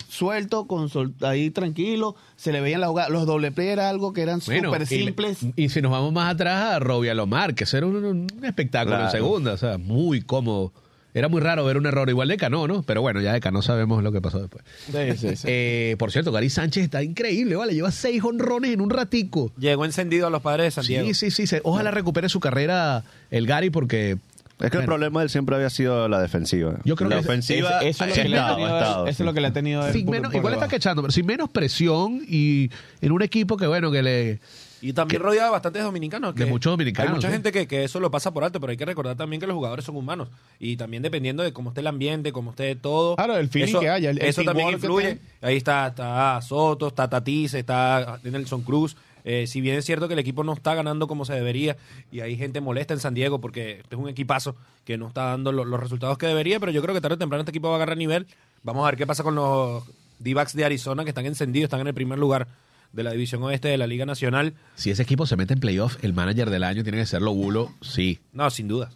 suelto, 0.09 0.67
con 0.67 0.89
sol- 0.89 1.15
ahí 1.23 1.51
tranquilo, 1.51 2.17
se 2.37 2.53
le 2.53 2.61
veían 2.61 2.81
las 2.81 2.91
jugadas. 2.91 3.11
Los 3.11 3.27
doble 3.27 3.51
play 3.53 3.69
era 3.69 3.89
algo 3.89 4.13
que 4.13 4.23
eran 4.23 4.41
Bueno, 4.47 4.71
súper 4.71 4.87
simples. 4.87 5.39
Y, 5.57 5.69
si 5.69 5.83
nos 5.83 5.93
vamos 5.93 6.13
más 6.13 6.33
atrás 6.35 6.75
a 6.75 6.79
Robbie 6.79 7.11
Alomar, 7.11 7.55
que 7.55 7.65
era 7.73 7.87
un, 7.87 7.97
un 7.97 8.45
espectáculo 8.45 8.97
Claro. 8.97 9.05
en 9.07 9.11
segunda, 9.13 9.53
o 9.53 9.57
sea, 9.57 9.79
muy 9.79 10.23
cómodo. 10.23 10.73
Era 11.15 11.29
muy 11.31 11.41
raro 11.41 11.65
ver 11.65 11.79
un 11.79 11.87
error 11.87 12.11
igual 12.11 12.29
de 12.29 12.37
Cano, 12.37 12.69
¿no? 12.69 12.83
Pero 12.83 13.01
bueno, 13.01 13.23
ya 13.23 13.33
de 13.33 13.41
Cano 13.41 13.63
sabemos 13.63 14.03
lo 14.03 14.13
que 14.13 14.21
pasó 14.21 14.39
después. 14.39 14.63
Sí, 14.93 15.17
sí, 15.17 15.37
sí. 15.37 15.43
Eh, 15.49 15.97
por 15.99 16.13
cierto, 16.13 16.31
Gary 16.31 16.51
Sánchez 16.51 16.85
está 16.85 17.03
increíble, 17.03 17.57
¿vale? 17.57 17.73
Lleva 17.73 17.91
seis 17.91 18.23
honrones 18.23 18.73
en 18.73 18.83
un 18.83 18.91
ratico. 18.91 19.51
Llegó 19.59 19.87
encendido 19.87 20.27
a 20.27 20.31
los 20.31 20.43
padres 20.43 20.67
de 20.67 20.71
San 20.73 20.87
Diego. 20.87 21.07
Sí, 21.15 21.31
sí, 21.31 21.47
sí. 21.47 21.57
ojalá 21.63 21.91
recupere 21.91 22.29
su 22.29 22.39
carrera 22.39 23.03
el 23.31 23.47
Gary 23.47 23.71
porque... 23.71 24.19
Es 24.59 24.71
que 24.71 24.79
el 24.79 24.85
problema 24.87 25.21
de 25.21 25.25
él 25.25 25.31
siempre 25.31 25.55
había 25.57 25.69
sido 25.71 26.09
la 26.09 26.21
defensiva. 26.21 26.79
Yo 26.85 26.97
creo 26.97 27.11
la 27.11 27.17
que 27.17 27.21
ofensiva 27.29 27.81
Eso 27.81 28.05
es 28.05 28.09
lo 28.09 28.15
ha 28.15 28.23
que 28.23 28.29
le 28.29 28.37
ha 28.39 28.41
estado, 28.41 28.57
tenido 28.57 29.07
eso 29.07 29.23
es 29.23 29.27
lo 29.27 29.35
que 29.35 29.41
le 29.43 29.47
ha 29.49 29.53
tenido 29.53 29.87
él 29.87 29.93
sin 29.93 30.07
por- 30.07 30.15
menos, 30.15 30.31
por 30.33 30.39
igual 30.39 30.55
está 30.55 30.69
quechando, 30.69 31.03
pero 31.03 31.13
sin 31.13 31.27
menos 31.27 31.51
presión 31.51 32.23
y 32.27 32.71
en 33.03 33.13
un 33.13 33.21
equipo 33.23 33.57
que, 33.57 33.67
bueno, 33.67 33.91
que 33.93 34.03
le... 34.03 34.41
Y 34.83 34.93
también 34.93 35.21
rodeado 35.23 35.49
de 35.49 35.53
bastantes 35.53 35.83
dominicanos. 35.83 36.35
De 36.35 36.45
que 36.45 36.51
muchos 36.51 36.71
dominicanos, 36.71 37.09
Hay 37.11 37.15
mucha 37.17 37.29
sí. 37.29 37.33
gente 37.33 37.51
que, 37.51 37.67
que 37.67 37.85
eso 37.85 37.99
lo 37.99 38.11
pasa 38.11 38.33
por 38.33 38.45
alto, 38.45 38.61
pero 38.61 38.71
hay 38.71 38.77
que 38.77 38.85
recordar 38.85 39.17
también 39.17 39.41
que 39.41 39.47
los 39.47 39.55
jugadores 39.57 39.85
son 39.87 39.97
humanos. 39.97 40.29
Y 40.61 40.77
también 40.77 41.03
dependiendo 41.03 41.43
de 41.43 41.53
cómo 41.53 41.71
esté 41.71 41.81
el 41.81 41.87
ambiente, 41.87 42.31
cómo 42.31 42.51
esté 42.51 42.77
todo. 42.77 43.17
Claro, 43.17 43.37
el 43.39 43.49
feeling 43.49 43.69
eso, 43.69 43.81
que 43.81 43.89
haya, 43.89 44.11
el- 44.11 44.21
el 44.21 44.27
eso 44.29 44.43
también 44.45 44.69
que 44.69 44.75
influye. 44.75 45.19
Ahí 45.41 45.57
está, 45.57 45.89
está 45.89 46.41
Soto, 46.43 46.89
está 46.89 47.09
Tatis, 47.09 47.55
está 47.55 48.21
Nelson 48.23 48.63
Cruz. 48.63 48.97
Eh, 49.29 49.47
si 49.49 49.61
bien 49.61 49.77
es 49.77 49.85
cierto 49.85 50.07
que 50.07 50.15
el 50.15 50.21
equipo 50.21 50.45
no 50.45 50.53
está 50.53 50.75
ganando 50.75 51.09
como 51.09 51.25
se 51.25 51.35
debería 51.35 51.77
y 52.13 52.21
hay 52.21 52.37
gente 52.37 52.61
molesta 52.61 52.95
en 52.95 53.01
San 53.01 53.13
Diego 53.13 53.41
porque 53.41 53.83
es 53.91 53.99
un 53.99 54.09
equipazo 54.09 54.55
que 54.85 54.97
no 54.97 55.09
está 55.09 55.25
dando 55.25 55.51
lo- 55.51 55.65
los 55.65 55.81
resultados 55.81 56.17
que 56.17 56.27
debería, 56.29 56.61
pero 56.61 56.71
yo 56.71 56.81
creo 56.81 56.95
que 56.95 57.01
tarde 57.01 57.17
o 57.17 57.19
temprano 57.19 57.41
este 57.41 57.51
equipo 57.51 57.67
va 57.69 57.75
a 57.75 57.77
agarrar 57.79 57.97
nivel. 57.99 58.27
Vamos 58.63 58.85
a 58.85 58.91
ver 58.91 58.97
qué 58.97 59.05
pasa 59.07 59.25
con 59.25 59.35
los 59.35 59.83
D-backs 60.21 60.55
de 60.55 60.65
Arizona 60.65 61.03
que 61.03 61.11
están 61.11 61.27
encendidos, 61.27 61.65
están 61.65 61.81
en 61.81 61.89
el 61.89 61.95
primer 61.95 62.19
lugar 62.21 62.47
de 62.93 63.03
la 63.03 63.11
división 63.11 63.43
oeste 63.43 63.67
de 63.67 63.77
la 63.79 63.89
Liga 63.89 64.07
Nacional. 64.07 64.55
Si 64.77 64.91
ese 64.93 65.03
equipo 65.03 65.27
se 65.27 65.37
mete 65.37 65.55
en 65.55 65.59
playoff, 65.61 65.97
el 66.05 66.15
manager 66.15 66.49
del 66.49 66.63
año 66.63 66.85
tiene 66.85 66.99
que 66.99 67.07
ser 67.07 67.21
Lobulo, 67.21 67.73
sí. 67.83 68.21
No, 68.33 68.49
sin 68.49 68.69
duda. 68.69 68.91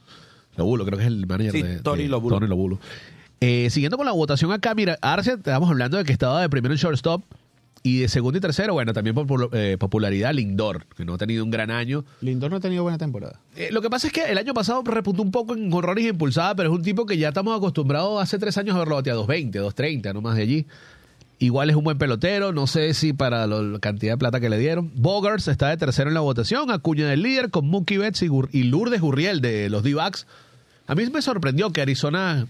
Lobulo, 0.56 0.84
creo 0.86 0.96
que 0.96 1.04
es 1.04 1.10
el 1.10 1.26
manager 1.26 1.52
Sí, 1.52 1.62
de, 1.62 1.78
Tony 1.80 2.04
de- 2.04 2.08
Lobulo. 2.08 2.36
Tony 2.36 2.48
Lobulo. 2.48 2.78
Eh, 3.40 3.68
siguiendo 3.70 3.96
con 3.96 4.06
la 4.06 4.12
votación 4.12 4.52
acá, 4.52 4.74
mira, 4.76 4.96
Arce, 5.02 5.32
estábamos 5.32 5.70
hablando 5.70 5.96
de 5.96 6.04
que 6.04 6.12
estaba 6.12 6.40
de 6.40 6.48
primero 6.48 6.72
en 6.72 6.78
shortstop 6.78 7.22
y 7.82 8.00
de 8.00 8.08
segundo 8.08 8.36
y 8.36 8.40
tercero, 8.42 8.74
bueno, 8.74 8.92
también 8.92 9.14
por 9.14 9.48
eh, 9.52 9.76
popularidad 9.78 10.34
Lindor, 10.34 10.84
que 10.96 11.04
no 11.04 11.14
ha 11.14 11.18
tenido 11.18 11.42
un 11.44 11.50
gran 11.50 11.70
año. 11.70 12.04
Lindor 12.20 12.50
no 12.50 12.58
ha 12.58 12.60
tenido 12.60 12.82
buena 12.82 12.98
temporada. 12.98 13.40
Eh, 13.56 13.68
lo 13.72 13.80
que 13.80 13.88
pasa 13.88 14.06
es 14.08 14.12
que 14.12 14.24
el 14.24 14.36
año 14.36 14.52
pasado 14.52 14.82
repuntó 14.84 15.22
un 15.22 15.30
poco 15.30 15.54
en 15.54 15.72
horrores 15.72 16.04
impulsada, 16.04 16.54
pero 16.54 16.70
es 16.70 16.76
un 16.76 16.82
tipo 16.82 17.06
que 17.06 17.16
ya 17.16 17.28
estamos 17.28 17.56
acostumbrados 17.56 18.22
hace 18.22 18.38
tres 18.38 18.58
años 18.58 18.76
a 18.76 18.80
verlo 18.80 18.96
batear 18.96 19.16
220, 19.16 19.58
230, 19.58 20.12
no 20.12 20.20
más 20.20 20.36
de 20.36 20.42
allí. 20.42 20.66
Igual 21.38 21.70
es 21.70 21.76
un 21.76 21.84
buen 21.84 21.96
pelotero, 21.96 22.52
no 22.52 22.66
sé 22.66 22.92
si 22.92 23.14
para 23.14 23.46
lo- 23.46 23.62
la 23.62 23.78
cantidad 23.78 24.12
de 24.12 24.18
plata 24.18 24.40
que 24.40 24.50
le 24.50 24.58
dieron. 24.58 24.92
Bogers 24.94 25.48
está 25.48 25.70
de 25.70 25.78
tercero 25.78 26.08
en 26.10 26.14
la 26.14 26.20
votación, 26.20 26.70
Acuña 26.70 27.08
del 27.08 27.22
líder 27.22 27.48
con 27.50 27.66
Mookie 27.66 27.96
Betts 27.96 28.22
y 28.52 28.62
Lourdes 28.64 29.00
Gurriel 29.00 29.40
de 29.40 29.70
los 29.70 29.82
D-Backs. 29.82 30.26
A 30.86 30.94
mí 30.94 31.04
me 31.10 31.22
sorprendió 31.22 31.70
que 31.72 31.80
Arizona, 31.80 32.46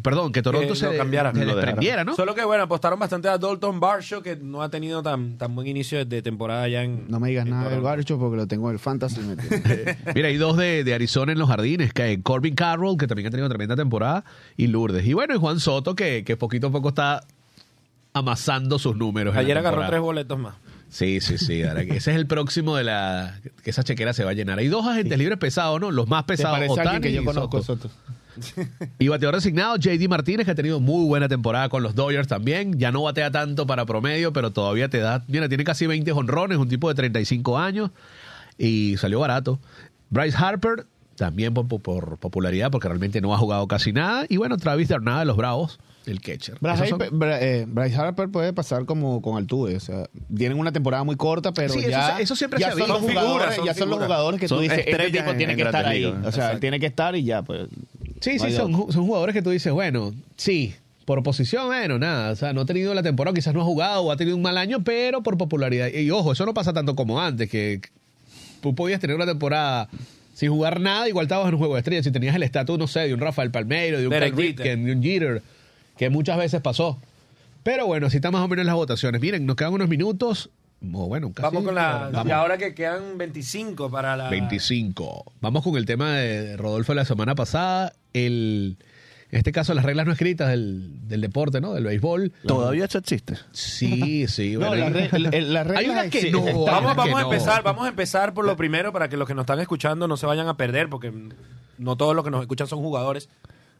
perdón, 0.00 0.32
que 0.32 0.42
Toronto 0.42 0.68
Que 0.68 0.76
se, 0.76 0.86
lo 0.90 0.96
cambiara. 0.96 1.32
se 1.32 1.44
desprendiera, 1.44 2.04
¿no? 2.04 2.14
Solo 2.14 2.34
que 2.34 2.44
bueno, 2.44 2.64
apostaron 2.64 2.98
bastante 2.98 3.28
a 3.28 3.36
Dalton 3.36 3.80
Barshow, 3.80 4.22
que 4.22 4.36
no 4.36 4.62
ha 4.62 4.70
tenido 4.70 5.02
tan, 5.02 5.36
tan 5.36 5.54
buen 5.54 5.66
inicio 5.66 6.04
de, 6.04 6.22
temporada 6.22 6.66
ya 6.68 6.82
en. 6.82 7.06
No 7.08 7.20
me 7.20 7.28
digas 7.28 7.46
nada 7.46 7.68
del. 7.68 7.80
Barcho 7.80 8.18
porque 8.18 8.36
lo 8.36 8.46
tengo 8.46 8.68
en 8.68 8.74
el 8.74 8.78
Fantasy. 8.78 9.20
Mira, 10.14 10.28
hay 10.28 10.36
dos 10.36 10.56
de, 10.56 10.84
de 10.84 10.94
Arizona 10.94 11.32
en 11.32 11.38
los 11.38 11.48
jardines, 11.48 11.92
que 11.92 12.02
hay 12.02 12.18
Corbin 12.18 12.54
Carroll, 12.54 12.96
que 12.96 13.06
también 13.06 13.28
ha 13.28 13.30
tenido 13.30 13.48
tremenda 13.48 13.76
temporada, 13.76 14.24
y 14.56 14.68
Lourdes. 14.68 15.04
Y 15.04 15.12
bueno, 15.12 15.34
y 15.34 15.38
Juan 15.38 15.60
Soto, 15.60 15.94
que, 15.94 16.24
que 16.24 16.36
poquito 16.36 16.68
a 16.68 16.70
poco 16.70 16.90
está 16.90 17.24
amasando 18.12 18.78
sus 18.78 18.96
números. 18.96 19.36
Ayer 19.36 19.58
agarró 19.58 19.86
tres 19.86 20.00
boletos 20.00 20.38
más. 20.38 20.54
Sí, 20.88 21.22
sí, 21.22 21.38
sí. 21.38 21.62
ahora 21.62 21.86
que 21.86 21.96
ese 21.96 22.10
es 22.10 22.16
el 22.18 22.26
próximo 22.26 22.76
de 22.76 22.84
la... 22.84 23.40
que 23.64 23.70
esa 23.70 23.82
chequera 23.82 24.12
se 24.12 24.24
va 24.24 24.32
a 24.32 24.34
llenar. 24.34 24.58
Hay 24.58 24.68
dos 24.68 24.86
agentes 24.86 25.18
libres 25.18 25.38
pesados, 25.38 25.80
¿no? 25.80 25.90
Los 25.90 26.06
más 26.06 26.26
¿Te 26.26 26.34
pesados, 26.34 26.58
parece 26.58 26.80
alguien 26.80 26.88
Ohtani 26.88 27.00
que 27.02 27.12
yo 27.14 27.24
conozco 27.24 27.62
Soto. 27.62 27.88
Soto? 27.88 27.94
Y 28.98 29.08
bateador 29.08 29.34
designado, 29.36 29.76
JD 29.76 30.08
Martínez, 30.08 30.44
que 30.46 30.52
ha 30.52 30.54
tenido 30.54 30.80
muy 30.80 31.04
buena 31.06 31.28
temporada 31.28 31.68
con 31.68 31.82
los 31.82 31.94
Dodgers 31.94 32.28
también. 32.28 32.78
Ya 32.78 32.90
no 32.92 33.02
batea 33.02 33.30
tanto 33.30 33.66
para 33.66 33.84
promedio, 33.86 34.32
pero 34.32 34.50
todavía 34.52 34.88
te 34.88 34.98
da. 34.98 35.24
Mira, 35.28 35.48
tiene 35.48 35.64
casi 35.64 35.86
20 35.86 36.10
honrones, 36.12 36.58
un 36.58 36.68
tipo 36.68 36.88
de 36.88 36.94
35 36.94 37.58
años. 37.58 37.90
Y 38.58 38.96
salió 38.98 39.20
barato. 39.20 39.58
Bryce 40.10 40.36
Harper, 40.38 40.86
también 41.16 41.54
por, 41.54 41.66
por 41.80 42.18
popularidad, 42.18 42.70
porque 42.70 42.88
realmente 42.88 43.20
no 43.20 43.34
ha 43.34 43.38
jugado 43.38 43.66
casi 43.68 43.92
nada. 43.92 44.26
Y 44.28 44.36
bueno, 44.36 44.56
Travis 44.56 44.88
Darnada 44.88 45.20
de 45.20 45.24
los 45.26 45.36
Bravos, 45.36 45.78
el 46.04 46.20
catcher. 46.20 46.56
Bryce, 46.60 46.88
son- 46.88 47.00
eh, 47.22 47.64
Bryce 47.68 47.96
Harper 47.96 48.28
puede 48.28 48.52
pasar 48.52 48.84
como 48.86 49.22
con 49.22 49.36
Altuve. 49.38 49.76
O 49.76 49.80
sea, 49.80 50.06
tienen 50.36 50.58
una 50.58 50.72
temporada 50.72 51.04
muy 51.04 51.16
corta, 51.16 51.52
pero 51.52 51.72
Sí, 51.72 51.78
eso 51.80 51.90
ya, 51.90 52.16
se- 52.16 52.22
eso 52.24 52.34
siempre 52.36 52.58
ya 52.60 52.72
se 52.72 52.82
ha 52.82 52.86
son, 52.86 52.88
los 52.88 53.00
visto. 53.02 53.12
Son 53.14 53.22
jugadores, 53.22 53.54
figuras, 53.54 53.56
son 53.56 53.64
ya 53.66 53.74
son 53.74 53.90
los 53.90 53.98
jugadores 54.02 54.40
que 54.40 54.48
Son 54.48 54.58
tú 54.58 54.62
dices, 54.62 54.78
este 54.86 55.10
tipo 55.10 55.30
en- 55.30 55.38
tiene 55.38 55.52
en 55.52 55.58
que 55.58 55.64
estar 55.64 55.86
ahí. 55.86 56.04
O 56.04 56.10
sea, 56.20 56.28
Exacto. 56.28 56.58
tiene 56.60 56.80
que 56.80 56.86
estar 56.86 57.14
y 57.16 57.24
ya, 57.24 57.42
pues. 57.42 57.68
Sí, 58.22 58.38
sí, 58.38 58.52
son, 58.52 58.72
jugadores 58.72 59.34
que 59.34 59.42
tú 59.42 59.50
dices, 59.50 59.72
bueno, 59.72 60.14
sí, 60.36 60.74
por 61.04 61.22
posición, 61.24 61.66
bueno, 61.66 61.98
nada, 61.98 62.30
o 62.30 62.36
sea, 62.36 62.52
no 62.52 62.60
ha 62.60 62.66
tenido 62.66 62.94
la 62.94 63.02
temporada, 63.02 63.34
quizás 63.34 63.52
no 63.52 63.62
ha 63.62 63.64
jugado 63.64 64.02
o 64.02 64.12
ha 64.12 64.16
tenido 64.16 64.36
un 64.36 64.42
mal 64.42 64.56
año, 64.56 64.84
pero 64.84 65.22
por 65.22 65.36
popularidad. 65.36 65.88
Y 65.88 66.10
ojo, 66.10 66.32
eso 66.32 66.46
no 66.46 66.54
pasa 66.54 66.72
tanto 66.72 66.94
como 66.94 67.20
antes, 67.20 67.50
que 67.50 67.80
tú 68.60 68.74
podías 68.74 69.00
tener 69.00 69.16
una 69.16 69.26
temporada 69.26 69.88
sin 70.34 70.50
jugar 70.50 70.80
nada, 70.80 71.08
igual 71.08 71.24
estabas 71.24 71.48
en 71.48 71.54
un 71.54 71.58
juego 71.58 71.74
de 71.74 71.80
estrellas, 71.80 72.04
si 72.04 72.12
tenías 72.12 72.36
el 72.36 72.44
estatus, 72.44 72.78
no 72.78 72.86
sé, 72.86 73.00
de 73.00 73.14
un 73.14 73.20
Rafael 73.20 73.50
Palmeiro, 73.50 73.98
de 73.98 74.06
un 74.06 74.12
Derek 74.12 74.34
Cal 74.34 74.44
Jeter. 74.44 74.66
Ripken, 74.66 74.84
de 74.84 74.92
un 74.92 75.02
Jeter, 75.02 75.42
que 75.98 76.08
muchas 76.08 76.38
veces 76.38 76.60
pasó. 76.60 76.98
Pero 77.64 77.86
bueno, 77.86 78.06
así 78.06 78.16
están 78.16 78.32
más 78.32 78.42
o 78.42 78.48
menos 78.48 78.64
las 78.64 78.74
votaciones. 78.74 79.20
Miren, 79.20 79.46
nos 79.46 79.56
quedan 79.56 79.72
unos 79.72 79.88
minutos, 79.88 80.50
o 80.92 81.06
bueno, 81.06 81.32
casi. 81.32 81.44
Vamos 81.44 81.64
con 81.64 81.74
la. 81.74 82.10
Vamos. 82.12 82.28
Y 82.28 82.30
ahora 82.30 82.58
que 82.58 82.74
quedan 82.74 83.18
25 83.18 83.90
para 83.90 84.16
la. 84.16 84.30
25. 84.30 85.32
Vamos 85.40 85.62
con 85.62 85.76
el 85.76 85.86
tema 85.86 86.16
de 86.16 86.56
Rodolfo 86.56 86.92
de 86.92 86.96
la 86.96 87.04
semana 87.04 87.34
pasada. 87.34 87.92
El, 88.12 88.76
en 89.30 89.38
este 89.38 89.52
caso, 89.52 89.72
las 89.74 89.84
reglas 89.84 90.06
no 90.06 90.12
escritas 90.12 90.50
del, 90.50 91.08
del 91.08 91.20
deporte, 91.22 91.60
¿no? 91.60 91.72
Del 91.72 91.84
béisbol. 91.84 92.32
Todavía 92.46 92.84
eso 92.84 92.98
existe. 92.98 93.36
Sí, 93.52 94.26
sí. 94.28 94.52
No, 94.56 94.68
bueno, 94.68 94.90
re- 94.90 95.08
el- 95.32 95.52
las 95.54 95.66
hay 95.70 95.86
reglas 95.86 96.08
que 96.10 96.30
no. 96.30 96.44
hay 96.46 96.52
Vamos, 96.52 96.96
vamos 96.96 97.04
que 97.06 97.10
a 97.10 97.14
no. 97.14 97.32
empezar, 97.32 97.62
vamos 97.62 97.84
a 97.86 97.88
empezar 97.88 98.34
por 98.34 98.44
lo 98.44 98.56
primero 98.56 98.92
para 98.92 99.08
que 99.08 99.16
los 99.16 99.26
que 99.26 99.34
nos 99.34 99.44
están 99.44 99.60
escuchando 99.60 100.06
no 100.06 100.16
se 100.16 100.26
vayan 100.26 100.48
a 100.48 100.56
perder, 100.56 100.88
porque 100.90 101.12
no 101.78 101.96
todos 101.96 102.14
los 102.14 102.24
que 102.24 102.30
nos 102.30 102.42
escuchan 102.42 102.66
son 102.66 102.80
jugadores. 102.80 103.28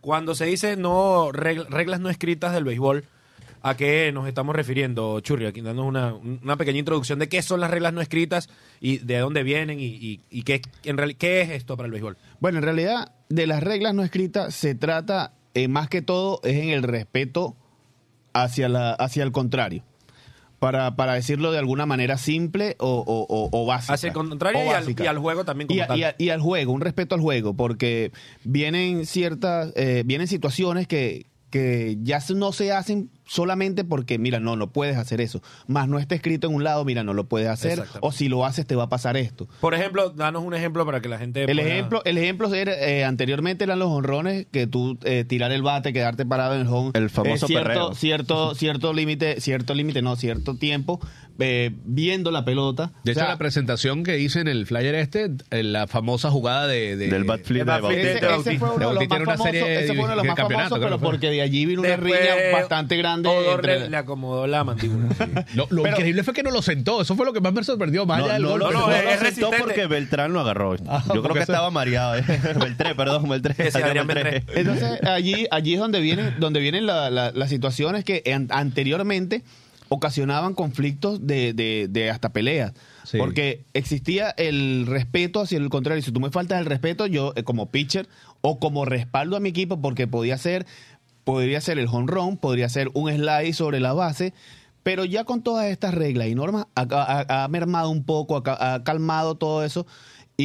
Cuando 0.00 0.34
se 0.34 0.46
dice 0.46 0.76
no 0.76 1.30
reg- 1.32 1.66
reglas 1.68 2.00
no 2.00 2.08
escritas 2.08 2.52
del 2.54 2.64
béisbol, 2.64 3.04
¿a 3.60 3.76
qué 3.76 4.10
nos 4.12 4.26
estamos 4.26 4.56
refiriendo, 4.56 5.20
Churri? 5.20 5.46
Aquí 5.46 5.60
dándonos 5.60 5.88
una, 5.90 6.14
una 6.42 6.56
pequeña 6.56 6.78
introducción 6.80 7.18
de 7.20 7.28
qué 7.28 7.40
son 7.42 7.60
las 7.60 7.70
reglas 7.70 7.92
no 7.92 8.00
escritas 8.00 8.48
y 8.80 8.98
de 8.98 9.18
dónde 9.18 9.42
vienen 9.44 9.78
y, 9.78 9.84
y- 9.84 10.20
y 10.30 10.42
qué, 10.42 10.62
en 10.84 10.96
reali- 10.96 11.16
qué 11.16 11.42
es 11.42 11.50
esto 11.50 11.76
para 11.76 11.86
el 11.86 11.92
béisbol. 11.92 12.16
Bueno, 12.40 12.58
en 12.58 12.64
realidad, 12.64 13.12
de 13.34 13.46
las 13.46 13.62
reglas 13.62 13.94
no 13.94 14.02
escritas 14.02 14.54
se 14.54 14.74
trata, 14.74 15.32
eh, 15.54 15.68
más 15.68 15.88
que 15.88 16.02
todo, 16.02 16.40
es 16.44 16.56
en 16.56 16.68
el 16.70 16.82
respeto 16.82 17.56
hacia, 18.34 18.68
la, 18.68 18.92
hacia 18.92 19.22
el 19.22 19.32
contrario. 19.32 19.84
Para, 20.58 20.94
para 20.94 21.14
decirlo 21.14 21.50
de 21.50 21.58
alguna 21.58 21.86
manera 21.86 22.18
simple 22.18 22.76
o, 22.78 22.86
o- 23.04 23.26
o- 23.28 23.48
o 23.50 23.66
básica. 23.66 23.94
Hacia 23.94 24.08
el 24.08 24.12
contrario 24.12 24.64
y 24.64 24.68
al, 24.68 24.74
básica. 24.82 25.02
y 25.02 25.06
al 25.08 25.18
juego 25.18 25.44
también 25.44 25.66
como 25.66 25.76
Y, 25.76 25.80
a- 25.80 25.86
tal. 25.88 25.98
y 25.98 26.04
a- 26.04 26.14
y 26.18 26.28
al 26.28 26.40
juego, 26.40 26.72
un 26.72 26.80
respeto 26.80 27.16
al 27.16 27.20
juego, 27.20 27.54
porque 27.54 28.12
vienen 28.44 29.04
ciertas, 29.06 29.72
eh, 29.74 30.04
vienen 30.06 30.28
situaciones 30.28 30.86
que, 30.86 31.26
que 31.50 31.98
ya 32.02 32.20
no 32.36 32.52
se 32.52 32.70
hacen 32.72 33.10
solamente 33.32 33.82
porque, 33.82 34.18
mira, 34.18 34.40
no, 34.40 34.56
no 34.56 34.70
puedes 34.72 34.98
hacer 34.98 35.22
eso. 35.22 35.40
Más 35.66 35.88
no 35.88 35.98
está 35.98 36.14
escrito 36.14 36.48
en 36.48 36.54
un 36.54 36.64
lado, 36.64 36.84
mira, 36.84 37.02
no 37.02 37.14
lo 37.14 37.24
puedes 37.24 37.48
hacer, 37.48 37.82
o 38.00 38.12
si 38.12 38.28
lo 38.28 38.44
haces 38.44 38.66
te 38.66 38.76
va 38.76 38.84
a 38.84 38.88
pasar 38.90 39.16
esto. 39.16 39.48
Por 39.60 39.74
ejemplo, 39.74 40.10
danos 40.10 40.42
un 40.44 40.52
ejemplo 40.52 40.84
para 40.84 41.00
que 41.00 41.08
la 41.08 41.16
gente... 41.18 41.44
El 41.44 41.56
pueda- 41.56 41.62
ejemplo, 41.68 42.02
el 42.04 42.18
ejemplo 42.18 42.52
era, 42.54 42.74
eh, 42.74 43.04
anteriormente 43.04 43.64
eran 43.64 43.78
los 43.78 43.88
honrones, 43.88 44.46
que 44.52 44.66
tú 44.66 44.98
eh, 45.04 45.24
tirar 45.26 45.50
el 45.50 45.62
bate, 45.62 45.94
quedarte 45.94 46.26
parado 46.26 46.54
en 46.56 46.60
el 46.62 46.66
home. 46.66 46.90
El 46.92 47.08
famoso 47.08 47.46
Eh, 47.46 47.48
cierto, 47.48 47.68
perreo. 47.68 47.94
Cierto, 47.94 48.54
cierto 48.54 48.92
límite, 48.92 49.40
cierto 49.40 49.74
límite, 49.74 50.02
no, 50.02 50.14
cierto 50.16 50.56
tiempo, 50.56 51.00
eh, 51.38 51.70
viendo 51.86 52.30
la 52.30 52.44
pelota. 52.44 52.92
De 53.02 53.10
O 53.10 53.12
hecho, 53.12 53.20
sea, 53.20 53.28
la 53.30 53.38
presentación 53.38 54.04
que 54.04 54.18
hice 54.18 54.40
en 54.40 54.48
el 54.48 54.66
flyer 54.66 54.94
este, 54.96 55.30
en 55.50 55.72
la 55.72 55.86
famosa 55.86 56.30
jugada 56.30 56.66
de... 56.66 56.96
de- 56.96 57.08
Del 57.08 57.24
bat 57.24 57.40
flip 57.42 57.60
de 57.60 57.64
bat 57.64 57.80
flip 57.80 57.88
Bautista. 58.02 58.10
ese, 58.18 58.26
de 58.26 58.50
ese 58.52 58.58
fue 58.58 58.68
uno 58.68 58.78
de 58.78 58.84
los 58.84 58.94
Bautista 58.94 60.44
más 60.44 60.52
famosos, 60.68 60.78
pero 60.78 60.98
porque 61.00 61.30
de 61.30 61.40
allí 61.40 61.64
vino 61.64 61.80
una 61.80 61.90
Después- 61.96 62.12
riña 62.20 62.34
bastante 62.52 62.96
grande 62.96 63.21
grande. 63.30 63.44
Todo 63.46 63.54
entre- 63.56 63.80
le, 63.80 63.90
le 63.90 63.96
acomodó 63.96 64.46
la 64.46 64.64
mandíbula. 64.64 65.08
Lo, 65.54 65.66
lo 65.70 65.82
Pero- 65.82 65.96
increíble 65.96 66.22
fue 66.24 66.34
que 66.34 66.42
no 66.42 66.50
lo 66.50 66.62
sentó. 66.62 67.00
Eso 67.02 67.14
fue 67.16 67.26
lo 67.26 67.32
que 67.32 67.40
más 67.40 67.52
me 67.52 67.62
sorprendió. 67.64 68.04
Más 68.06 68.22
allá 68.22 68.34
del 68.34 68.46
gol. 68.46 68.60
no, 68.60 68.70
no, 68.70 68.80
no, 68.80 68.86
no, 68.88 68.92
es- 68.92 69.02
sentó 69.04 69.20
resistente. 69.24 69.58
porque 69.60 69.86
Beltrán 69.86 70.32
lo 70.32 70.40
agarró. 70.40 70.76
Yo 70.76 70.84
porque 70.84 71.08
creo 71.20 71.22
que 71.34 71.40
eso- 71.40 71.52
estaba 71.52 71.70
mareado. 71.70 72.16
eh. 72.16 72.24
Beltré, 72.60 72.94
perdón, 72.94 73.28
Beltré. 73.28 73.70
Sí, 73.70 73.78
Adrián 73.82 74.06
Beltré. 74.06 74.44
Entonces, 74.54 75.00
allí, 75.04 75.46
allí 75.50 75.74
es 75.74 75.80
donde 75.80 76.00
vienen, 76.00 76.34
donde 76.40 76.60
vienen 76.60 76.86
la- 76.86 77.10
la- 77.10 77.30
las 77.32 77.48
situaciones 77.50 78.04
que 78.04 78.22
an- 78.32 78.48
anteriormente 78.50 79.42
ocasionaban 79.88 80.54
conflictos 80.54 81.26
de, 81.26 81.52
de- 81.52 81.86
de 81.90 82.10
hasta 82.10 82.32
peleas. 82.32 82.72
Sí. 83.04 83.18
Porque 83.18 83.64
existía 83.74 84.30
el 84.30 84.86
respeto 84.86 85.40
hacia 85.40 85.58
el 85.58 85.68
contrario. 85.68 86.02
Si 86.02 86.12
tú 86.12 86.20
me 86.20 86.30
faltas 86.30 86.60
el 86.60 86.66
respeto, 86.66 87.06
yo 87.06 87.32
eh, 87.36 87.42
como 87.42 87.70
pitcher 87.70 88.08
o 88.40 88.58
como 88.58 88.84
respaldo 88.86 89.36
a 89.36 89.40
mi 89.40 89.50
equipo, 89.50 89.80
porque 89.82 90.06
podía 90.06 90.38
ser, 90.38 90.66
podría 91.24 91.60
ser 91.60 91.78
el 91.78 91.86
home 91.88 92.06
run, 92.08 92.36
podría 92.36 92.68
ser 92.68 92.90
un 92.94 93.10
slide 93.12 93.52
sobre 93.52 93.80
la 93.80 93.92
base. 93.92 94.32
Pero 94.82 95.04
ya 95.04 95.22
con 95.24 95.42
todas 95.42 95.66
estas 95.66 95.94
reglas 95.94 96.26
y 96.28 96.34
normas 96.34 96.66
ha, 96.74 96.82
ha- 96.90 97.44
ha 97.44 97.48
mermado 97.48 97.88
un 97.90 98.02
poco, 98.04 98.36
ha, 98.36 98.42
ca- 98.42 98.74
ha 98.74 98.82
calmado 98.82 99.36
todo 99.36 99.64
eso 99.64 99.86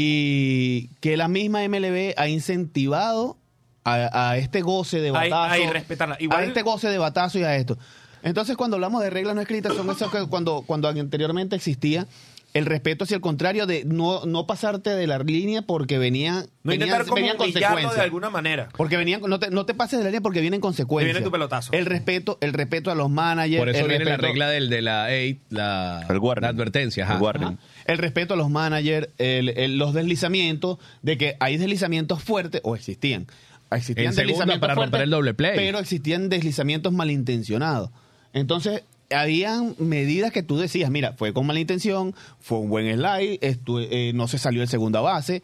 y 0.02 0.90
que 1.02 1.18
la 1.18 1.28
misma 1.28 1.68
MLB 1.68 2.14
ha 2.18 2.28
incentivado 2.28 3.38
a, 3.84 4.30
a 4.32 4.38
este 4.38 4.62
goce 4.62 5.00
de 5.02 5.10
A- 5.10 5.12
a 5.12 5.30
batazo, 5.30 5.62
irrespetarla. 5.64 6.18
Igual- 6.20 6.40
a 6.40 6.46
este 6.46 6.62
goce 6.62 6.88
de 6.90 6.98
batazo 6.98 7.40
y 7.40 7.44
a 7.44 7.56
esto. 7.56 7.78
Entonces, 8.24 8.58
cuando 8.58 8.76
hablamos 8.76 9.02
de 9.02 9.10
reglas 9.10 9.36
no 9.36 9.42
escritas, 9.42 9.74
son 9.76 9.90
esas 9.90 10.12
que 10.12 10.26
cuando, 10.28 10.64
cuando 10.68 10.88
anteriormente 10.90 11.56
existía 11.56 12.06
el 12.54 12.66
respeto 12.66 13.04
hacia 13.04 13.16
el 13.16 13.22
contrario 13.22 13.68
de 13.68 13.84
no, 13.86 14.26
no 14.26 14.48
pasarte 14.48 14.90
de 14.92 15.06
la 15.06 15.20
línea 15.20 15.62
porque 15.62 15.98
venían, 16.00 16.48
No 16.64 16.72
venían, 16.72 16.88
intentar 16.88 17.04
como 17.06 17.16
venían 17.18 17.36
humillarlo 17.36 17.60
de 17.60 17.72
consecuencias. 17.74 18.04
alguna 18.04 18.30
manera. 18.32 18.70
Porque 18.76 18.98
venían, 18.98 19.22
no 19.22 19.38
te, 19.40 19.52
no 19.52 19.66
te 19.66 19.74
pases 19.76 20.00
de 20.00 20.06
la 20.06 20.10
línea 20.10 20.22
porque 20.22 20.42
vienen 20.42 20.60
consecuencias. 20.62 21.14
Viene 21.14 21.24
tu 21.26 21.32
pelotazo. 21.32 21.72
El 21.74 21.86
respeto, 21.86 22.38
el 22.42 22.54
respeto 22.54 22.90
a 22.90 22.96
los 22.96 23.10
managers. 23.12 23.60
Por 23.60 23.70
eso 23.70 23.82
el 23.82 23.90
viene 23.90 24.06
la 24.06 24.18
regla 24.18 24.50
del, 24.50 24.70
de 24.70 24.82
la 24.82 25.08
8, 25.08 25.40
la, 25.50 26.06
El 26.10 26.18
warning. 26.18 26.42
la 26.44 26.50
advertencia. 26.50 27.04
ajá. 27.04 27.16
El 27.18 27.22
warning. 27.22 27.48
Ajá. 27.48 27.58
El 27.86 27.98
respeto 28.00 28.34
a 28.34 28.38
los 28.38 28.50
managers, 28.50 29.10
el- 29.20 29.50
el- 29.50 29.78
los 29.78 29.94
deslizamientos, 29.94 30.78
de 31.04 31.18
que 31.18 31.36
hay 31.40 31.58
deslizamientos 31.58 32.24
fuertes, 32.24 32.62
o 32.64 32.76
existían. 32.76 33.28
Existían 33.70 34.08
En 34.08 34.16
deslizamientos 34.16 34.60
para 34.62 34.74
romper 34.76 34.90
fuertes, 34.92 35.04
el 35.04 35.10
doble 35.12 35.34
play. 35.34 35.52
Pero 35.56 35.80
existían 35.80 36.30
deslizamientos 36.30 36.92
malintencionados. 36.94 37.90
Entonces, 38.34 38.84
habían 39.10 39.76
medidas 39.80 40.32
que 40.32 40.44
tú 40.44 40.58
decías, 40.58 40.90
mira, 40.92 41.14
fue 41.14 41.34
con 41.34 41.46
mala 41.46 41.60
intención, 41.60 42.14
fue 42.40 42.58
un 42.60 42.70
buen 42.70 42.86
slide, 42.94 43.40
estu- 43.42 43.86
eh, 43.90 44.12
no 44.14 44.28
se 44.28 44.38
salió 44.38 44.62
de 44.62 44.68
segunda 44.68 45.02
base, 45.02 45.44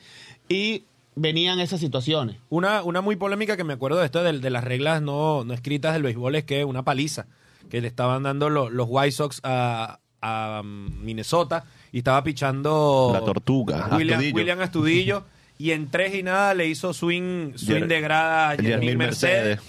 y 0.49 0.83
venían 1.15 1.59
esas 1.59 1.79
situaciones. 1.79 2.37
Una, 2.49 2.83
una 2.83 3.01
muy 3.01 3.15
polémica 3.15 3.55
que 3.55 3.63
me 3.63 3.73
acuerdo 3.73 3.99
de 3.99 4.05
esto 4.05 4.23
de, 4.23 4.39
de 4.39 4.49
las 4.49 4.63
reglas 4.63 5.01
no, 5.01 5.43
no 5.45 5.53
escritas 5.53 5.93
del 5.93 6.03
béisbol 6.03 6.35
es 6.35 6.43
que 6.43 6.65
una 6.65 6.83
paliza 6.83 7.27
que 7.69 7.81
le 7.81 7.87
estaban 7.87 8.23
dando 8.23 8.49
lo- 8.49 8.69
los 8.69 8.87
White 8.89 9.11
Sox 9.11 9.39
a, 9.43 9.99
a, 10.21 10.61
Minnesota 10.63 11.65
y 11.91 11.99
estaba 11.99 12.23
pichando 12.23 13.11
La 13.13 13.21
tortuga, 13.21 13.89
William 13.95 14.17
Astudillo. 14.19 14.35
William 14.35 14.61
Astudillo 14.61 15.23
y 15.59 15.71
en 15.71 15.89
tres 15.89 16.15
y 16.15 16.23
nada 16.23 16.53
le 16.55 16.67
hizo 16.67 16.93
swing, 16.93 17.53
swing 17.55 17.75
Yer- 17.81 17.87
de 17.87 18.01
grada 18.01 18.49
a 18.51 18.55
Mercedes. 18.57 18.97
Mercedes. 18.97 19.59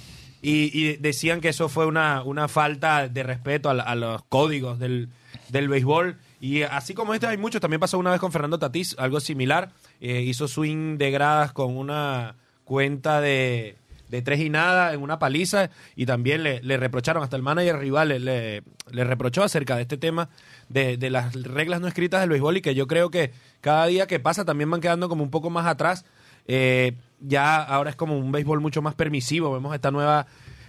Y, 0.47 0.71
y 0.79 0.97
decían 0.99 1.41
que 1.41 1.49
eso 1.49 1.71
fue 1.71 1.87
una, 1.87 2.23
una 2.23 2.49
falta 2.49 3.09
de 3.09 3.23
respeto 3.23 3.71
a, 3.71 3.95
los 3.95 4.23
códigos 4.25 4.79
del, 4.79 5.09
del 5.49 5.69
béisbol. 5.71 6.19
Y 6.39 6.63
así 6.63 6.93
como 6.93 7.15
este 7.15 7.27
hay 7.27 7.39
muchos, 7.39 7.63
también 7.63 7.81
pasó 7.81 7.99
una 7.99 8.11
vez 8.11 8.21
con 8.21 8.31
Fernando 8.31 8.59
Tatís, 8.59 8.95
algo 8.99 9.21
similar. 9.21 9.71
Eh, 10.03 10.21
hizo 10.21 10.47
swing 10.47 10.99
de 10.99 11.11
gradas 11.11 11.53
con 11.53 11.75
una 11.75 12.37
cuenta 12.65 13.23
de, 13.23 13.77
de 14.11 14.21
tres 14.21 14.41
y 14.41 14.51
nada 14.51 14.93
en 14.93 15.01
una 15.01 15.19
paliza 15.19 15.71
y 15.97 16.05
también 16.05 16.43
le, 16.43 16.63
le 16.63 16.77
reprocharon, 16.77 17.23
hasta 17.23 17.37
el 17.37 17.43
manager 17.43 17.79
rival 17.79 18.09
le 18.09 18.63
reprochó 19.05 19.45
acerca 19.45 19.77
de 19.77 19.83
este 19.83 19.97
tema 19.97 20.29
de, 20.69 20.97
de 20.97 21.11
las 21.11 21.35
reglas 21.35 21.81
no 21.81 21.89
escritas 21.89 22.21
del 22.21 22.31
béisbol 22.31 22.59
y 22.59 22.61
que 22.61 22.75
yo 22.75 22.87
creo 22.87 23.11
que 23.11 23.33
cada 23.61 23.87
día 23.87 24.07
que 24.07 24.21
pasa 24.21 24.45
también 24.45 24.71
van 24.71 24.81
quedando 24.81 25.09
como 25.09 25.23
un 25.23 25.31
poco 25.31 25.49
más 25.51 25.67
atrás. 25.67 26.05
Eh, 26.47 26.97
ya 27.27 27.63
ahora 27.63 27.91
es 27.91 27.97
como 27.97 28.17
un 28.19 28.33
béisbol 28.33 28.61
mucho 28.61 28.83
más 28.83 28.95
permisivo, 28.95 29.53
vemos 29.53 29.75
esta 29.75 29.91
nueva, 29.91 30.27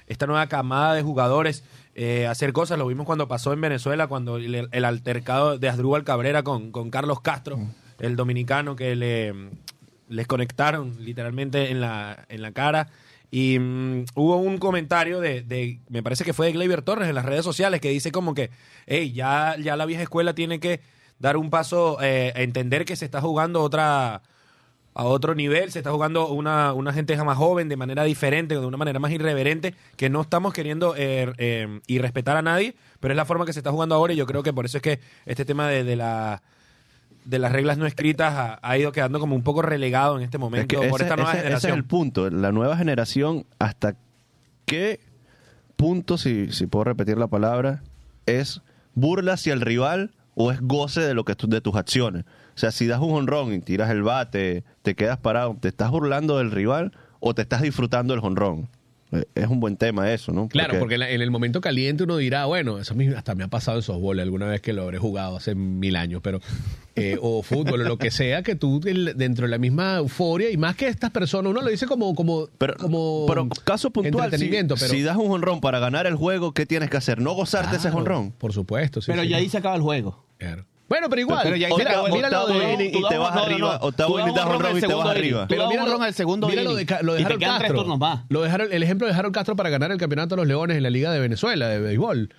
esta 0.07 0.27
nueva 0.27 0.47
camada 0.47 0.93
de 0.93 1.01
jugadores 1.03 1.63
eh, 1.95 2.27
hacer 2.27 2.51
cosas, 2.53 2.77
lo 2.77 2.87
vimos 2.87 3.05
cuando 3.05 3.27
pasó 3.27 3.53
en 3.53 3.61
Venezuela, 3.61 4.07
cuando 4.07 4.37
el, 4.37 4.85
altercado 4.85 5.57
de 5.57 5.69
Asdrúbal 5.69 6.03
Cabrera 6.03 6.43
con, 6.43 6.71
con 6.71 6.89
Carlos 6.89 7.21
Castro, 7.21 7.57
el 7.99 8.15
dominicano 8.15 8.75
que 8.75 8.95
le, 8.95 9.33
les 10.09 10.27
conectaron 10.27 10.95
literalmente 10.99 11.71
en 11.71 11.79
la, 11.81 12.25
en 12.29 12.41
la 12.41 12.51
cara. 12.51 12.89
Y 13.31 13.57
mm, 13.59 14.05
hubo 14.15 14.37
un 14.37 14.57
comentario 14.57 15.19
de, 15.19 15.41
de- 15.41 15.79
me 15.89 16.03
parece 16.03 16.23
que 16.25 16.33
fue 16.33 16.47
de 16.47 16.51
Gleyber 16.53 16.81
Torres 16.81 17.07
en 17.09 17.15
las 17.15 17.25
redes 17.25 17.43
sociales, 17.45 17.81
que 17.81 17.89
dice 17.89 18.11
como 18.11 18.33
que, 18.33 18.49
hey, 18.87 19.13
ya, 19.13 19.55
ya 19.57 19.75
la 19.75 19.85
vieja 19.85 20.03
escuela 20.03 20.35
tiene 20.35 20.59
que 20.59 20.81
dar 21.17 21.37
un 21.37 21.49
paso 21.49 21.97
eh, 22.01 22.33
a 22.35 22.41
entender 22.41 22.83
que 22.85 22.95
se 22.95 23.05
está 23.05 23.21
jugando 23.21 23.61
otra 23.61 24.21
a 24.97 25.03
otro 25.03 25.35
nivel, 25.35 25.71
se 25.71 25.79
está 25.79 25.91
jugando 25.91 26.29
una, 26.29 26.71
una 26.73 26.93
gente 26.93 27.15
más 27.17 27.37
joven 27.37 27.67
de 27.69 27.75
manera 27.75 28.03
diferente, 28.05 28.55
de 28.55 28.65
una 28.65 28.77
manera 28.77 28.97
más 28.97 29.11
irreverente, 29.11 29.75
que 29.97 30.09
no 30.09 30.21
estamos 30.21 30.53
queriendo 30.53 30.95
eh, 30.97 31.31
eh, 31.37 31.81
irrespetar 31.87 32.37
a 32.37 32.41
nadie, 32.41 32.75
pero 33.01 33.13
es 33.13 33.17
la 33.17 33.25
forma 33.25 33.45
que 33.45 33.51
se 33.53 33.59
está 33.59 33.71
jugando 33.71 33.93
ahora 33.93 34.13
y 34.13 34.15
yo 34.15 34.25
creo 34.25 34.41
que 34.41 34.53
por 34.53 34.65
eso 34.65 34.77
es 34.77 34.81
que 34.81 34.99
este 35.25 35.43
tema 35.45 35.67
de, 35.67 35.83
de 35.83 35.95
la 35.97 36.41
de 37.25 37.39
las 37.39 37.51
reglas 37.51 37.77
no 37.79 37.87
escritas 37.87 38.33
ha, 38.35 38.59
ha 38.61 38.77
ido 38.77 38.91
quedando 38.91 39.19
como 39.19 39.35
un 39.35 39.41
poco 39.43 39.61
relegado 39.63 40.15
en 40.17 40.23
este 40.23 40.37
Es 40.37 40.41
momento 40.41 40.79
que 40.79 40.87
por 40.89 41.01
ese, 41.01 41.09
esta 41.09 41.15
nueva 41.15 41.31
ese- 41.31 41.39
ese 41.39 41.47
es 41.55 41.61
generación. 41.61 41.77
el 41.77 41.83
punto. 41.83 42.29
La 42.29 42.51
nueva 42.51 42.77
generación, 42.77 43.45
¿hasta 43.59 43.95
qué 44.65 44.99
punto, 45.75 46.17
si, 46.17 46.51
si 46.51 46.67
puedo 46.67 46.85
repetir 46.85 47.17
la 47.17 47.27
palabra, 47.27 47.81
es 48.27 48.61
burla 48.93 49.33
hacia 49.33 49.53
el 49.53 49.61
rival 49.61 50.11
o 50.35 50.51
es 50.51 50.61
goce 50.61 51.01
de 51.01 51.13
lo 51.15 51.25
que 51.25 51.33
de 51.47 51.61
tus 51.61 51.75
acciones? 51.75 52.25
O 52.55 52.57
sea, 52.57 52.71
si 52.71 52.87
das 52.87 53.01
un 53.01 53.11
honrón 53.11 53.53
y 53.53 53.59
tiras 53.59 53.89
el 53.91 54.01
bate, 54.03 54.63
te 54.81 54.95
quedas 54.95 55.17
parado, 55.17 55.57
¿te 55.59 55.67
estás 55.67 55.91
burlando 55.91 56.37
del 56.37 56.51
rival 56.51 56.91
o 57.19 57.33
te 57.35 57.41
estás 57.41 57.61
disfrutando 57.61 58.13
del 58.15 58.23
honrón? 58.23 58.69
Eh, 59.11 59.25
Es 59.35 59.47
un 59.47 59.59
buen 59.59 59.77
tema 59.77 60.11
eso, 60.11 60.31
¿no? 60.31 60.47
Claro, 60.47 60.79
porque 60.79 60.95
en 60.95 61.21
el 61.21 61.29
momento 61.31 61.61
caliente 61.61 62.03
uno 62.05 62.17
dirá, 62.17 62.45
bueno, 62.45 62.79
eso 62.79 62.93
a 62.93 62.97
mí 62.97 63.07
hasta 63.09 63.35
me 63.35 63.43
ha 63.43 63.49
pasado 63.49 63.77
en 63.77 63.83
softball 63.83 64.19
alguna 64.19 64.47
vez 64.47 64.61
que 64.61 64.73
lo 64.73 64.81
habré 64.83 64.97
jugado 64.97 65.35
hace 65.37 65.53
mil 65.53 65.95
años, 65.95 66.21
pero 66.23 66.39
eh, 66.95 67.17
o 67.21 67.43
fútbol 67.43 67.81
o 67.81 67.83
lo 67.83 67.97
que 67.97 68.09
sea, 68.09 68.41
que 68.41 68.55
tú 68.55 68.79
el- 68.85 69.13
dentro 69.17 69.45
de 69.45 69.51
la 69.51 69.57
misma 69.57 69.97
euforia 69.97 70.49
y 70.49 70.57
más 70.57 70.75
que 70.77 70.87
estas 70.87 71.11
personas, 71.11 71.51
uno 71.51 71.61
lo 71.61 71.69
dice 71.69 71.85
como 71.87 72.15
como 72.15 72.47
Pero, 72.57 72.75
como 72.77 73.25
pero 73.27 73.47
caso 73.65 73.91
puntual, 73.91 74.29
si, 74.29 74.35
entretenimiento, 74.35 74.75
pero 74.75 74.87
si 74.91 75.01
das 75.03 75.17
un 75.17 75.29
honrón 75.31 75.59
para 75.61 75.79
ganar 75.79 76.07
el 76.07 76.15
juego, 76.15 76.53
¿qué 76.53 76.65
tienes 76.65 76.89
que 76.89 76.97
hacer? 76.97 77.19
¿No 77.21 77.33
gozarte 77.33 77.75
ese 77.75 77.89
honrón? 77.89 78.31
Por 78.31 78.53
supuesto, 78.53 79.01
sí, 79.01 79.11
Pero 79.11 79.23
sí. 79.23 79.29
ya 79.29 79.37
ahí 79.37 79.49
se 79.49 79.57
acaba 79.57 79.75
el 79.75 79.81
juego. 79.81 80.25
Claro. 80.37 80.65
Bueno, 80.87 81.09
pero 81.09 81.21
igual. 81.21 81.39
Pero 81.43 81.55
ya 81.55 81.67
mira 81.75 81.93
lo 81.93 82.03
octavo 82.43 82.47
de- 82.59 82.73
inning 82.73 82.91
y 82.95 83.07
te 83.09 83.17
vas 83.17 83.35
arriba, 83.35 83.79
octavo 83.81 84.19
inning 84.19 84.35
das 84.35 84.45
un 84.45 84.77
y 84.77 84.81
te 84.81 84.93
vas 84.93 85.07
arriba. 85.07 85.45
Pero 85.49 85.67
mira 85.67 85.83
honrón 85.83 86.03
al 86.03 86.13
segundo 86.13 86.47
mira 86.47 86.61
inning. 86.61 86.73
lo 86.73 86.77
de, 86.77 87.03
lo 87.03 87.13
Harold 87.25 87.39
Castro. 87.43 87.85
Lo 88.29 88.41
de 88.43 88.49
Harold- 88.51 88.71
el 88.73 88.83
ejemplo 88.83 89.07
de 89.07 89.13
Harold 89.13 89.33
Castro 89.33 89.55
para 89.55 89.69
ganar 89.69 89.91
el 89.91 89.97
campeonato 89.97 90.35
de 90.35 90.41
los 90.41 90.47
Leones 90.47 90.77
en 90.77 90.83
la 90.83 90.89
Liga 90.91 91.11
de 91.11 91.19
Venezuela 91.19 91.67
de 91.69 91.79
béisbol. 91.79 92.29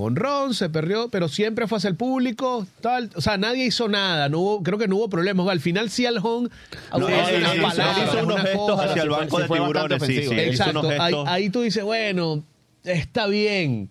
Honrón, 0.00 0.54
se 0.54 0.70
perdió, 0.70 1.08
pero 1.08 1.28
siempre 1.28 1.66
fue 1.66 1.78
hacia 1.78 1.88
el 1.88 1.96
público, 1.96 2.64
tal, 2.80 3.10
o 3.16 3.20
sea, 3.20 3.36
nadie 3.36 3.64
hizo 3.66 3.88
nada, 3.88 4.28
no 4.28 4.38
hubo, 4.38 4.62
creo 4.62 4.78
que 4.78 4.86
no 4.86 4.94
hubo 4.94 5.08
problemas. 5.10 5.48
Al 5.48 5.58
final 5.60 5.90
sí 5.90 6.06
al 6.06 6.20
Hong 6.20 6.48
No, 6.96 7.06
unas 7.06 7.28
él 7.30 7.42
hizo- 7.42 7.56
hizo 8.04 8.22
unos 8.24 8.40
gestos 8.42 8.80
hacia 8.80 9.02
el 9.02 9.08
sí 9.08 9.08
banco 9.08 9.36
sí 9.36 9.42
de 9.42 9.48
tiburones, 9.48 10.02
sí, 10.04 10.22
sí. 10.22 10.34
Exacto, 10.38 11.24
ahí 11.26 11.50
tú 11.50 11.62
dices, 11.62 11.82
bueno, 11.82 12.44
está 12.84 13.26
bien. 13.26 13.90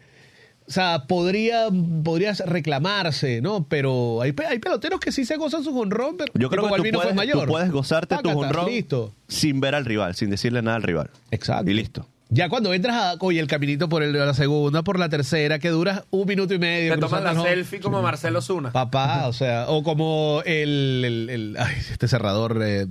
O 0.67 0.71
sea, 0.71 1.05
podría, 1.07 1.67
podría 2.03 2.33
reclamarse, 2.45 3.41
¿no? 3.41 3.65
Pero 3.69 4.21
hay, 4.21 4.33
pe- 4.33 4.45
hay 4.47 4.59
peloteros 4.59 4.99
que 4.99 5.11
sí 5.13 5.23
se 5.23 5.37
gozan 5.37 5.63
su 5.63 5.77
honrón, 5.79 6.15
pero 6.17 6.33
Yo 6.35 6.49
creo 6.49 6.63
que 6.63 6.67
tú 6.67 6.71
Balbino 6.73 6.97
fue 6.99 7.05
puedes, 7.05 7.15
mayor. 7.15 7.45
tú 7.45 7.51
puedes 7.51 7.71
gozarte 7.71 8.17
tu 8.21 8.29
honrón 8.37 8.65
Listo. 8.67 9.13
sin 9.29 9.61
ver 9.61 9.75
al 9.75 9.85
rival, 9.85 10.15
sin 10.15 10.29
decirle 10.29 10.61
nada 10.61 10.75
al 10.77 10.83
rival. 10.83 11.09
Exacto. 11.31 11.71
Y 11.71 11.73
listo. 11.73 12.05
Ya 12.29 12.49
cuando 12.49 12.73
entras 12.73 12.95
a 12.97 13.15
oye, 13.21 13.39
el 13.39 13.47
caminito 13.47 13.87
por 13.87 14.03
el, 14.03 14.11
la 14.11 14.33
segunda, 14.33 14.83
por 14.83 14.99
la 14.99 15.07
tercera, 15.07 15.59
que 15.59 15.69
dura 15.69 16.03
un 16.09 16.27
minuto 16.27 16.53
y 16.53 16.59
medio. 16.59 16.93
Te 16.93 16.99
toman 16.99 17.21
cruzando 17.21 17.33
la 17.33 17.39
home. 17.41 17.49
selfie 17.55 17.79
como 17.79 18.01
Marcelo 18.01 18.41
Zuna. 18.41 18.73
Papá, 18.73 19.27
o 19.27 19.33
sea, 19.33 19.69
o 19.69 19.81
como 19.83 20.41
el, 20.45 21.03
el- 21.05 21.29
el- 21.29 21.55
ay, 21.57 21.75
este 21.89 22.09
cerrador 22.09 22.61
eh, 22.61 22.85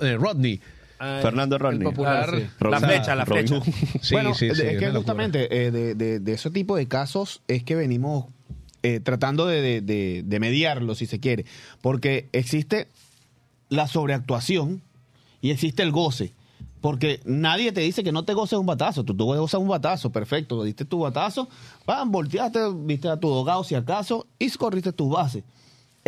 eh, 0.00 0.16
Rodney. 0.18 0.60
Fernando 0.98 1.58
Rodney. 1.58 1.84
Popular. 1.84 2.24
Claro, 2.26 2.38
sí. 2.38 2.46
La 2.70 2.80
flecha, 2.80 3.14
la 3.14 3.24
flecha. 3.26 3.60
Sí, 4.00 4.14
bueno, 4.14 4.34
sí, 4.34 4.46
sí, 4.54 4.62
es 4.62 4.78
que 4.78 4.90
justamente 4.98 5.66
eh, 5.66 5.70
de, 5.70 5.94
de- 5.94 6.20
de 6.20 6.32
ese 6.32 6.50
tipo 6.50 6.76
de 6.76 6.86
casos 6.88 7.40
es 7.48 7.62
que 7.62 7.74
venimos 7.76 8.26
eh, 8.82 9.00
tratando 9.00 9.46
de, 9.46 9.60
de- 9.62 9.80
de- 9.80 10.22
de 10.24 10.40
mediarlo, 10.40 10.94
si 10.94 11.06
se 11.06 11.20
quiere. 11.20 11.44
Porque 11.80 12.28
existe 12.32 12.88
la 13.68 13.86
sobreactuación 13.86 14.82
y 15.40 15.50
existe 15.50 15.82
el 15.82 15.92
goce. 15.92 16.32
Porque 16.80 17.20
nadie 17.24 17.72
te 17.72 17.80
dice 17.80 18.04
que 18.04 18.12
no 18.12 18.24
te 18.24 18.34
goces 18.34 18.58
un 18.58 18.66
batazo. 18.66 19.02
Tú, 19.04 19.14
tú 19.16 19.24
gozas 19.24 19.60
un 19.60 19.66
batazo, 19.68 20.10
perfecto. 20.10 20.62
Diste 20.62 20.84
tu 20.84 21.00
batazo, 21.00 21.48
pam, 21.84 22.10
volteaste, 22.12 22.60
viste 22.84 23.08
a 23.08 23.16
tu 23.16 23.28
dogado 23.28 23.64
si 23.64 23.74
acaso 23.74 24.26
y 24.38 24.48
corriste 24.52 24.92
tus 24.92 25.10
bases. 25.10 25.42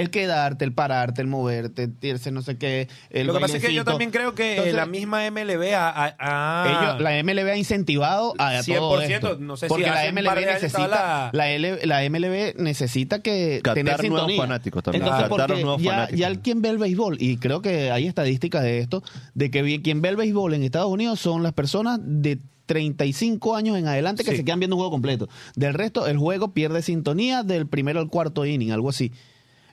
El 0.00 0.10
quedarte, 0.10 0.64
el 0.64 0.72
pararte, 0.72 1.20
el 1.22 1.26
moverte, 1.28 1.88
tirarse 1.88 2.30
no 2.30 2.42
sé 2.42 2.58
qué. 2.58 2.88
El 3.10 3.26
Lo 3.26 3.34
que 3.34 3.40
pasa 3.40 3.56
es 3.58 3.64
que 3.64 3.72
yo 3.74 3.84
también 3.84 4.10
creo 4.10 4.34
que 4.34 4.50
Entonces, 4.52 4.74
la 4.74 4.86
misma 4.86 5.30
MLB 5.30 5.74
ha... 5.74 5.88
ha- 5.90 6.16
ha- 6.18 6.92
ellos- 6.94 7.02
la 7.02 7.22
MLB 7.22 7.50
ha 7.50 7.56
incentivado 7.56 8.34
a, 8.38 8.58
a 8.58 8.62
todo 8.62 9.00
100%, 9.00 9.10
esto. 9.10 9.36
no 9.38 9.56
sé 9.56 9.66
si 9.66 9.68
porque 9.68 9.86
la 9.86 10.10
MLB 10.12 10.34
necesita 10.46 10.88
la- 10.88 11.30
la, 11.32 11.50
L- 11.50 11.86
la 11.86 12.02
MLB 12.08 12.54
necesita 12.58 13.20
que 13.22 13.60
Captar 13.62 13.74
tener 13.74 13.98
nuevos 14.08 14.20
sintonía. 14.20 14.36
fanáticos 14.42 14.82
también, 14.82 15.02
Entonces, 15.02 15.28
captar 15.28 15.46
porque 15.48 15.62
nuevos 15.62 15.82
ya, 15.82 15.90
fanáticos. 15.90 16.18
ya 16.20 16.26
el 16.28 16.38
quien 16.40 16.62
ve 16.62 16.68
el 16.70 16.78
béisbol 16.78 17.16
y 17.20 17.36
creo 17.36 17.62
que 17.62 17.90
hay 17.90 18.06
estadísticas 18.06 18.62
de 18.62 18.78
esto 18.78 19.02
de 19.34 19.50
que 19.50 19.80
quien 19.82 20.02
ve 20.02 20.08
el 20.10 20.16
béisbol 20.16 20.54
en 20.54 20.62
Estados 20.64 20.90
Unidos 20.90 21.20
son 21.20 21.42
las 21.42 21.52
personas 21.52 21.98
de 22.02 22.38
35 22.66 23.56
años 23.56 23.76
en 23.76 23.88
adelante 23.88 24.22
que 24.24 24.30
Sí. 24.30 24.36
se 24.38 24.44
quedan 24.44 24.60
viendo 24.60 24.76
un 24.76 24.80
juego 24.80 24.92
completo. 24.92 25.28
Del 25.56 25.74
resto, 25.74 26.06
el 26.06 26.16
juego 26.18 26.52
pierde 26.52 26.82
sintonía 26.82 27.42
del 27.42 27.66
primero 27.66 27.98
al 28.00 28.08
cuarto 28.08 28.46
inning, 28.46 28.70
algo 28.70 28.90
así. 28.90 29.12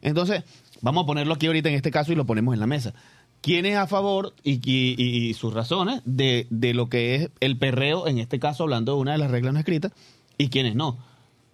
Entonces, 0.02 0.43
vamos 0.82 1.04
a 1.04 1.08
ponerlo 1.08 1.34
aquí 1.34 1.48
ahorita 1.48 1.70
en 1.70 1.76
este 1.76 1.91
caso 1.91 2.12
y 2.12 2.16
lo 2.16 2.26
ponemos 2.26 2.54
en 2.54 2.60
la 2.60 2.68
mesa. 2.68 2.93
¿Quién 3.41 3.66
es 3.66 3.78
a 3.78 3.88
favor 3.88 4.34
y, 4.43 5.34
sus 5.36 5.54
razones 5.54 6.02
de, 6.06 6.48
de 6.50 6.74
lo 6.74 6.89
que 6.89 7.16
es 7.16 7.30
el 7.39 7.58
perreo, 7.58 8.08
en 8.08 8.18
este 8.18 8.39
caso 8.39 8.64
hablando 8.64 8.95
de 8.95 9.02
una 9.02 9.12
de 9.14 9.20
las 9.20 9.32
reglas 9.32 9.54
no 9.54 9.60
escritas, 9.60 9.91
y 10.38 10.50
quiénes 10.50 10.76
no? 10.76 10.98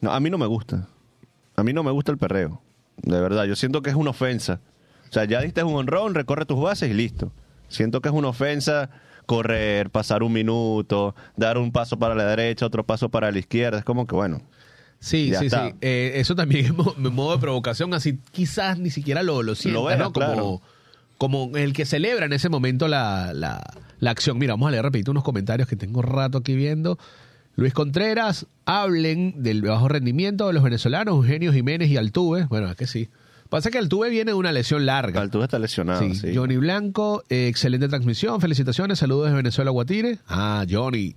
No, 0.01 0.11
a 0.11 0.19
mí 0.19 0.29
no 0.29 0.37
me 0.37 0.47
gusta. 0.47 0.87
A 1.55 1.63
mí 1.63 1.73
no 1.73 1.83
me 1.83 1.91
gusta 1.91 2.11
el 2.11 2.17
perreo. 2.17 2.61
De 2.97 3.19
verdad, 3.19 3.45
yo 3.45 3.55
siento 3.55 3.81
que 3.81 3.89
es 3.89 3.95
una 3.95 4.11
ofensa. 4.11 4.59
O 5.09 5.13
sea, 5.13 5.25
ya 5.25 5.41
diste 5.41 5.63
un 5.63 5.75
honrón, 5.75 6.15
recorre 6.15 6.45
tus 6.45 6.59
bases 6.59 6.89
y 6.89 6.93
listo. 6.93 7.31
Siento 7.67 8.01
que 8.01 8.09
es 8.09 8.15
una 8.15 8.29
ofensa 8.29 8.89
correr, 9.25 9.89
pasar 9.89 10.23
un 10.23 10.33
minuto, 10.33 11.15
dar 11.35 11.57
un 11.57 11.71
paso 11.71 11.97
para 11.97 12.15
la 12.15 12.25
derecha, 12.25 12.65
otro 12.65 12.85
paso 12.85 13.09
para 13.09 13.31
la 13.31 13.39
izquierda. 13.39 13.79
Es 13.79 13.85
como 13.85 14.07
que, 14.07 14.15
bueno, 14.15 14.41
Sí, 15.05 15.29
Ya 15.31 15.39
sí, 15.39 15.45
está. 15.47 15.67
sí. 15.69 15.75
Eh, 15.81 16.13
eso 16.15 16.33
también 16.33 16.65
es 16.67 16.73
mo- 16.73 16.95
modo 16.97 17.33
de 17.33 17.39
provocación, 17.41 17.93
así 17.93 18.19
quizás 18.31 18.79
ni 18.79 18.89
siquiera 18.89 19.21
lo, 19.21 19.43
lo 19.43 19.53
sienta, 19.55 19.97
¿no? 19.97 20.13
Como, 20.13 20.25
claro. 20.25 20.61
como 21.17 21.51
el 21.57 21.73
que 21.73 21.85
celebra 21.85 22.25
en 22.25 22.31
ese 22.33 22.47
momento 22.47 22.87
la, 22.87 23.33
la, 23.33 23.61
la 23.99 24.11
acción. 24.11 24.37
Mira, 24.37 24.53
vamos 24.53 24.69
a 24.69 24.71
leer 24.71 24.83
rapidito 24.83 25.11
unos 25.11 25.23
comentarios 25.23 25.67
que 25.67 25.75
tengo 25.75 26.01
rato 26.01 26.37
aquí 26.37 26.55
viendo. 26.55 26.97
Luis 27.55 27.73
Contreras, 27.73 28.47
hablen 28.65 29.43
del 29.43 29.61
bajo 29.61 29.87
rendimiento 29.89 30.47
de 30.47 30.53
los 30.53 30.63
venezolanos, 30.63 31.13
Eugenio 31.15 31.51
Jiménez 31.53 31.89
y 31.89 31.97
Altuve. 31.97 32.45
Bueno, 32.45 32.69
es 32.69 32.75
que 32.77 32.87
sí. 32.87 33.09
Pasa 33.49 33.69
que 33.69 33.77
Altuve 33.77 34.09
viene 34.09 34.31
de 34.31 34.35
una 34.35 34.51
lesión 34.51 34.85
larga. 34.87 35.21
Altuve 35.21 35.43
está 35.43 35.59
lesionado. 35.59 35.99
Sí, 35.99 36.15
sí. 36.15 36.33
Johnny 36.35 36.57
Blanco, 36.57 37.23
eh, 37.29 37.47
excelente 37.49 37.87
transmisión, 37.89 38.41
felicitaciones, 38.41 38.97
saludos 38.99 39.25
desde 39.25 39.35
Venezuela, 39.35 39.69
Guatire. 39.69 40.17
Ah, 40.27 40.65
Johnny. 40.67 41.13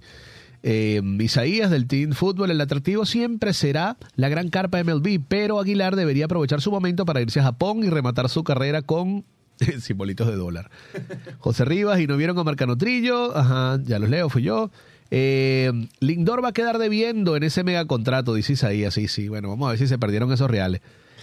Eh, 0.63 1.01
Isaías 1.21 1.71
del 1.71 1.87
Team 1.87 2.13
Fútbol, 2.13 2.51
el 2.51 2.61
atractivo 2.61 3.07
siempre 3.07 3.53
será 3.53 3.97
la 4.17 4.29
gran 4.29 4.49
carpa 4.49 4.83
MLB, 4.83 5.21
pero 5.27 5.61
Aguilar 5.61 5.97
debería 5.97 6.27
aprovechar 6.27 6.61
su 6.61 6.71
momento 6.71 7.05
para 7.05 7.21
irse 7.21 7.41
a 7.41 7.45
Japón 7.45 7.85
y 7.85 7.91
rematar 7.91 8.29
su 8.29 8.45
carrera 8.45 8.83
con 8.83 9.25
simbolitos 9.81 10.27
de 10.27 10.37
dólar. 10.37 10.71
José 11.39 11.65
Rivas, 11.65 12.01
y 12.01 12.07
no 12.07 12.17
vieron 12.17 12.39
a 12.39 12.45
Marcano 12.45 12.77
Trillo, 12.77 13.37
ajá, 13.37 13.81
ya 13.85 13.99
los 13.99 14.11
leo, 14.11 14.29
fui 14.29 14.43
yo. 14.43 14.71
Eh, 15.11 15.71
Lindor 16.01 16.43
va 16.43 16.49
a 16.49 16.53
quedar 16.53 16.79
debiendo 16.79 17.37
en 17.37 17.45
ese 17.45 17.63
mega 17.63 17.85
contrato, 17.87 18.35
dice 18.35 18.55
Isaías, 18.55 18.95
sí, 18.95 19.09
sí, 19.09 19.29
bueno, 19.29 19.49
vamos 19.49 19.69
a 19.69 19.71
ver 19.71 19.79
si 19.79 19.87
se 19.87 19.99
perdieron 19.99 20.33
esos 20.33 20.51
reales. 20.51 20.81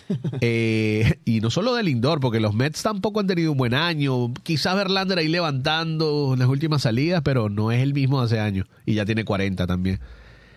Eh, 0.42 1.20
y 1.26 1.40
no 1.40 1.50
solo 1.50 1.74
de 1.74 1.84
Lindor, 1.84 2.20
porque 2.20 2.40
los 2.40 2.54
Mets 2.54 2.84
tampoco 2.84 3.20
han 3.20 3.28
tenido 3.28 3.52
un 3.52 3.58
buen 3.58 3.74
año. 3.74 4.34
Quizás 4.44 4.76
Verlander 4.76 5.18
ahí 5.18 5.28
levantando 5.28 6.36
las 6.38 6.48
últimas 6.48 6.82
salidas, 6.82 7.22
pero 7.24 7.50
no 7.50 7.72
es 7.72 7.82
el 7.82 7.94
mismo 7.94 8.20
de 8.20 8.26
hace 8.26 8.40
años. 8.40 8.68
Y 8.86 8.96
ya 8.96 9.06
tiene 9.06 9.24
40 9.24 9.66
también. 9.66 10.00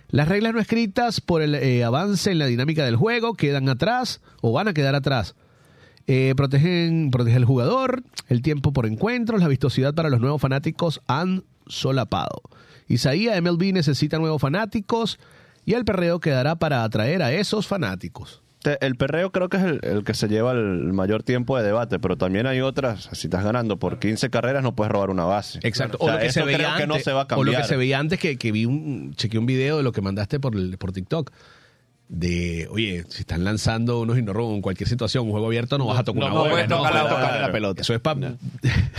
Las 0.08 0.28
reglas 0.28 0.54
no 0.54 0.60
escritas 0.60 1.20
por 1.20 1.42
el 1.42 1.54
eh, 1.54 1.84
avance 1.84 2.30
en 2.30 2.38
la 2.38 2.46
dinámica 2.46 2.84
del 2.84 2.96
juego 2.96 3.34
quedan 3.34 3.68
atrás 3.68 4.20
o 4.40 4.52
van 4.52 4.68
a 4.68 4.74
quedar 4.74 4.94
atrás. 4.94 5.34
Eh, 6.06 6.34
protegen, 6.36 7.10
protege 7.10 7.36
al 7.36 7.44
jugador, 7.44 8.04
el 8.28 8.40
tiempo 8.40 8.72
por 8.72 8.86
encuentros, 8.86 9.40
la 9.40 9.48
vistosidad 9.48 9.94
para 9.94 10.10
los 10.10 10.20
nuevos 10.20 10.40
fanáticos 10.40 11.00
han 11.08 11.44
solapado. 11.66 12.42
Isaías 12.86 13.40
MLB 13.42 13.72
necesita 13.72 14.18
nuevos 14.18 14.40
fanáticos 14.40 15.18
y 15.64 15.74
el 15.74 15.84
perreo 15.84 16.20
quedará 16.20 16.56
para 16.56 16.84
atraer 16.84 17.22
a 17.22 17.32
esos 17.32 17.66
fanáticos. 17.66 18.42
Te- 18.66 18.84
El 18.84 18.96
perreo 18.96 19.30
creo 19.30 19.48
que 19.48 19.58
es 19.58 19.62
el, 19.62 19.80
el 19.84 20.02
que 20.02 20.12
se 20.12 20.26
lleva 20.26 20.50
el 20.50 20.92
mayor 20.92 21.22
tiempo 21.22 21.56
de 21.56 21.62
debate, 21.62 22.00
pero 22.00 22.16
también 22.16 22.46
hay 22.48 22.60
otras, 22.62 23.08
si 23.12 23.28
estás 23.28 23.44
ganando 23.44 23.76
por 23.78 24.00
15 24.00 24.28
carreras 24.30 24.62
no 24.64 24.74
puedes 24.74 24.90
robar 24.92 25.10
una 25.10 25.24
base. 25.24 25.60
Exacto. 25.62 25.98
O 26.00 26.06
sea, 26.06 26.14
o 26.14 26.18
lo 26.18 26.22
que 26.24 26.32
se 26.32 26.42
veía 26.42 26.56
creo 26.58 26.68
que 26.68 26.82
antes, 26.82 26.88
no 26.88 26.98
se 26.98 27.12
va 27.12 27.20
a 27.22 27.36
O 27.36 27.44
lo 27.44 27.50
que 27.52 27.56
cambiar. 27.58 27.64
se 27.66 27.76
veía 27.76 27.98
antes 28.00 28.18
que, 28.18 28.36
que 28.36 28.50
vi 28.50 28.64
un, 28.66 29.14
chequeé 29.14 29.38
un 29.38 29.46
video 29.46 29.76
de 29.76 29.82
lo 29.84 29.92
que 29.92 30.00
mandaste 30.00 30.40
por, 30.40 30.56
el- 30.56 30.78
por 30.78 30.90
TikTok. 30.90 31.30
De, 32.08 32.68
oye, 32.70 33.04
si 33.08 33.22
están 33.22 33.42
lanzando 33.42 33.98
unos 34.00 34.16
innorrobos 34.16 34.54
en 34.54 34.62
cualquier 34.62 34.88
situación, 34.88 35.24
un 35.24 35.32
juego 35.32 35.46
abierto, 35.46 35.76
no, 35.76 35.86
vas 35.86 35.98
a 35.98 36.04
tocar 36.04 36.20
no, 36.20 36.26
una 36.26 36.34
no 36.34 36.40
bola. 36.40 36.50
puedes 36.52 36.68
tocar 36.68 36.82
la 36.94 37.00
puedes 37.00 37.02
bola. 37.14 37.20
tocarle 37.20 37.40
la 37.46 37.52
pelota. 37.52 37.82
Eso 37.82 37.94
es 37.94 38.00
para... 38.00 38.20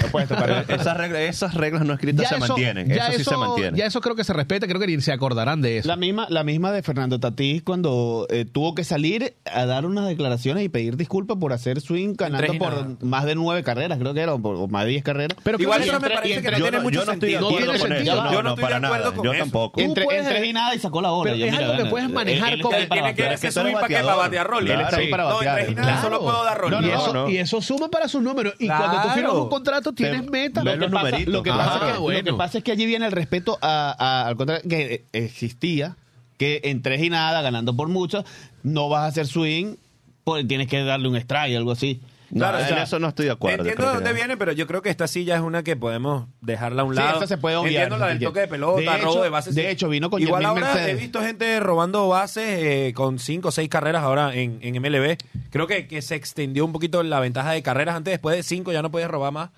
No 0.04 0.08
puedes 0.12 0.30
tocar 0.30 0.66
esas, 0.70 0.98
reglas, 0.98 1.22
esas 1.22 1.54
reglas 1.54 1.86
no 1.86 1.94
escritas 1.94 2.28
se 2.30 2.38
mantienen. 2.38 2.92
Eso, 2.92 3.12
sí 3.18 3.24
se 3.24 3.38
mantiene. 3.38 3.78
ya 3.78 3.86
eso 3.86 4.02
creo 4.02 4.16
que 4.16 4.24
se 4.24 4.34
respeta, 4.34 4.68
creo 4.68 4.80
que 4.80 4.88
ni 4.88 5.02
se 5.02 5.12
acordarán 5.12 5.62
de 5.62 5.78
eso. 5.80 5.88
La 5.88 5.96
misma, 5.96 6.28
la 6.30 6.44
misma 6.44 6.72
de 6.72 6.84
Fernando 6.84 7.20
Tatís 7.20 7.64
cuando 7.64 8.28
eh, 8.30 8.46
tuvo 8.46 8.76
que 8.76 8.84
salir 8.84 9.36
a 9.46 9.66
dar 9.66 9.86
unas 9.86 10.08
declaraciones 10.08 10.64
y 10.66 10.70
pedir 10.70 10.98
disculpas 10.98 11.38
por 11.38 11.54
hacer 11.54 11.80
swing 11.82 12.14
ganando 12.18 12.54
por 12.58 12.72
nada. 12.74 12.88
más 13.02 13.26
de 13.26 13.36
nueve 13.36 13.64
carreras, 13.64 13.98
creo 14.00 14.14
que 14.14 14.20
era, 14.22 14.34
o, 14.34 14.68
más 14.68 14.84
de 14.84 14.90
diez 14.92 15.04
carreras. 15.04 15.38
Pero 15.44 15.60
Igual 15.60 15.82
eso 15.82 16.00
me 16.00 16.10
parece 16.10 16.42
que 16.42 16.52
no 16.52 16.58
yo 16.58 16.64
tiene 16.66 16.78
no, 16.78 16.84
mucho 16.84 17.00
yo 17.00 17.06
no 17.06 17.12
estoy 17.14 17.30
de 17.30 17.36
sentido. 17.38 17.42
No 17.52 17.58
acuerdo 17.58 17.80
con 17.80 17.94
eso. 17.94 18.04
Yo 18.04 18.16
No, 18.16 18.24
no 18.24 18.32
no, 18.44 18.50
estoy 18.50 18.56
de 18.56 18.62
para 18.62 18.78
acuerdo 18.78 19.04
nada. 19.06 19.16
con 19.16 19.26
Yo 19.26 19.34
eso. 19.34 19.44
tampoco. 19.44 19.82
Tú 19.82 20.12
entre, 20.12 20.46
y 20.48 20.54
nada 20.54 20.76
y 20.76 20.80
sacó 20.80 21.02
la 21.02 21.10
bola. 21.12 21.32
Pero 21.32 21.38
Yo, 21.38 21.46
es 21.48 21.54
algo 21.58 21.84
que 21.84 21.90
puedes 21.90 22.10
manejar 22.10 22.54
Él- 22.54 22.62
Tiene 23.00 23.16
que 23.16 23.26
hacer 23.28 23.52
swing 23.52 23.74
para 23.74 23.88
que 23.88 23.94
para 23.96 24.16
batear 24.16 24.48
rol. 24.48 24.66
Claro. 24.66 24.80
Él 24.80 24.86
está 24.86 24.98
ahí 24.98 25.10
para 25.12 25.24
No, 25.24 25.36
batear. 25.36 25.60
entre 25.60 25.72
y 25.74 25.76
nada, 25.86 26.02
solo 26.02 26.20
puedo 26.20 26.44
dar 26.44 26.58
rol. 26.58 26.72
No, 26.72 26.80
y, 26.82 26.86
no, 26.86 26.94
eso, 26.96 27.14
no. 27.14 27.30
y 27.30 27.38
eso 27.38 27.62
suma 27.62 27.90
para 27.90 28.08
sus 28.08 28.22
números. 28.22 28.54
Y 28.60 28.68
cuando 28.68 29.02
tú 29.02 29.10
firmas 29.10 29.34
un 29.34 29.50
contrato, 29.50 29.94
tienes 29.94 30.30
meta. 30.30 30.64
Lo 30.64 30.72
que, 30.78 30.88
pasa, 30.90 31.06
numeritos. 31.10 31.34
lo, 31.34 31.44
que 31.44 31.50
pasa 31.52 31.76
es 31.76 31.82
que, 31.82 31.94
lo 31.94 32.02
bueno. 32.02 32.24
que 32.24 32.34
pasa 32.34 32.58
es 32.58 32.64
que 32.64 32.72
allí 32.72 32.86
viene 32.86 33.06
el 33.06 33.12
respeto 33.12 33.58
a, 33.62 33.96
a- 33.98 34.28
al 34.28 34.36
contrario 34.38 34.64
que 34.70 35.06
existía 35.14 35.96
que 36.38 36.62
en 36.66 36.82
tres 36.82 37.02
y 37.02 37.10
nada 37.10 37.42
ganando 37.42 37.76
por 37.76 37.88
mucho 37.88 38.24
no 38.64 38.90
vas 38.90 39.02
a 39.04 39.06
hacer 39.08 39.26
swing 39.28 39.76
porque 40.24 40.44
tienes 40.44 40.68
que 40.68 40.84
darle 40.84 41.08
un 41.08 41.16
strike 41.16 41.56
algo 41.58 41.72
así 41.72 42.00
No, 42.02 42.08
Claro, 42.34 42.60
en 42.60 42.66
o 42.66 42.68
sea, 42.68 42.84
eso 42.84 43.00
no 43.00 43.08
estoy 43.08 43.26
de 43.28 43.32
acuerdo. 43.32 43.60
Entiendo 43.64 43.88
de 43.88 43.94
dónde 43.96 44.14
viene, 44.14 44.36
pero 44.38 44.52
yo 44.52 44.68
creo 44.68 44.82
que 44.82 44.90
esta 44.90 45.08
silla 45.08 45.36
es 45.36 45.42
una 45.42 45.64
que 45.64 45.76
podemos 45.76 46.28
dejarla 46.42 46.82
a 46.82 46.86
un 46.86 46.94
Sí, 46.94 47.00
lado. 47.00 47.14
esta 47.14 47.28
se 47.28 47.38
puede 47.38 47.56
obviar, 47.56 47.84
Entiendo 47.84 47.98
la 47.98 48.08
del 48.12 48.20
toque 48.20 48.40
de 48.42 48.48
pelota, 48.48 48.80
De 48.82 48.98
robo 48.98 49.12
hecho- 49.14 49.24
de 49.24 49.30
bases. 49.30 49.56
de 49.56 49.62
sí. 49.62 49.68
hecho, 49.68 49.88
vino 49.90 50.10
con 50.10 50.22
Igual 50.22 50.44
ahora 50.46 50.62
Mercedes. 50.62 50.90
he 50.90 50.96
visto 50.96 51.22
gente 51.22 51.60
robando 51.60 52.08
bases 52.10 52.44
eh, 52.48 52.94
con 52.96 53.20
cinco 53.20 53.48
o 53.50 53.52
seis 53.52 53.70
carreras 53.70 54.04
ahora 54.04 54.34
en, 54.36 54.60
en 54.62 54.76
MLB. 54.82 55.18
Creo 55.50 55.68
que, 55.68 55.88
que 55.88 56.02
se 56.02 56.16
extendió 56.16 56.66
un 56.66 56.74
poquito 56.74 57.02
la 57.04 57.20
ventaja 57.20 57.52
de 57.52 57.64
carreras. 57.64 57.96
Antes, 57.96 58.12
después 58.12 58.36
de 58.36 58.44
cinco, 58.44 58.72
ya 58.74 58.82
no 58.82 58.92
podías 58.92 59.10
robar 59.10 59.32
más. 59.32 59.50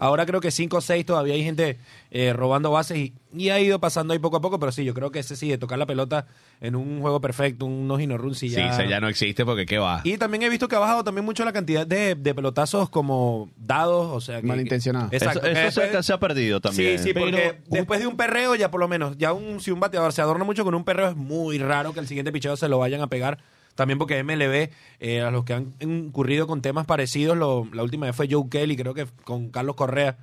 Ahora 0.00 0.24
creo 0.26 0.40
que 0.40 0.50
cinco 0.50 0.76
o 0.78 0.80
seis 0.80 1.04
todavía 1.04 1.34
hay 1.34 1.42
gente 1.42 1.76
eh, 2.12 2.32
robando 2.32 2.70
bases 2.70 2.96
y, 2.96 3.14
y 3.36 3.50
ha 3.50 3.58
ido 3.60 3.80
pasando 3.80 4.12
ahí 4.12 4.18
poco 4.20 4.36
a 4.36 4.40
poco, 4.40 4.58
pero 4.60 4.70
sí, 4.72 4.84
yo 4.84 4.94
creo 4.94 5.10
que 5.10 5.18
ese 5.18 5.34
sí, 5.36 5.48
de 5.48 5.58
tocar 5.58 5.78
la 5.78 5.86
pelota 5.86 6.26
en 6.60 6.76
un 6.76 7.00
juego 7.00 7.20
perfecto, 7.20 7.66
un 7.66 7.86
no 7.88 7.96
run, 8.16 8.34
sí 8.34 8.48
Sí, 8.48 8.54
ya... 8.56 8.70
ese 8.70 8.88
ya 8.88 9.00
no 9.00 9.08
existe 9.08 9.44
porque 9.44 9.66
qué 9.66 9.78
va. 9.78 10.00
Y 10.04 10.16
también 10.16 10.44
he 10.44 10.48
visto 10.48 10.68
que 10.68 10.76
ha 10.76 10.78
bajado 10.78 11.04
también 11.04 11.24
mucho 11.24 11.44
la 11.44 11.52
cantidad 11.52 11.86
de, 11.86 12.14
de 12.14 12.34
pelotazos 12.34 12.88
como 12.88 13.50
dados, 13.58 14.06
o 14.12 14.20
sea... 14.20 14.40
que- 14.40 14.46
Malintencionados. 14.46 15.12
Exacto. 15.12 15.40
Eso, 15.46 15.80
se, 15.80 15.80
después- 15.88 16.06
se 16.06 16.12
ha 16.12 16.20
perdido 16.20 16.60
también. 16.60 16.96
Sí, 16.98 17.04
sí, 17.04 17.10
Pero- 17.12 17.26
porque 17.26 17.60
después 17.66 18.00
de 18.00 18.06
un 18.06 18.16
perreo, 18.16 18.54
ya 18.54 18.70
por 18.70 18.80
lo 18.80 18.86
menos, 18.88 19.18
ya 19.18 19.32
un, 19.32 19.60
si 19.60 19.70
un 19.72 19.80
bateador 19.80 20.12
se 20.12 20.22
adorna 20.22 20.44
mucho 20.44 20.64
con 20.64 20.74
un 20.74 20.84
perreo, 20.84 21.08
es 21.08 21.16
muy 21.16 21.58
raro 21.58 21.92
que 21.92 22.00
el 22.00 22.06
siguiente 22.06 22.30
picheo 22.32 22.56
se 22.56 22.68
lo 22.68 22.78
vayan 22.78 23.00
a 23.00 23.08
pegar. 23.08 23.38
También 23.78 23.96
porque 23.96 24.18
MLB, 24.24 24.70
eh, 24.98 25.20
a 25.20 25.30
los 25.30 25.44
que 25.44 25.52
han 25.54 25.72
incurrido 25.78 26.48
con 26.48 26.62
temas 26.62 26.84
parecidos, 26.84 27.36
lo- 27.36 27.68
la 27.72 27.84
última 27.84 28.06
vez 28.06 28.16
fue 28.16 28.26
Joe 28.28 28.48
Kelly, 28.50 28.76
creo 28.76 28.92
que 28.92 29.06
con 29.22 29.50
Carlos 29.50 29.76
Correa, 29.76 30.16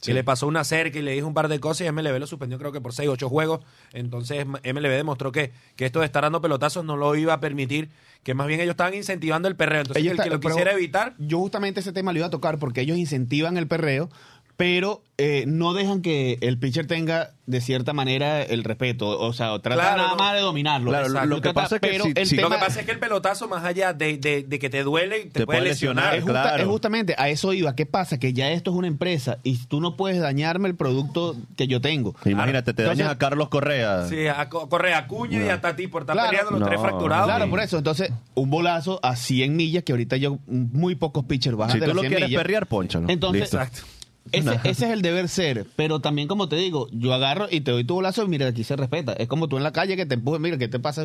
que 0.00 0.14
le 0.14 0.24
pasó 0.24 0.46
una 0.46 0.64
cerca 0.64 0.98
y 0.98 1.02
le 1.02 1.12
dijo 1.12 1.26
un 1.28 1.34
par 1.34 1.48
de 1.48 1.60
cosas 1.60 1.82
y 1.86 1.88
MLB 1.92 2.18
lo 2.18 2.26
suspendió 2.26 2.58
creo 2.58 2.72
que 2.72 2.80
por 2.80 2.94
6 2.94 3.10
8 3.10 3.28
juegos. 3.28 3.60
Entonces 3.92 4.46
MLB 4.46 4.88
demostró 4.96 5.30
que, 5.30 5.52
que 5.76 5.84
esto 5.84 6.00
de 6.00 6.06
estar 6.06 6.22
dando 6.22 6.40
pelotazos 6.40 6.86
no 6.86 6.96
lo 6.96 7.14
iba 7.14 7.34
a 7.34 7.40
permitir, 7.40 7.90
que 8.22 8.32
más 8.32 8.46
bien 8.46 8.60
ellos 8.60 8.72
estaban 8.72 8.94
incentivando 8.94 9.46
el 9.46 9.56
perreo. 9.56 9.82
Entonces 9.82 10.00
Ellos 10.02 10.12
el 10.12 10.16
que 10.16 10.22
está- 10.22 10.34
lo 10.34 10.40
quisiera 10.40 10.72
evitar, 10.72 11.14
Yo 11.18 11.38
justamente 11.38 11.80
ese 11.80 11.92
tema 11.92 12.12
lo 12.14 12.18
iba 12.18 12.26
a 12.28 12.30
tocar 12.30 12.58
porque 12.58 12.80
ellos 12.80 12.96
incentivan 12.96 13.58
el 13.58 13.68
perreo, 13.68 14.08
pero 14.56 15.02
eh, 15.18 15.44
no 15.46 15.72
dejan 15.74 16.02
que 16.02 16.38
el 16.40 16.58
pitcher 16.58 16.86
tenga 16.86 17.30
de 17.46 17.60
cierta 17.60 17.92
manera 17.92 18.42
el 18.42 18.64
respeto. 18.64 19.08
O 19.20 19.32
sea, 19.32 19.58
tratan 19.60 19.84
Claro, 19.84 19.96
nada 19.98 20.10
no. 20.10 20.16
más 20.16 20.34
de 20.34 20.40
dominarlo. 20.40 20.90
Claro, 20.90 21.06
Exacto. 21.06 21.28
lo 21.28 21.36
que 21.36 21.40
Trata- 21.42 21.60
pasa 21.62 21.74
es 21.76 21.80
que 21.80 21.88
pero 21.88 22.04
si- 22.04 22.12
el 22.14 22.26
si- 22.26 22.36
lo 22.36 22.50
que 22.50 22.56
pasa 22.58 22.80
es 22.80 22.86
que 22.86 22.92
el 22.92 22.98
pelotazo, 22.98 23.48
más 23.48 23.64
allá 23.64 23.92
de, 23.92 24.16
de- 24.18 24.42
de 24.42 24.58
que 24.58 24.70
te 24.70 24.82
duele, 24.82 25.24
te, 25.24 25.40
Te 25.40 25.46
puede 25.46 25.60
lesionar. 25.60 26.14
lesionar, 26.14 26.14
Es, 26.16 26.22
justa- 26.24 26.42
claro. 26.42 26.62
es 26.62 26.68
justamente 26.68 27.14
a 27.18 27.28
eso 27.28 27.52
iba. 27.52 27.74
¿Qué 27.74 27.86
pasa? 27.86 28.18
Que 28.18 28.32
ya 28.32 28.50
esto 28.50 28.70
es 28.70 28.76
una 28.76 28.86
empresa 28.88 29.38
y 29.42 29.58
tú 29.66 29.80
no 29.80 29.96
puedes 29.96 30.20
dañarme 30.20 30.68
el 30.68 30.74
producto 30.76 31.36
que 31.56 31.66
yo 31.66 31.80
tengo. 31.80 32.14
Imagínate, 32.24 32.72
te 32.74 32.82
Entonces- 32.82 32.98
dañas 32.98 33.14
a 33.14 33.18
Carlos 33.18 33.48
Correa. 33.48 34.06
Sí, 34.08 34.26
a 34.26 34.48
Co- 34.48 34.68
Correa 34.68 34.98
Acuña 34.98 35.40
y 35.42 35.46
No. 35.46 35.52
a 35.52 35.60
Tati 35.60 35.86
por 35.88 36.02
estar 36.02 36.14
Claro. 36.14 36.30
peleando 36.30 36.50
los 36.52 36.60
No. 36.60 36.66
tres 36.66 36.80
fracturados. 36.80 37.26
Claro, 37.26 37.50
por 37.50 37.60
eso. 37.60 37.78
Entonces, 37.78 38.10
un 38.34 38.50
bolazo 38.50 38.98
a 39.02 39.14
100 39.16 39.56
millas, 39.56 39.82
que 39.84 39.92
ahorita 39.92 40.16
yo, 40.16 40.38
muy 40.46 40.94
pocos 40.94 41.24
pitchers 41.24 41.56
bajan 41.56 41.74
Si 41.74 41.80
de 41.80 41.86
tú 41.86 41.94
lo 41.94 42.00
100 42.00 42.10
quieres 42.12 42.28
millas. 42.28 42.42
perrear, 42.42 42.66
ponchalo. 42.66 43.08
Entonces, 43.08 43.42
Listo. 43.42 43.56
Exacto. 43.58 43.82
Ese, 44.30 44.54
ese 44.64 44.86
es 44.86 44.92
el 44.92 45.02
deber 45.02 45.28
ser, 45.28 45.66
pero 45.74 46.00
también 46.00 46.28
como 46.28 46.48
te 46.48 46.56
digo, 46.56 46.88
yo 46.92 47.12
agarro 47.12 47.48
y 47.50 47.62
te 47.62 47.72
doy 47.72 47.84
tu 47.84 47.94
bolazo 47.94 48.22
y 48.22 48.28
mira, 48.28 48.46
aquí 48.46 48.62
se 48.64 48.76
respeta. 48.76 49.12
Es 49.14 49.26
como 49.26 49.48
tú 49.48 49.56
en 49.56 49.64
la 49.64 49.72
calle 49.72 49.96
que 49.96 50.06
te 50.06 50.14
empujes, 50.14 50.40
mira, 50.40 50.58
¿qué 50.58 50.68
te 50.68 50.78
pasa? 50.78 51.04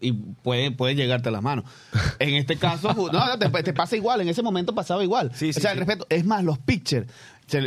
y 0.00 0.12
puede, 0.12 0.70
puede 0.70 0.94
llegarte 0.94 1.28
a 1.28 1.32
las 1.32 1.42
manos. 1.42 1.64
En 2.18 2.34
este 2.34 2.56
caso, 2.56 2.92
no, 2.94 3.38
te, 3.38 3.62
te 3.62 3.72
pasa 3.72 3.96
igual, 3.96 4.20
en 4.20 4.28
ese 4.28 4.42
momento 4.42 4.74
pasaba 4.74 5.02
igual. 5.02 5.30
Sí, 5.34 5.52
sí, 5.52 5.58
o 5.58 5.62
sea, 5.62 5.72
el 5.72 5.78
sí. 5.78 5.84
respeto, 5.84 6.06
es 6.10 6.24
más, 6.24 6.44
los 6.44 6.58
pitchers, 6.58 7.06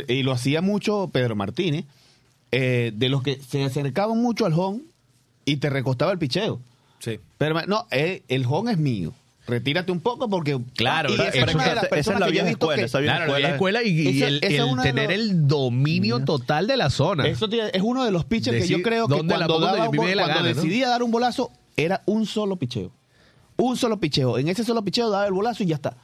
y 0.08 0.22
lo 0.22 0.32
hacía 0.32 0.60
mucho 0.60 1.10
Pedro 1.12 1.34
Martínez, 1.34 1.84
eh, 2.52 2.92
de 2.94 3.08
los 3.08 3.22
que 3.22 3.40
se 3.40 3.64
acercaban 3.64 4.20
mucho 4.20 4.46
al 4.46 4.52
home 4.52 4.82
y 5.44 5.56
te 5.56 5.70
recostaba 5.70 6.12
el 6.12 6.18
picheo. 6.18 6.60
Sí. 7.00 7.18
Pero 7.36 7.60
no, 7.66 7.86
eh, 7.90 8.22
el 8.28 8.46
home 8.48 8.72
es 8.72 8.78
mío. 8.78 9.12
Retírate 9.46 9.92
un 9.92 10.00
poco 10.00 10.28
porque. 10.30 10.58
Claro, 10.74 11.10
y 11.10 11.14
esa 11.14 11.28
eso 11.28 11.44
es 11.46 11.54
una 11.54 11.64
de 11.68 11.74
las 11.74 11.84
esa 11.84 11.86
es 11.86 11.90
personas 11.90 12.20
la 12.20 12.26
que 12.26 12.32
yo 12.32 12.38
he 12.40 12.42
vieja 12.42 12.48
visto 12.48 12.64
escuela, 12.66 12.80
que- 12.80 12.86
esa 12.86 12.98
vieja 13.00 13.16
Claro, 13.16 13.32
la 13.32 13.38
vieja 13.38 13.52
escuela 13.52 13.82
y, 13.82 13.88
y 14.00 14.16
Esa- 14.16 14.26
el, 14.28 14.36
esa 14.42 14.82
tener 14.82 15.10
los- 15.10 15.18
el 15.18 15.46
dominio 15.48 16.24
total 16.24 16.66
de 16.66 16.76
la 16.78 16.88
zona. 16.90 17.26
Eso 17.28 17.48
tiene- 17.48 17.70
es 17.74 17.82
uno 17.82 18.04
de 18.04 18.10
los 18.10 18.24
pitchers 18.24 18.56
que 18.62 18.66
yo 18.68 18.82
creo 18.82 19.06
que 19.06 19.14
cuando, 19.26 19.60
daba 19.60 19.88
un 19.88 19.96
cuando 19.96 20.16
gana, 20.16 20.40
¿no? 20.40 20.42
decidía 20.44 20.88
dar 20.88 21.02
un 21.02 21.10
bolazo, 21.10 21.50
era 21.76 22.02
un 22.06 22.24
solo 22.26 22.56
picheo. 22.56 22.90
Un 23.56 23.76
solo 23.76 24.00
picheo. 24.00 24.38
En 24.38 24.48
ese 24.48 24.64
solo 24.64 24.82
picheo 24.82 25.10
daba 25.10 25.26
el 25.26 25.32
bolazo 25.32 25.62
y 25.62 25.66
ya 25.66 25.74
está. 25.76 25.96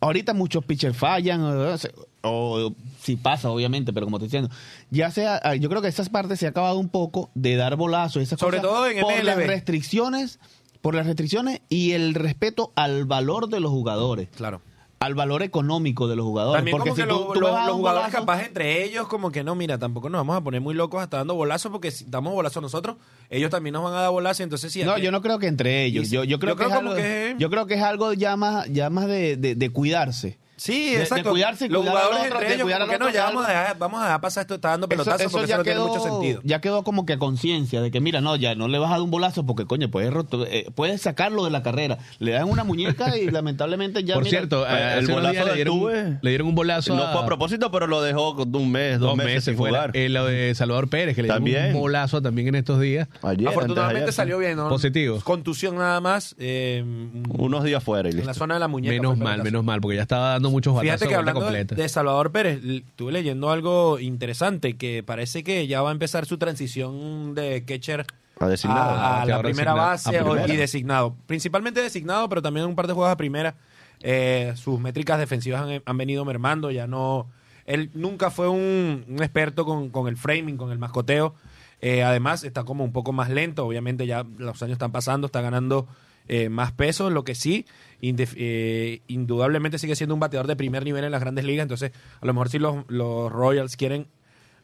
Ahorita 0.00 0.34
muchos 0.34 0.64
pitchers 0.64 0.96
fallan, 0.96 1.40
o, 1.42 1.76
o 2.22 2.74
si 3.00 3.14
pasa, 3.14 3.48
obviamente, 3.50 3.92
pero 3.92 4.06
como 4.06 4.18
te 4.18 4.24
estoy 4.24 4.40
diciendo, 4.40 4.56
ya 4.90 5.12
sea, 5.12 5.40
ah, 5.44 5.54
yo 5.54 5.68
creo 5.68 5.80
que 5.80 5.86
esa 5.86 6.04
parte 6.06 6.36
se 6.36 6.46
ha 6.46 6.48
acabado 6.48 6.78
un 6.80 6.88
poco 6.88 7.30
de 7.36 7.54
dar 7.54 7.76
bolazos, 7.76 8.20
esas 8.20 8.40
Sobre 8.40 8.58
cosas, 8.58 8.72
todo 8.72 8.86
en 8.88 9.00
por 9.00 9.12
las 9.22 9.36
MLB. 9.36 9.46
restricciones, 9.46 10.40
por 10.82 10.94
las 10.94 11.06
restricciones 11.06 11.62
y 11.70 11.92
el 11.92 12.12
respeto 12.14 12.72
al 12.76 13.06
valor 13.06 13.48
de 13.48 13.60
los 13.60 13.70
jugadores, 13.70 14.28
Claro. 14.36 14.60
al 15.00 15.14
valor 15.14 15.42
económico 15.42 16.06
de 16.08 16.14
los 16.16 16.24
jugadores. 16.26 16.58
También 16.58 16.76
porque 16.76 16.90
como 16.90 16.96
si 16.96 17.02
que 17.02 17.08
tú- 17.08 17.14
lo- 17.28 17.32
tú 17.32 17.40
lo- 17.40 17.48
los 17.66 17.76
jugadores 17.76 18.08
bolazo- 18.12 18.18
capaz 18.20 18.44
entre 18.44 18.84
ellos 18.84 19.06
como 19.08 19.30
que 19.32 19.42
no, 19.42 19.54
mira, 19.54 19.78
tampoco 19.78 20.10
nos 20.10 20.18
vamos 20.20 20.36
a 20.36 20.40
poner 20.42 20.60
muy 20.60 20.74
locos 20.74 21.02
hasta 21.02 21.16
dando 21.18 21.34
bolazos 21.34 21.72
porque 21.72 21.90
si 21.90 22.04
damos 22.06 22.32
bolazos 22.34 22.62
nosotros, 22.62 22.96
ellos 23.30 23.50
también 23.50 23.72
nos 23.74 23.82
van 23.84 23.94
a 23.94 24.02
dar 24.02 24.10
bolazos, 24.10 24.40
entonces 24.40 24.72
sí. 24.72 24.84
No, 24.84 24.92
aquí- 24.92 25.02
yo 25.02 25.10
no 25.10 25.22
creo 25.22 25.38
que 25.38 25.46
entre 25.46 25.84
ellos. 25.84 26.10
Yo, 26.10 26.24
yo 26.24 26.38
creo 26.38 26.54
yo 26.54 26.58
que, 26.58 26.64
es 26.66 26.72
algo, 26.72 26.94
que- 26.94 27.34
yo 27.38 27.48
creo 27.50 27.66
que 27.66 27.74
es 27.74 27.82
algo 27.82 28.12
ya 28.12 28.36
más, 28.36 28.68
ya 28.70 28.90
más 28.90 29.06
de, 29.06 29.36
de- 29.36 29.54
de 29.54 29.70
cuidarse. 29.70 30.38
Sí, 30.62 30.90
de- 30.90 30.96
de 30.98 31.02
exacto. 31.02 31.30
cuidarse 31.30 31.66
y 31.66 31.68
los 31.68 31.80
cuidar 31.82 31.94
jugadores 31.96 32.20
otro, 32.26 32.32
entre 32.34 32.48
de 32.48 32.54
ellos 32.54 32.64
cuidar 32.64 32.80
como 32.80 32.92
al 32.92 32.98
que 32.98 33.04
no, 33.04 33.10
ya 33.10 33.24
vamos 33.24 33.44
a, 33.44 33.48
dejar, 33.48 33.78
vamos 33.78 34.00
a 34.00 34.04
dejar 34.04 34.20
pasar 34.20 34.40
esto, 34.42 34.54
está 34.54 34.68
dando 34.70 34.84
Eso, 34.86 34.88
pelotazos 34.90 35.20
eso 35.20 35.30
porque 35.30 35.46
ya 35.48 35.54
eso 35.54 35.58
no 35.58 35.64
quedó, 35.64 35.84
tiene 35.86 35.98
mucho 35.98 36.10
sentido. 36.20 36.40
ya 36.44 36.60
quedó 36.60 36.84
como 36.84 37.04
que 37.06 37.12
a 37.14 37.18
conciencia 37.18 37.80
de 37.80 37.90
que, 37.90 38.00
mira, 38.00 38.20
no, 38.20 38.36
ya 38.36 38.54
no 38.54 38.68
le 38.68 38.78
vas 38.78 38.88
a 38.90 38.92
dar 38.92 39.02
un 39.02 39.10
bolazo 39.10 39.44
porque, 39.44 39.66
coño, 39.66 39.90
puedes, 39.90 40.12
roto- 40.12 40.46
eh, 40.46 40.66
puedes 40.74 41.02
sacarlo 41.02 41.44
de 41.44 41.50
la 41.50 41.62
carrera. 41.62 41.98
Le 42.18 42.32
dan 42.32 42.48
una 42.48 42.64
muñeca 42.64 43.16
y 43.18 43.26
lamentablemente 43.30 44.04
ya. 44.04 44.14
Por 44.14 44.24
mira, 44.24 44.38
cierto, 44.38 44.66
el 44.66 44.72
eh, 44.74 44.82
hace 44.82 44.98
unos 45.06 45.16
bolazo 45.16 45.44
le 45.44 45.50
de 45.50 45.54
dieron, 45.56 45.80
Tuve- 45.80 46.18
le 46.22 46.30
dieron 46.30 46.46
un 46.48 46.54
bolazo 46.54 46.94
No 46.94 47.02
a- 47.04 47.12
fue 47.12 47.22
a 47.22 47.26
propósito, 47.26 47.70
pero 47.70 47.86
lo 47.86 48.00
dejó 48.02 48.36
con 48.36 48.54
un 48.54 48.70
mes, 48.70 49.00
dos, 49.00 49.16
meses, 49.16 49.44
sin 49.44 49.56
fuera. 49.56 49.78
jugar. 49.78 49.96
Eh, 49.96 50.08
lo 50.08 50.26
de 50.26 50.54
Salvador 50.54 50.88
Pérez, 50.88 51.16
que 51.16 51.22
le 51.22 51.26
dieron 51.28 51.38
También. 51.44 51.74
un 51.74 51.80
bolazo 51.80 52.22
también 52.22 52.48
en 52.48 52.54
estos 52.56 52.80
días. 52.80 53.08
Ayer, 53.22 53.48
Afortunadamente 53.48 53.98
de 54.00 54.04
ayer, 54.04 54.12
salió 54.14 54.38
bien, 54.38 54.56
¿no? 54.56 54.68
Positivo. 54.68 55.18
Contusión 55.24 55.76
nada 55.76 56.00
más. 56.00 56.34
eh, 56.38 56.84
Unos 57.28 57.64
días 57.64 57.82
fuera 57.82 58.08
y 58.08 58.12
en 58.12 58.26
la 58.26 58.34
zona 58.34 58.54
de 58.54 58.60
la 58.60 58.68
muñeca. 58.68 58.92
Menos 58.94 59.16
el 59.18 59.22
mal, 59.24 59.42
menos 59.42 59.64
mal, 59.64 59.80
porque 59.80 59.96
ya 59.96 60.02
estaba 60.02 60.30
dando 60.30 60.50
muchos 60.52 60.74
batazos 60.74 60.92
Fíjate 61.00 61.08
que 61.08 61.14
hablando 61.16 61.40
de, 61.40 61.46
completa. 61.46 61.74
de 61.74 61.88
Salvador 61.88 62.30
Pérez, 62.30 62.60
estuve 62.64 63.10
leyendo 63.12 63.50
algo 63.50 63.98
interesante 63.98 64.76
que 64.76 65.02
parece 65.02 65.42
que 65.42 65.66
ya 65.66 65.82
va 65.82 65.88
a 65.88 65.92
empezar 65.92 66.26
su 66.26 66.38
transición 66.38 67.34
de 67.34 67.64
catcher 67.64 68.06
A 68.38 68.46
designado. 68.48 68.90
a, 68.90 68.94
a 69.18 69.22
Ah, 69.22 69.26
la 69.26 69.42
primera 69.42 69.74
base 69.74 70.16
a 70.16 70.22
o- 70.24 70.30
primera. 70.30 70.52
y 70.52 70.56
designado. 70.56 71.16
Principalmente 71.26 71.80
designado, 71.80 72.28
pero 72.28 72.42
también 72.42 72.66
un 72.66 72.74
par 72.76 72.86
de 72.86 72.92
juegos 72.92 73.12
a 73.12 73.16
primera. 73.16 73.56
Eh, 74.00 74.52
sus 74.56 74.78
métricas 74.80 75.18
defensivas 75.18 75.62
han, 75.62 75.82
han 75.84 75.96
venido 75.96 76.24
mermando, 76.24 76.70
ya 76.70 76.86
no... 76.86 77.28
Él 77.64 77.90
nunca 77.94 78.30
fue 78.30 78.48
un, 78.48 79.04
un 79.08 79.22
experto 79.22 79.64
con, 79.64 79.90
con 79.90 80.08
el 80.08 80.16
framing, 80.16 80.56
con 80.56 80.72
el 80.72 80.78
mascoteo. 80.78 81.34
Eh, 81.80 82.02
además, 82.02 82.42
está 82.42 82.64
como 82.64 82.82
un 82.84 82.92
poco 82.92 83.12
más 83.12 83.30
lento. 83.30 83.64
Obviamente 83.64 84.04
ya 84.06 84.24
los 84.38 84.60
años 84.62 84.72
están 84.74 84.90
pasando, 84.90 85.26
está 85.26 85.40
ganando 85.40 85.86
eh, 86.28 86.48
más 86.48 86.72
peso. 86.72 87.10
Lo 87.10 87.24
que 87.24 87.34
sí, 87.34 87.66
eh, 88.00 89.00
indudablemente 89.06 89.78
sigue 89.78 89.96
siendo 89.96 90.14
un 90.14 90.20
bateador 90.20 90.46
de 90.46 90.56
primer 90.56 90.84
nivel 90.84 91.04
en 91.04 91.12
las 91.12 91.20
grandes 91.20 91.44
ligas. 91.44 91.64
Entonces, 91.64 91.92
a 92.20 92.26
lo 92.26 92.32
mejor 92.34 92.48
si 92.48 92.58
los, 92.58 92.84
los 92.88 93.30
Royals 93.30 93.76
quieren 93.76 94.08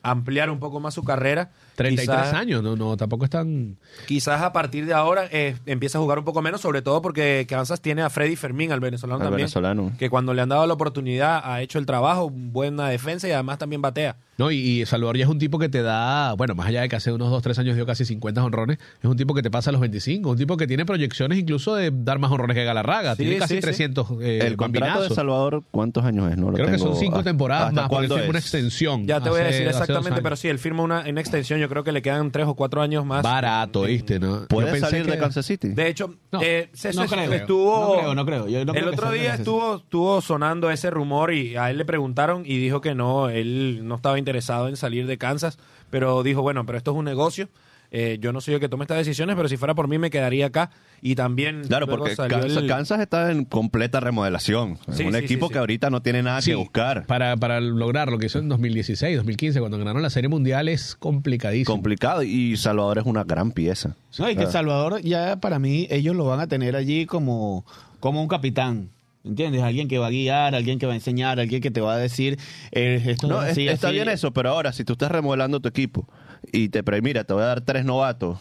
ampliar 0.02 0.50
un 0.50 0.58
poco 0.58 0.80
más 0.80 0.94
su 0.94 1.04
carrera. 1.04 1.50
33 1.78 2.18
quizás- 2.18 2.34
años, 2.34 2.62
no, 2.62 2.76
no, 2.76 2.96
tampoco 2.96 3.24
es 3.24 3.30
tan... 3.30 3.76
Quizás 4.06 4.42
a 4.42 4.52
partir 4.52 4.84
de 4.86 4.92
ahora 4.94 5.28
eh, 5.30 5.56
empieza 5.66 5.98
a 5.98 6.00
jugar 6.00 6.18
un 6.18 6.24
poco 6.24 6.42
menos, 6.42 6.60
sobre 6.60 6.82
todo 6.82 7.00
porque 7.00 7.46
Kansas 7.48 7.80
tiene 7.80 8.02
a 8.02 8.10
Freddy 8.10 8.36
Fermín, 8.36 8.72
al 8.72 8.80
venezolano 8.80 9.16
Al 9.20 9.22
también. 9.28 9.46
venezolano. 9.46 9.92
Que 9.98 10.10
cuando 10.10 10.34
le 10.34 10.42
han 10.42 10.48
dado 10.50 10.66
la 10.66 10.74
oportunidad 10.74 11.40
ha 11.44 11.62
hecho 11.62 11.78
el 11.78 11.86
trabajo, 11.86 12.28
buena 12.30 12.88
defensa 12.88 13.26
y 13.28 13.32
además 13.32 13.58
también 13.58 13.80
batea. 13.80 14.16
No, 14.36 14.52
y, 14.52 14.56
y 14.82 14.86
Salvador 14.86 15.16
ya 15.16 15.24
es 15.24 15.30
un 15.30 15.40
tipo 15.40 15.58
que 15.58 15.68
te 15.68 15.82
da, 15.82 16.32
bueno, 16.34 16.54
más 16.54 16.68
allá 16.68 16.82
de 16.82 16.88
que 16.88 16.94
hace 16.94 17.10
unos 17.10 17.28
2, 17.28 17.42
3 17.42 17.58
años 17.58 17.74
dio 17.74 17.84
casi 17.86 18.04
50 18.04 18.44
honrones, 18.44 18.78
es 19.02 19.10
un 19.10 19.16
tipo 19.16 19.34
que 19.34 19.42
te 19.42 19.50
pasa 19.50 19.70
a 19.70 19.72
los 19.72 19.80
25, 19.80 20.30
un 20.30 20.36
tipo 20.36 20.56
que 20.56 20.68
tiene 20.68 20.86
proyecciones 20.86 21.38
incluso 21.38 21.74
de 21.74 21.90
dar 21.92 22.20
más 22.20 22.30
honrones 22.30 22.54
que 22.54 22.62
Galarraga, 22.62 23.16
Sí, 23.16 23.24
tiene 23.24 23.38
casi 23.38 23.54
sí, 23.54 23.60
sí. 23.60 23.62
300 23.62 24.06
eh, 24.20 24.38
el 24.46 24.56
contrato 24.56 25.02
de. 25.02 25.08
Salvador, 25.12 25.64
¿cuántos 25.72 26.04
años 26.04 26.30
es? 26.30 26.36
No 26.38 26.50
lo 26.50 26.56
Creo 26.56 26.68
que 26.70 26.78
son 26.78 26.94
5 26.94 27.16
¿Hasta- 27.18 27.30
temporadas 27.30 27.72
más, 27.72 27.88
porque 27.88 28.06
firma 28.06 28.28
una 28.28 28.38
extensión. 28.38 29.06
Ya 29.08 29.20
te 29.20 29.28
voy 29.28 29.40
a 29.40 29.44
decir 29.44 29.66
exactamente, 29.66 30.22
pero 30.22 30.36
sí, 30.36 30.46
él 30.46 30.60
firma 30.60 30.84
una, 30.84 31.04
una 31.08 31.20
extensión, 31.20 31.58
yo 31.58 31.67
creo 31.68 31.84
que 31.84 31.92
le 31.92 32.02
quedan 32.02 32.30
tres 32.30 32.46
o 32.46 32.54
cuatro 32.54 32.80
años 32.82 33.04
más. 33.04 33.22
Barato, 33.22 33.82
¿viste? 33.82 34.18
¿no? 34.18 34.46
¿Puede 34.48 34.78
salir 34.80 35.06
de 35.06 35.18
Kansas 35.18 35.46
City? 35.46 35.68
De 35.68 35.88
hecho, 35.88 36.14
No, 36.32 36.40
eh, 36.42 36.70
se- 36.72 36.92
no 36.92 37.06
se- 37.06 37.14
creo. 37.14 37.32
estuvo... 37.32 37.94
No 37.94 37.98
creo, 38.00 38.14
no 38.14 38.26
creo. 38.26 38.48
Yo 38.48 38.64
no 38.64 38.72
el 38.72 38.78
creo 38.80 38.92
otro 38.92 39.10
día 39.12 39.34
estuvo, 39.34 39.76
estuvo 39.76 40.20
sonando 40.20 40.70
ese 40.70 40.90
rumor 40.90 41.32
y 41.32 41.56
a 41.56 41.70
él 41.70 41.78
le 41.78 41.84
preguntaron 41.84 42.42
y 42.46 42.58
dijo 42.58 42.80
que 42.80 42.94
no, 42.94 43.28
él 43.28 43.80
no 43.82 43.94
estaba 43.96 44.18
interesado 44.18 44.68
en 44.68 44.76
salir 44.76 45.06
de 45.06 45.18
Kansas, 45.18 45.58
pero 45.90 46.22
dijo, 46.22 46.42
bueno, 46.42 46.64
pero 46.66 46.78
esto 46.78 46.90
es 46.92 46.96
un 46.96 47.04
negocio. 47.04 47.48
Eh, 47.90 48.18
yo 48.20 48.32
no 48.32 48.40
soy 48.40 48.54
el 48.54 48.60
que 48.60 48.68
tome 48.68 48.84
estas 48.84 48.98
decisiones, 48.98 49.34
pero 49.36 49.48
si 49.48 49.56
fuera 49.56 49.74
por 49.74 49.88
mí 49.88 49.98
me 49.98 50.10
quedaría 50.10 50.46
acá. 50.46 50.70
Y 51.00 51.14
también 51.14 51.62
Claro, 51.66 51.86
porque 51.86 52.14
Kansas, 52.16 52.56
el- 52.56 52.66
Kansas 52.66 53.00
está 53.00 53.30
en 53.30 53.44
completa 53.44 54.00
remodelación. 54.00 54.78
Es 54.88 55.00
un 55.00 55.12
sí, 55.12 55.18
equipo 55.18 55.46
sí, 55.46 55.48
sí. 55.48 55.52
que 55.54 55.58
ahorita 55.58 55.90
no 55.90 56.02
tiene 56.02 56.22
nada 56.22 56.42
Sí, 56.42 56.50
que 56.50 56.56
buscar. 56.56 57.06
Para, 57.06 57.36
para 57.36 57.60
lograr 57.60 58.10
lo 58.10 58.18
que 58.18 58.26
hizo 58.26 58.38
en 58.40 58.48
2016, 58.48 59.16
2015, 59.16 59.60
cuando 59.60 59.78
ganaron 59.78 60.02
la 60.02 60.10
Serie 60.10 60.28
Mundial, 60.28 60.68
es 60.68 60.96
complicadísimo. 60.96 61.72
Complicado. 61.74 62.22
Y 62.22 62.56
Salvador 62.56 62.98
es 62.98 63.04
una 63.06 63.24
gran 63.24 63.52
pieza. 63.52 63.96
No, 64.18 64.28
y 64.30 64.36
que 64.36 64.44
Ah. 64.44 64.50
Salvador 64.50 65.00
ya 65.02 65.36
para 65.40 65.58
mí 65.58 65.86
ellos 65.90 66.14
lo 66.16 66.24
van 66.26 66.40
a 66.40 66.46
tener 66.48 66.76
allí 66.76 67.06
como, 67.06 67.64
como 68.00 68.20
un 68.20 68.28
capitán. 68.28 68.90
¿Entiendes? 69.24 69.62
Alguien 69.62 69.88
que 69.88 69.98
va 69.98 70.06
a 70.06 70.10
guiar, 70.10 70.54
alguien 70.54 70.78
que 70.78 70.86
va 70.86 70.92
a 70.92 70.94
enseñar, 70.94 71.38
alguien 71.40 71.60
que 71.60 71.70
te 71.70 71.80
va 71.82 71.94
a 71.94 71.96
decir 71.98 72.38
eh, 72.72 73.02
esto 73.04 73.26
No, 73.26 73.40
es 73.42 73.46
es- 73.48 73.52
así, 73.52 73.68
está 73.68 73.88
así. 73.88 73.96
bien 73.96 74.08
eso, 74.08 74.32
pero 74.32 74.50
ahora, 74.50 74.72
si 74.72 74.84
tú 74.84 74.92
estás 74.94 75.10
remodelando 75.10 75.60
tu 75.60 75.68
equipo 75.68 76.08
y 76.52 76.68
te 76.68 76.82
pre- 76.82 77.02
mira, 77.02 77.24
te 77.24 77.32
voy 77.34 77.42
a 77.42 77.46
dar 77.46 77.60
tres 77.62 77.84
novatos, 77.84 78.38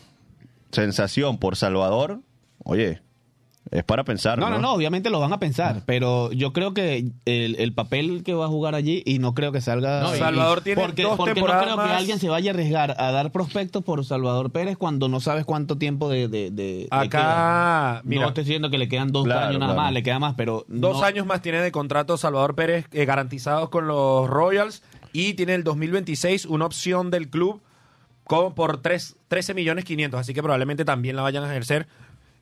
sensación 0.72 1.38
por 1.38 1.56
Salvador, 1.56 2.20
oye, 2.64 3.02
es 3.70 3.84
para 3.84 4.06
pensar. 4.06 4.40
No, 4.40 4.50
no, 4.50 4.60
no, 4.60 4.72
obviamente 4.74 5.10
lo 5.10 5.20
van 5.20 5.34
a 5.34 5.36
Ah. 5.36 5.40
pensar, 5.40 5.82
pero 5.86 6.32
yo 6.32 6.54
creo 6.54 6.74
que 6.74 7.12
el, 7.26 7.56
el 7.60 7.74
papel 7.74 8.24
que 8.24 8.34
va 8.34 8.46
a 8.46 8.48
jugar 8.48 8.76
allí 8.76 9.04
y 9.06 9.20
no 9.20 9.34
creo 9.34 9.52
que 9.52 9.60
salga... 9.60 10.00
No, 10.04 10.16
y- 10.16 10.20
Salvador 10.20 10.62
tiene 10.62 10.82
porque, 10.82 11.04
dos 11.04 11.18
porque 11.18 11.32
no 11.32 11.36
temporadas 11.36 11.64
creo 11.66 11.76
que 11.76 11.82
más. 11.84 11.98
alguien 12.00 12.18
se 12.20 12.30
vaya 12.30 12.52
a 12.52 12.54
arriesgar 12.54 12.96
a 12.98 13.12
dar 13.12 13.30
prospectos 13.34 13.84
por 13.84 14.06
Salvador 14.06 14.52
Pérez 14.52 14.78
cuando 14.78 15.10
no 15.10 15.20
sabes 15.20 15.44
cuánto 15.44 15.78
tiempo 15.78 16.08
de... 16.08 16.30
de, 16.30 16.50
de-. 16.50 16.88
Acá, 16.92 18.02
mira, 18.06 18.22
no 18.22 18.28
estoy 18.30 18.46
diciendo 18.46 18.70
que 18.70 18.78
le 18.78 18.88
quedan 18.88 19.12
dos 19.12 19.26
Claro, 19.26 19.48
años 19.48 19.60
nada 19.60 19.74
claro. 19.74 19.84
más, 19.86 19.94
le 19.94 20.02
queda 20.04 20.20
más, 20.20 20.36
pero... 20.38 20.64
dos 20.70 21.00
no- 21.00 21.04
años 21.04 21.26
más 21.26 21.42
tiene 21.42 21.60
de 21.62 21.72
contrato 21.74 22.16
Salvador 22.16 22.56
Pérez 22.56 22.86
eh, 22.94 23.04
garantizados 23.04 23.68
con 23.68 23.86
los 23.88 24.30
Royals 24.30 24.82
y 25.12 25.34
tiene 25.34 25.56
el 25.56 25.66
2026 25.66 26.46
una 26.46 26.66
opción 26.66 27.12
del 27.12 27.30
club 27.30 27.62
con, 28.28 28.54
por 28.54 28.82
tres- 28.82 29.16
13 29.28 29.54
millones 29.54 29.86
500, 29.86 30.20
así 30.20 30.34
que 30.34 30.42
probablemente 30.44 30.86
también 30.86 31.16
la 31.16 31.22
vayan 31.22 31.44
a 31.44 31.50
ejercer. 31.50 31.88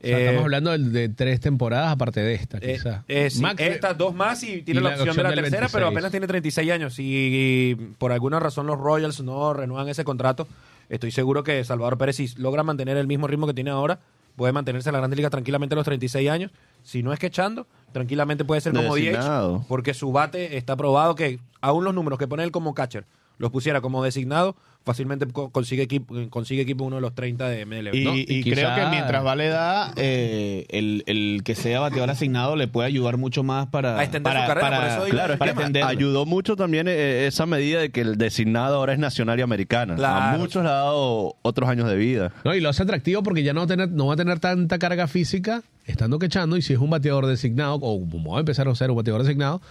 O 0.03 0.07
sea, 0.07 0.17
Eh, 0.19 0.21
estamos 0.25 0.43
hablando 0.43 0.71
de, 0.71 0.77
de 0.79 1.09
tres 1.09 1.39
temporadas 1.39 1.91
aparte 1.91 2.19
de 2.21 2.33
esta, 2.35 2.57
Eh, 2.57 2.73
quizás. 2.73 3.01
eh, 3.07 3.29
sí, 3.29 3.41
Max- 3.41 3.61
estas 3.61 3.97
dos 3.97 4.13
más 4.13 4.43
y 4.43 4.61
tiene 4.61 4.81
y 4.81 4.83
la, 4.83 4.89
la 4.89 4.95
opción, 4.97 5.15
de 5.15 5.23
la 5.23 5.29
tercera, 5.29 5.41
26. 5.61 5.71
pero 5.73 5.87
apenas 5.87 6.11
tiene 6.11 6.27
36 6.27 6.71
años. 6.71 6.95
Y 6.99 7.75
por 7.97 8.11
alguna 8.11 8.39
razón 8.39 8.67
los 8.67 8.77
Royals 8.77 9.21
no 9.23 9.53
renuevan 9.53 9.87
ese 9.87 10.03
contrato, 10.03 10.47
estoy 10.89 11.11
seguro 11.11 11.43
que 11.43 11.63
Salvador 11.63 11.97
Pérez, 11.97 12.17
si 12.17 12.27
logra 12.37 12.61
mantener 12.63 12.97
el 12.97 13.07
mismo 13.07 13.25
ritmo 13.27 13.47
que 13.47 13.53
tiene 13.53 13.71
ahora, 13.71 13.99
puede 14.35 14.51
mantenerse 14.51 14.89
en 14.89 14.93
la 14.93 14.99
Grande 14.99 15.15
Liga 15.15 15.29
tranquilamente 15.29 15.73
a 15.75 15.77
los 15.77 15.85
36 15.85 16.29
años. 16.29 16.51
Si 16.83 17.01
no 17.01 17.13
es 17.13 17.17
que 17.19 17.27
echando, 17.27 17.65
tranquilamente 17.93 18.43
puede 18.43 18.59
ser 18.61 18.73
como 18.73 18.93
Designado. 18.95 19.59
DH, 19.59 19.65
porque 19.69 19.93
su 19.93 20.11
bate 20.11 20.57
está 20.57 20.75
probado 20.75 21.15
que 21.15 21.39
aún 21.61 21.83
los 21.85 21.95
números 21.95 22.19
que 22.19 22.27
pone 22.27 22.43
él 22.43 22.51
como 22.51 22.75
catcher 22.75 23.05
los 23.37 23.51
pusiera 23.51 23.81
como 23.81 24.03
designado, 24.03 24.55
fácilmente 24.83 25.25
co- 25.27 25.49
consigue 25.49 25.83
equipo, 25.83 26.13
consigue 26.29 26.61
equipo 26.61 26.83
uno 26.83 26.97
de 26.97 27.01
los 27.01 27.15
30 27.15 27.49
de 27.49 27.65
MLB. 27.65 27.95
Y, 27.95 28.03
¿no? 28.05 28.15
y 28.15 28.25
Y 28.27 28.43
creo 28.43 28.69
quizá- 28.69 28.75
que 28.75 28.85
mientras 28.91 29.25
va 29.25 29.35
la 29.35 29.43
edad, 29.45 29.93
eh, 29.97 30.65
el, 30.69 31.03
el 31.07 31.41
que 31.43 31.55
sea 31.55 31.79
bateador 31.79 32.09
asignado 32.11 32.55
le 32.55 32.67
puede 32.67 32.87
ayudar 32.87 33.17
mucho 33.17 33.43
más 33.43 33.67
para, 33.67 33.97
A 33.97 34.03
extender 34.03 34.31
para, 34.31 34.41
su 34.43 34.47
carrera, 34.47 34.67
para- 34.69 34.79
por 34.81 34.87
eso 34.89 35.05
digo, 35.05 35.15
Claro, 35.17 35.33
es 35.33 35.39
para 35.39 35.51
que 35.53 35.57
extenderlo. 35.59 35.89
ayudó 35.89 36.25
mucho 36.25 36.55
también 36.55 36.87
eh, 36.87 37.25
esa 37.27 37.45
medida 37.45 37.79
de 37.79 37.89
que 37.89 38.01
el 38.01 38.17
designado 38.17 38.75
ahora 38.75 38.93
es 38.93 38.99
nacional 38.99 39.39
y 39.39 39.41
americana. 39.41 39.95
A 40.33 40.37
muchos 40.37 40.63
le 40.63 40.69
ha 40.69 40.73
dado 40.73 41.35
otros 41.41 41.67
años 41.69 41.89
de 41.89 41.95
vida. 41.95 42.31
No, 42.43 42.53
y 42.53 42.61
lo 42.61 42.69
hace 42.69 42.83
atractivo 42.83 43.23
porque 43.23 43.41
ya 43.43 43.53
no 43.53 43.61
va, 43.61 43.65
a 43.65 43.67
tener, 43.67 43.89
no 43.89 44.07
va 44.07 44.13
a 44.13 44.17
tener 44.17 44.39
tanta 44.39 44.77
carga 44.77 45.07
física 45.07 45.63
estando 45.85 46.19
quechando 46.19 46.57
y 46.57 46.61
si 46.61 46.73
es 46.73 46.79
un 46.79 46.89
bateador 46.89 47.25
designado, 47.25 47.75
o 47.75 47.99
como 48.09 48.31
va 48.33 48.37
a 48.37 48.39
empezar 48.41 48.67
a 48.67 48.75
ser 48.75 48.91
un 48.91 48.97
bateador 48.97 49.23
designado, 49.23 49.61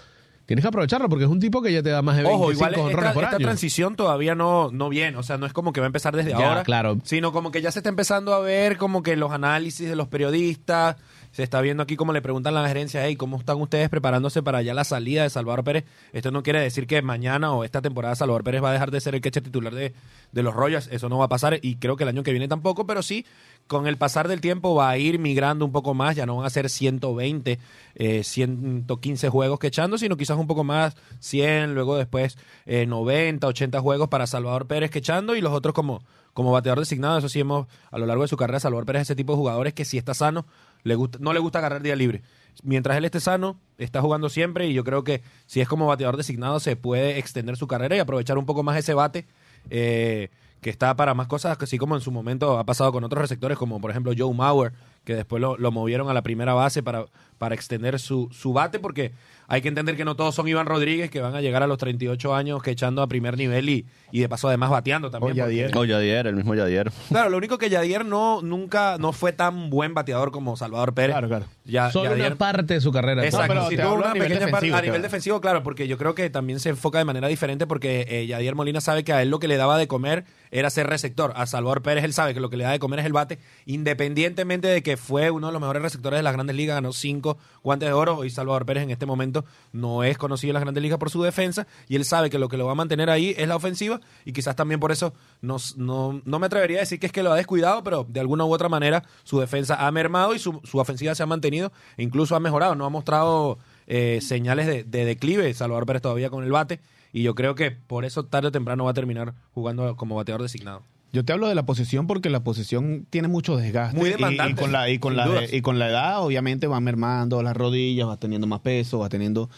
tienes 0.47 0.63
que 0.63 0.69
aprovecharlo 0.69 1.09
porque 1.09 1.25
es 1.25 1.31
un 1.31 1.41
tipo 1.41 1.63
que 1.63 1.73
ya 1.73 1.83
te 1.83 1.91
da 1.91 2.03
más 2.03 2.17
de 2.17 2.23
25 2.23 2.43
Ojo, 2.43 2.53
igual 2.53 2.75
esta, 2.75 3.13
por 3.15 3.25
esta 3.25 3.37
año. 3.37 3.45
transición 3.47 3.97
todavía 3.97 4.35
no, 4.35 4.71
no 4.73 4.89
viene. 4.89 5.17
O 5.17 5.23
sea, 5.23 5.39
no 5.39 5.47
es 5.47 5.53
como 5.53 5.73
que 5.73 5.81
va 5.81 5.87
a 5.87 5.89
empezar 5.89 6.15
desde 6.17 6.31
Ya, 6.31 6.49
ahora. 6.49 6.63
claro. 6.65 6.99
Sino 7.05 7.33
como 7.33 7.51
que 7.51 7.63
ya 7.63 7.71
se 7.73 7.79
está 7.81 7.89
empezando 7.89 8.35
a 8.35 8.41
ver 8.41 8.77
como 8.77 9.03
que 9.03 9.17
los 9.17 9.33
análisis 9.33 9.89
de 9.89 9.97
los 9.97 10.09
periodistas. 10.09 10.97
Se 11.35 11.43
está 11.43 11.61
viendo 11.61 11.83
aquí 11.83 11.97
como 11.97 12.13
le 12.13 12.23
preguntan 12.23 12.57
a 12.57 12.63
la 12.63 12.69
gerencia, 12.69 13.05
hey, 13.05 13.17
¿cómo 13.17 13.39
están 13.39 13.61
ustedes 13.61 13.89
preparándose 13.89 14.41
para 14.41 14.63
ya 14.63 14.73
la 14.73 14.85
salida 14.85 15.25
de 15.25 15.31
Salvador 15.31 15.65
Pérez? 15.65 15.85
Esto 16.13 16.31
no 16.31 16.45
quiere 16.45 16.61
decir 16.61 16.87
que 16.87 17.03
mañana 17.03 17.53
o 17.53 17.65
esta 17.65 17.83
temporada 17.83 18.15
Salvador 18.15 18.45
Pérez 18.45 18.63
va 18.63 18.71
a 18.71 18.73
dejar 18.73 18.93
de 18.93 19.01
ser 19.01 19.17
el 19.17 19.21
catcher 19.21 19.43
titular 19.43 19.75
de, 19.75 19.95
de 20.31 20.43
los 20.45 20.55
Royals. 20.55 20.89
Eso 20.93 21.09
no 21.09 21.19
va 21.19 21.25
a 21.25 21.29
pasar 21.29 21.59
y 21.61 21.75
creo 21.75 21.97
que 21.97 22.05
el 22.05 22.11
año 22.11 22.23
que 22.23 22.31
viene 22.31 22.47
tampoco, 22.47 22.87
pero 22.87 23.03
sí, 23.03 23.27
con 23.67 23.89
el 23.89 23.97
pasar 23.97 24.29
del 24.29 24.41
tiempo 24.41 24.77
va 24.77 24.91
a 24.91 24.97
ir 24.97 25.19
migrando 25.19 25.65
un 25.65 25.73
poco 25.73 25.93
más. 25.93 26.15
Ya 26.15 26.25
no 26.25 26.37
van 26.37 26.47
a 26.47 26.51
ser 26.51 26.71
120, 26.71 27.59
eh, 27.97 28.23
115 28.23 29.29
juegos 29.29 29.59
que 29.59 29.67
echando, 29.67 29.99
sino 29.99 30.17
quizás 30.17 30.39
un 30.39 30.47
poco 30.47 30.63
más, 30.63 30.95
100, 31.19 31.75
luego 31.75 31.97
después 31.97 32.39
eh, 32.65 32.87
90, 32.87 33.45
80 33.45 33.81
juegos 33.81 34.09
para 34.09 34.29
Salvador 34.29 34.69
Pérez 34.69 34.93
que 34.93 35.01
echando 35.01 35.35
y 35.35 35.41
los 35.41 35.53
otros 35.53 35.75
como, 35.75 36.05
como 36.33 36.53
bateador 36.53 36.79
designado. 36.79 37.19
Eso 37.19 37.29
sí, 37.29 37.41
hemos 37.41 37.67
a 37.91 37.99
lo 37.99 38.07
largo 38.07 38.23
de 38.23 38.29
su 38.29 38.37
carrera, 38.37 38.61
Salvador 38.61 38.87
Pérez 38.87 39.03
es 39.03 39.07
ese 39.09 39.17
tipo 39.17 39.33
de 39.33 39.39
jugadores 39.39 39.75
que 39.75 39.85
si 39.85 39.99
está 39.99 40.15
sano, 40.15 40.47
le 40.85 40.95
gusta, 40.95 41.19
no 41.21 41.33
le 41.33 41.41
gusta 41.41 41.59
agarrar 41.59 41.83
día 41.83 41.97
libre. 41.97 42.23
Mientras 42.63 42.97
él 42.97 43.05
esté 43.05 43.19
sano, 43.19 43.59
está 43.79 44.01
jugando 44.01 44.29
siempre 44.29 44.69
y 44.69 44.75
yo 44.75 44.85
creo 44.85 45.03
que 45.03 45.23
si 45.47 45.61
es 45.61 45.69
como 45.69 45.87
bateador 45.87 46.17
designado 46.17 46.61
se 46.61 46.77
puede 46.77 47.19
extender 47.19 47.57
su 47.57 47.67
carrera 47.67 47.97
y 47.97 47.99
aprovechar 47.99 48.39
un 48.39 48.47
poco 48.47 48.63
más 48.63 48.79
ese 48.79 48.95
bate 48.95 49.27
eh, 49.71 50.31
que 50.61 50.71
está 50.71 50.95
para 50.95 51.15
más 51.15 51.27
cosas, 51.27 51.59
así 51.61 51.79
como 51.79 51.97
en 51.97 52.01
su 52.01 52.13
momento 52.13 52.59
ha 52.59 52.65
pasado 52.65 52.93
con 52.93 53.03
otros 53.03 53.21
receptores 53.21 53.59
como 53.59 53.81
por 53.81 53.91
ejemplo 53.91 54.13
Joe 54.17 54.33
Mauer, 54.33 54.73
que 55.05 55.15
después 55.15 55.41
lo, 55.41 55.57
lo 55.57 55.71
movieron 55.71 56.09
a 56.09 56.15
la 56.15 56.23
primera 56.23 56.55
base 56.55 56.83
para, 56.83 57.05
para 57.39 57.55
extender 57.55 57.99
su, 57.99 58.29
su 58.33 58.53
bate 58.53 58.79
porque 58.79 59.13
hay 59.47 59.61
que 59.61 59.69
entender 59.69 59.95
que 59.97 60.07
no 60.07 60.17
todos 60.17 60.35
son 60.35 60.49
Iván 60.49 60.65
Rodríguez 60.67 61.11
que 61.11 61.21
van 61.21 61.35
a 61.35 61.43
llegar 61.43 61.63
a 61.63 61.67
los 61.67 61.77
38 61.77 62.35
años 62.35 62.63
que 62.63 62.71
echando 62.71 63.03
a 63.03 63.07
primer 63.07 63.37
nivel 63.37 63.69
y, 63.69 63.85
y 64.11 64.21
de 64.21 64.29
paso 64.31 64.49
además 64.49 64.71
bateando 64.71 65.11
también. 65.11 65.33
O 65.33 65.37
Yadier. 65.37 65.67
porque- 65.71 65.79
O 65.81 65.85
Yadier, 65.85 66.27
el 66.29 66.37
mismo 66.37 66.55
Yadier. 66.55 66.91
Claro, 67.11 67.29
lo 67.29 67.37
único 67.37 67.59
que 67.59 67.69
Yadier 67.69 68.07
no, 68.07 68.41
nunca 68.41 68.97
no 68.99 69.13
fue 69.13 69.33
tan 69.35 69.69
buen 69.69 69.93
bateador 69.93 70.33
como 70.33 70.57
Salvador 70.57 70.95
Pérez. 70.95 71.13
Claro, 71.13 71.29
claro. 71.29 71.45
Ya, 71.67 71.91
Solo 71.91 72.13
Yadier- 72.17 72.27
una 72.29 72.37
parte 72.37 72.75
de 72.75 72.81
su 72.81 72.91
carrera. 72.91 73.23
Exacto, 73.25 73.49
pero 73.49 73.69
te 73.69 73.77
tuvo 73.77 73.95
una 73.97 74.11
a 74.11 74.15
nivel 74.15 74.29
pequeña 74.29 74.41
parte- 74.51 74.67
defensivo, 74.67 74.77
a 74.79 74.83
nivel 74.83 75.03
defensivo, 75.03 75.41
claro, 75.43 75.63
porque 75.63 75.87
yo 75.89 75.99
creo 75.99 76.15
que 76.15 76.31
también 76.31 76.59
se 76.61 76.71
enfoca 76.71 76.97
de 76.99 77.05
manera 77.05 77.29
diferente 77.29 77.67
porque 77.67 78.07
eh, 78.09 78.27
Yadier 78.27 78.55
Molina 78.55 78.81
sabe 78.81 79.05
que 79.05 79.13
a 79.13 79.21
él 79.21 79.29
lo 79.29 79.39
que 79.41 79.49
le 79.49 79.59
daba 79.59 79.77
de 79.77 79.87
comer 79.87 80.25
era 80.55 80.71
ser 80.71 80.87
receptor. 80.87 81.33
A 81.35 81.47
Salvador 81.47 81.83
Pérez 81.83 82.05
él 82.05 82.13
sabe 82.13 82.33
que 82.33 82.39
lo 82.39 82.49
que 82.49 82.57
le 82.57 82.63
da 82.63 82.71
de 82.71 82.79
comer 82.79 83.01
es 83.01 83.07
el 83.07 83.13
bate, 83.13 83.41
independientemente 83.67 84.69
de 84.69 84.85
que 84.85 84.97
fue 84.97 85.33
uno 85.33 85.49
de 85.49 85.53
los 85.53 85.61
mejores 85.61 85.83
receptores 85.83 86.21
de 86.21 86.23
las 86.23 86.33
grandes 86.33 86.55
ligas, 86.55 86.77
ganó 86.77 86.93
cinco 86.93 87.39
guantes 87.65 87.89
de 87.89 87.93
oro. 87.93 88.25
Y 88.25 88.31
Salvador 88.31 88.65
Pérez 88.65 88.85
en 88.85 88.91
este 88.91 89.05
momento 89.05 89.45
no 89.73 90.05
es 90.05 90.17
conocido 90.17 90.53
en 90.53 90.55
las 90.55 90.63
grandes 90.63 90.81
ligas 90.81 90.99
por 90.99 91.11
su 91.11 91.23
defensa 91.25 91.67
y 91.89 91.97
él 91.97 92.05
sabe 92.05 92.31
que 92.31 92.39
lo 92.39 92.49
que 92.49 92.57
lo 92.57 92.67
va 92.67 92.73
a 92.73 92.77
mantener 92.77 93.11
ahí 93.11 93.35
es 93.37 93.49
la 93.49 93.57
ofensiva 93.57 94.01
y 94.25 94.33
quizás 94.33 94.55
también 94.55 94.79
por 94.79 94.93
eso 94.93 95.13
no, 95.41 95.57
no, 95.77 96.39
me 96.39 96.47
atrevería 96.47 96.79
a 96.79 96.81
decir 96.81 97.01
que 97.01 97.07
es 97.07 97.13
que 97.13 97.25
lo 97.25 97.33
ha 97.33 97.37
descuidado, 97.37 97.83
pero 97.83 98.07
de 98.09 98.21
alguna 98.21 98.45
u 98.45 98.55
otra 98.55 98.69
manera 98.69 99.03
su 99.25 99.41
defensa 99.41 99.85
ha 99.85 99.91
mermado 99.91 100.37
y 100.37 100.39
su, 100.39 100.61
su 100.63 100.79
ofensiva 100.79 101.17
se 101.17 101.25
ha 101.25 101.27
mantenido 101.27 101.73
e 101.97 102.05
incluso 102.05 102.37
ha 102.37 102.41
mejorado, 102.41 102.77
no 102.77 102.85
ha 102.85 102.91
mostrado 102.91 103.59
eh, 103.89 104.21
señales 104.23 104.67
de 104.67 105.05
declive 105.05 105.53
Salvador 105.53 105.85
Pérez 105.85 106.03
todavía 106.03 106.31
con 106.31 106.45
el 106.45 106.53
bate 106.53 106.81
y 107.15 107.23
yo 107.23 107.35
creo 107.35 107.55
que 107.55 107.71
por 107.71 108.05
eso 108.05 108.27
tarde 108.27 108.49
o 108.49 108.53
temprano 108.53 108.85
va 108.85 108.91
a 108.91 108.95
terminar 108.95 109.33
jugando 109.53 109.97
como 109.97 110.15
bateador 110.17 110.43
designado. 110.43 110.83
Yo 111.13 111.25
te 111.25 111.33
hablo 111.33 111.47
de 111.49 111.55
la 111.55 111.65
posición 111.65 112.07
porque 112.09 112.29
la 112.29 112.43
posición 112.43 113.07
tiene 113.09 113.29
mucho 113.29 113.57
desgaste. 113.57 113.97
Muy 113.97 114.11
demandante, 114.11 114.61
Y, 114.61 114.65
con 114.65 114.73
la, 114.73 114.91
y, 114.91 114.99
con 114.99 115.17
la, 115.17 115.45
y 115.51 115.63
con 115.63 115.79
la 115.79 115.89
edad, 115.89 116.21
obviamente, 116.23 116.67
van 116.67 116.83
mermando 116.85 117.41
las 117.43 117.57
rodillas, 117.57 118.07
vas 118.09 118.19
teniendo 118.19 118.47
más 118.49 118.61
peso, 118.61 118.99
vas 118.99 119.09
teniendo... 119.11 119.49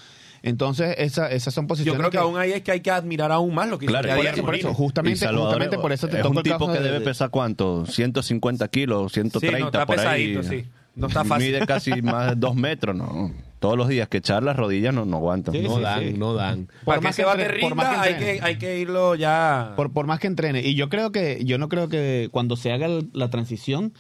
Entonces, 0.43 0.95
esa, 0.99 1.31
esas 1.33 1.55
son 1.55 1.65
Yo 1.65 1.69
posiciones 1.69 1.99
creo 1.99 2.11
que, 2.11 2.19
aún 2.19 2.39
ahí 2.39 2.53
es 2.53 2.63
que 2.63 2.71
hay 2.73 2.81
que 2.81 2.91
admirar 2.91 3.33
aún 3.33 3.55
más 3.55 3.69
lo 3.69 3.79
que 3.79 3.87
hizo 3.87 3.91
Claro, 3.93 4.07
Yadier 4.07 4.23
por 4.23 4.27
eso, 4.35 4.43
por 4.43 4.51
Molina. 4.53 4.69
eso, 4.69 4.75
justamente, 4.77 5.19
Salvador 5.21 5.47
justamente 5.49 5.79
por 5.79 5.93
eso 5.93 6.09
te 6.09 6.17
es 6.19 6.23
toca 6.23 6.31
un 6.31 6.37
el 6.37 6.43
tipo 6.45 6.59
caso 6.59 6.73
que 6.73 6.79
de- 6.79 6.85
debe 6.85 6.99
de- 7.01 7.05
pesar 7.05 7.31
cuánto, 7.31 7.87
150 7.87 8.69
kilos, 8.69 9.13
130 9.13 9.57
Sí, 9.57 9.63
no, 9.63 9.67
está 9.69 9.87
por 9.87 9.99
ahí. 9.99 10.35
pesadito, 10.37 10.43
sí. 10.43 10.71
No 10.95 11.07
está 11.09 11.25
fácil. 11.25 11.47
Mide 11.53 11.67
casi 11.67 11.91
más 12.03 12.29
de 12.29 12.35
dos 12.37 12.55
metros, 12.55 12.95
no. 12.95 13.33
Todos 13.59 13.77
los 13.77 13.89
días 13.89 14.09
que 14.09 14.19
echar 14.19 14.43
las 14.43 14.57
rodillas 14.57 14.93
no, 14.95 15.05
no 15.05 15.17
aguantan. 15.17 15.55
Sí, 15.55 15.63
no 15.63 15.77
sí, 15.77 15.83
dan, 15.83 16.01
sí. 16.01 16.15
no 16.17 16.35
dan. 16.35 16.69
Por 16.85 17.01
más 17.03 17.17
que 17.17 17.23
entre- 17.23 17.61
por 17.61 17.75
más 17.75 17.89
que 17.89 17.97
hay 18.01 18.15
que, 18.17 18.41
hay 18.43 18.59
que 18.59 18.79
irlo 18.79 19.15
ya... 19.15 19.73
Por, 19.77 19.93
por 19.93 20.07
más 20.07 20.21
que 20.21 20.27
entrene. 20.27 20.61
Y 20.61 20.75
yo 20.75 20.89
creo 20.89 21.11
que, 21.11 21.43
yo 21.45 21.57
no 21.59 21.69
creo 21.69 21.89
que 21.89 22.29
cuando 22.33 22.57
se 22.57 22.73
haga 22.73 22.89
la 23.13 23.31
transición, 23.31 23.93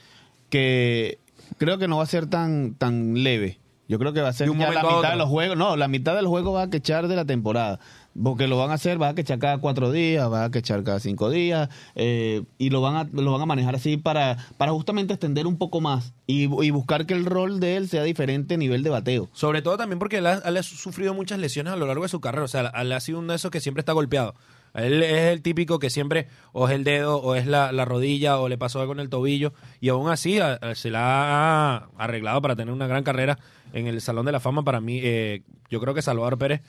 que 0.50 1.18
creo 1.58 1.78
que 1.78 1.88
no 1.88 1.98
va 1.98 2.02
a 2.02 2.06
ser 2.06 2.26
tan, 2.26 2.74
tan 2.74 3.22
leve. 3.22 3.58
Yo 3.88 3.98
creo 3.98 4.12
que 4.12 4.20
va 4.20 4.28
a 4.28 4.32
ser 4.32 4.48
ya 4.48 4.72
la 4.72 4.82
mitad 4.82 5.10
de 5.10 5.16
los 5.16 5.28
juegos. 5.28 5.56
No, 5.56 5.76
la 5.76 5.88
mitad 5.88 6.16
del 6.16 6.26
juego 6.26 6.52
va 6.52 6.62
a 6.62 6.70
quechar 6.70 7.06
de 7.08 7.16
la 7.16 7.24
temporada. 7.24 7.78
Porque 8.22 8.46
lo 8.46 8.56
van 8.56 8.70
a 8.70 8.74
hacer, 8.74 9.00
va 9.00 9.08
a 9.08 9.14
quechar 9.14 9.38
cada 9.38 9.58
cuatro 9.58 9.92
días, 9.92 10.30
va 10.30 10.44
a 10.44 10.50
quechar 10.50 10.82
cada 10.84 11.00
cinco 11.00 11.30
días. 11.30 11.68
eh, 11.94 12.42
y 12.58 12.70
lo 12.70 12.80
van, 12.80 12.96
a, 12.96 13.04
lo 13.12 13.32
van 13.32 13.42
a 13.42 13.46
manejar 13.46 13.74
así 13.74 13.96
para, 13.96 14.36
para 14.56 14.72
justamente 14.72 15.14
extender 15.14 15.46
un 15.46 15.58
poco 15.58 15.80
más. 15.80 16.14
Y, 16.26 16.46
buscar 16.46 17.06
que 17.06 17.14
el 17.14 17.24
rol 17.24 17.60
de 17.60 17.76
él 17.76 17.88
sea 17.88 18.02
diferente 18.02 18.54
a 18.54 18.58
nivel 18.58 18.82
de 18.82 18.90
bateo. 18.90 19.28
Sobre 19.32 19.62
todo 19.62 19.76
también 19.76 19.98
porque 19.98 20.18
él 20.18 20.26
ha, 20.26 20.34
él 20.38 20.56
ha 20.56 20.62
sufrido 20.62 21.14
muchas 21.14 21.38
lesiones 21.38 21.72
a 21.72 21.76
lo 21.76 21.86
largo 21.86 22.02
de 22.02 22.08
su 22.08 22.20
carrera. 22.20 22.44
O 22.44 22.48
sea, 22.48 22.72
él 22.74 22.92
ha 22.92 23.00
sido 23.00 23.18
uno 23.20 23.32
de 23.32 23.36
esos 23.36 23.50
que 23.50 23.60
siempre 23.60 23.80
está 23.80 23.92
golpeado. 23.92 24.34
Él 24.74 25.02
es 25.02 25.32
el 25.32 25.40
típico 25.40 25.78
que 25.78 25.88
siempre 25.88 26.28
o 26.52 26.68
es 26.68 26.74
el 26.74 26.84
dedo 26.84 27.16
o 27.16 27.34
es 27.34 27.46
la, 27.46 27.72
la 27.72 27.86
rodilla 27.86 28.38
o 28.38 28.48
le 28.48 28.58
pasó 28.58 28.80
algo 28.80 28.92
en 28.92 29.00
el 29.00 29.08
tobillo. 29.08 29.52
Y 29.80 29.88
aún 29.88 30.10
así 30.10 30.38
se 30.74 30.90
la 30.90 31.00
ha 31.02 31.88
arreglado 31.96 32.42
para 32.42 32.56
tener 32.56 32.74
una 32.74 32.86
gran 32.86 33.02
carrera 33.02 33.38
en 33.72 33.86
el 33.86 34.00
Salón 34.00 34.26
de 34.26 34.32
la 34.32 34.40
Fama. 34.40 34.64
Para 34.64 34.80
mí, 34.80 35.00
eh, 35.02 35.42
yo 35.70 35.80
creo 35.80 35.94
que 35.94 36.02
Salvador 36.02 36.36
Pérez 36.38 36.62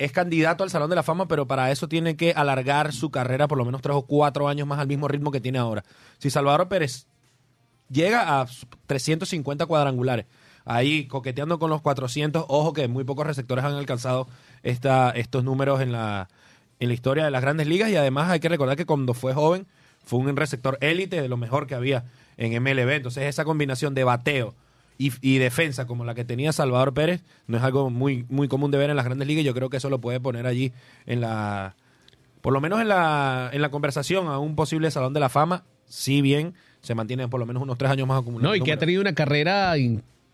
es 0.00 0.12
candidato 0.12 0.64
al 0.64 0.70
Salón 0.70 0.88
de 0.88 0.96
la 0.96 1.02
Fama, 1.02 1.28
pero 1.28 1.46
para 1.46 1.70
eso 1.70 1.86
tiene 1.86 2.16
que 2.16 2.32
alargar 2.32 2.94
su 2.94 3.10
carrera 3.10 3.46
por 3.46 3.58
lo 3.58 3.66
menos 3.66 3.82
tres 3.82 3.94
o 3.94 4.02
cuatro 4.02 4.48
años 4.48 4.66
más 4.66 4.78
al 4.78 4.86
mismo 4.86 5.08
ritmo 5.08 5.30
que 5.30 5.42
tiene 5.42 5.58
ahora. 5.58 5.84
Si 6.16 6.30
Salvador 6.30 6.68
Pérez 6.68 7.06
llega 7.90 8.40
a 8.40 8.46
350 8.86 9.66
cuadrangulares. 9.66 10.24
Ahí 10.64 11.06
coqueteando 11.06 11.58
con 11.58 11.68
los 11.68 11.82
400. 11.82 12.46
Ojo 12.48 12.72
que 12.72 12.88
muy 12.88 13.04
pocos 13.04 13.26
receptores 13.26 13.62
han 13.62 13.74
alcanzado 13.74 14.26
esta, 14.62 15.10
estos 15.10 15.44
números 15.44 15.82
en 15.82 15.92
la, 15.92 16.30
en 16.78 16.88
la 16.88 16.94
historia 16.94 17.26
de 17.26 17.30
las 17.30 17.42
grandes 17.42 17.66
ligas. 17.66 17.90
Y 17.90 17.96
además 17.96 18.30
hay 18.30 18.40
que 18.40 18.48
recordar 18.48 18.78
que 18.78 18.86
cuando 18.86 19.12
fue 19.12 19.34
joven 19.34 19.66
fue 20.02 20.18
un 20.18 20.34
receptor 20.34 20.78
élite 20.80 21.20
de 21.20 21.28
lo 21.28 21.36
mejor 21.36 21.66
que 21.66 21.74
había 21.74 22.04
en 22.38 22.62
MLB. 22.62 22.88
Entonces 22.88 23.24
esa 23.24 23.44
combinación 23.44 23.94
de 23.94 24.04
bateo 24.04 24.54
y, 25.00 25.12
y 25.22 25.38
defensa 25.38 25.86
como 25.86 26.04
la 26.04 26.14
que 26.14 26.26
tenía 26.26 26.52
Salvador 26.52 26.92
Pérez 26.92 27.22
no 27.46 27.56
es 27.56 27.62
algo 27.62 27.88
muy, 27.88 28.26
muy 28.28 28.48
común 28.48 28.70
de 28.70 28.76
ver 28.76 28.90
en 28.90 28.96
las 28.96 29.06
grandes 29.06 29.26
ligas. 29.26 29.44
Yo 29.46 29.54
creo 29.54 29.70
que 29.70 29.78
eso 29.78 29.88
lo 29.88 29.98
puede 29.98 30.20
poner 30.20 30.46
allí 30.46 30.72
en 31.06 31.22
la... 31.22 31.74
Por 32.42 32.52
lo 32.52 32.60
menos 32.60 32.80
en 32.82 32.88
la, 32.88 33.48
en 33.50 33.62
la 33.62 33.70
conversación 33.70 34.28
a 34.28 34.38
un 34.38 34.56
posible 34.56 34.90
Salón 34.90 35.14
de 35.14 35.20
la 35.20 35.30
Fama, 35.30 35.64
si 35.86 36.20
bien 36.20 36.52
se 36.82 36.94
mantiene 36.94 37.28
por 37.28 37.40
lo 37.40 37.46
menos 37.46 37.62
unos 37.62 37.78
tres 37.78 37.90
años 37.90 38.06
más 38.06 38.20
acumulando. 38.20 38.50
No, 38.50 38.54
y 38.54 38.60
que 38.60 38.72
ha 38.72 38.78
tenido 38.78 39.00
una 39.00 39.14
carrera 39.14 39.74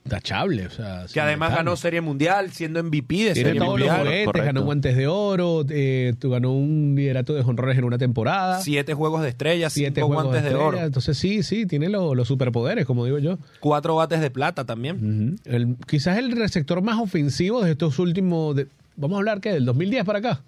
O 0.08 0.70
sea, 0.70 1.06
Que 1.12 1.20
además 1.20 1.54
ganó 1.54 1.76
Serie 1.76 2.00
Mundial, 2.00 2.50
siendo 2.52 2.82
MVP 2.82 3.14
de 3.16 3.32
Tiene 3.32 3.48
Serie 3.50 3.60
todos 3.60 3.78
los 3.78 3.88
Mundial. 3.88 3.98
juguetes, 4.06 4.26
correcto. 4.26 4.46
ganó 4.46 4.62
guantes 4.64 4.96
de 4.96 5.06
oro, 5.06 5.64
eh, 5.68 6.14
tú 6.18 6.30
ganó 6.30 6.52
un 6.52 6.94
liderato 6.96 7.34
de 7.34 7.40
honrores 7.42 7.76
en 7.78 7.84
una 7.84 7.98
temporada. 7.98 8.60
Siete 8.60 8.94
juegos 8.94 9.22
de 9.22 9.28
estrella, 9.30 9.68
siete 9.70 10.00
cinco 10.00 10.12
guantes 10.14 10.42
de, 10.42 10.48
estrella. 10.48 10.64
oro, 10.66 10.78
Entonces 10.80 11.18
sí, 11.18 11.42
sí, 11.42 11.66
tiene 11.66 11.88
lo- 11.88 12.14
los 12.14 12.28
superpoderes, 12.28 12.86
como 12.86 13.04
digo 13.04 13.18
yo. 13.18 13.38
cuatro 13.60 13.96
bates 13.96 14.20
de 14.20 14.30
plata 14.30 14.64
también. 14.64 15.38
El- 15.44 15.76
quizás 15.86 16.18
el 16.18 16.32
receptor 16.32 16.82
más 16.82 16.98
ofensivo 17.00 17.62
de 17.62 17.72
estos 17.72 17.98
últimos, 17.98 18.54
de- 18.56 18.68
vamos 18.96 19.16
a 19.16 19.18
hablar 19.18 19.40
que 19.40 19.52
del 19.52 19.64
2010 19.64 20.04
para 20.04 20.18
acá. 20.20 20.40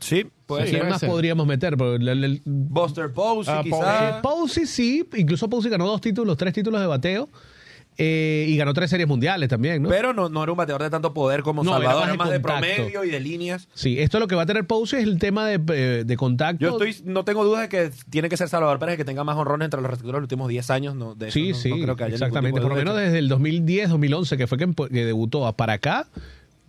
Sí, 0.00 0.26
puede 0.46 0.62
¿A 0.62 0.66
Sí, 0.66 0.70
ser. 0.72 0.80
¿Quién 0.80 0.90
más 0.90 1.00
ser. 1.00 1.08
podríamos 1.08 1.46
meter? 1.46 1.76
Porque 1.76 1.94
el- 1.96 2.08
el- 2.08 2.24
el- 2.24 2.42
Buster 2.44 3.12
Posey, 3.12 3.54
Ah, 3.56 3.60
quizás. 3.62 4.14
Posey 4.20 4.66
sí, 4.66 5.04
incluso 5.16 5.48
Posey 5.48 5.70
ganó 5.70 5.86
dos 5.86 6.00
títulos, 6.00 6.36
tres 6.36 6.52
títulos 6.52 6.80
de 6.80 6.86
bateo 6.88 7.28
eh, 7.98 8.46
y 8.48 8.56
ganó 8.56 8.72
tres 8.74 8.90
series 8.90 9.06
mundiales 9.08 9.48
también, 9.48 9.82
¿no? 9.82 9.88
Pero 9.88 10.12
no, 10.12 10.28
no 10.28 10.42
era 10.42 10.52
un 10.52 10.58
bateador 10.58 10.82
de 10.82 10.90
tanto 10.90 11.12
poder 11.12 11.42
como 11.42 11.62
No, 11.62 11.76
era 11.76 11.90
Salvador, 11.90 12.00
más 12.00 12.08
era 12.08 12.12
de 12.12 12.18
más 12.18 12.30
de 12.30 12.40
promedio 12.40 13.04
y 13.04 13.10
de 13.10 13.20
líneas. 13.20 13.68
sí, 13.74 13.98
esto 14.00 14.18
lo 14.18 14.26
que 14.28 14.34
va 14.34 14.42
a 14.42 14.46
tener 14.46 14.66
Posey 14.66 15.00
es 15.02 15.06
el 15.06 15.18
tema 15.18 15.46
de, 15.46 15.60
eh, 15.74 16.04
de 16.06 16.16
contacto. 16.16 16.62
Yo 16.64 16.70
estoy, 16.70 16.96
no 17.04 17.24
tengo 17.24 17.44
dudas 17.44 17.62
de 17.62 17.68
que 17.68 17.90
tiene 18.10 18.28
que 18.28 18.36
ser 18.36 18.48
Salvador 18.48 18.78
Pérez 18.78 18.96
que 18.96 19.04
tenga 19.04 19.24
más 19.24 19.36
honrones 19.36 19.66
entre 19.66 19.80
los 19.80 19.90
receptores 19.90 20.14
de 20.14 20.20
los 20.20 20.24
últimos 20.24 20.48
10 20.48 20.70
años. 20.70 20.94
No, 20.94 21.14
de 21.14 21.30
Sí, 21.30 21.50
no- 21.50 21.54
sí, 21.56 21.70
no 21.70 21.76
creo 21.82 21.96
que 21.96 22.04
haya 22.04 22.12
ningún 22.14 22.26
exactamente. 22.26 22.60
Por 22.60 22.70
lo 22.70 22.74
duda. 22.76 22.84
menos 22.84 22.96
desde 22.96 23.18
el 23.18 23.28
2010, 23.28 23.90
2011, 23.90 24.36
que 24.36 24.46
fue 24.46 24.58
que, 24.58 24.68
que 24.90 25.04
debutó 25.04 25.52
para 25.54 25.74
acá, 25.74 26.06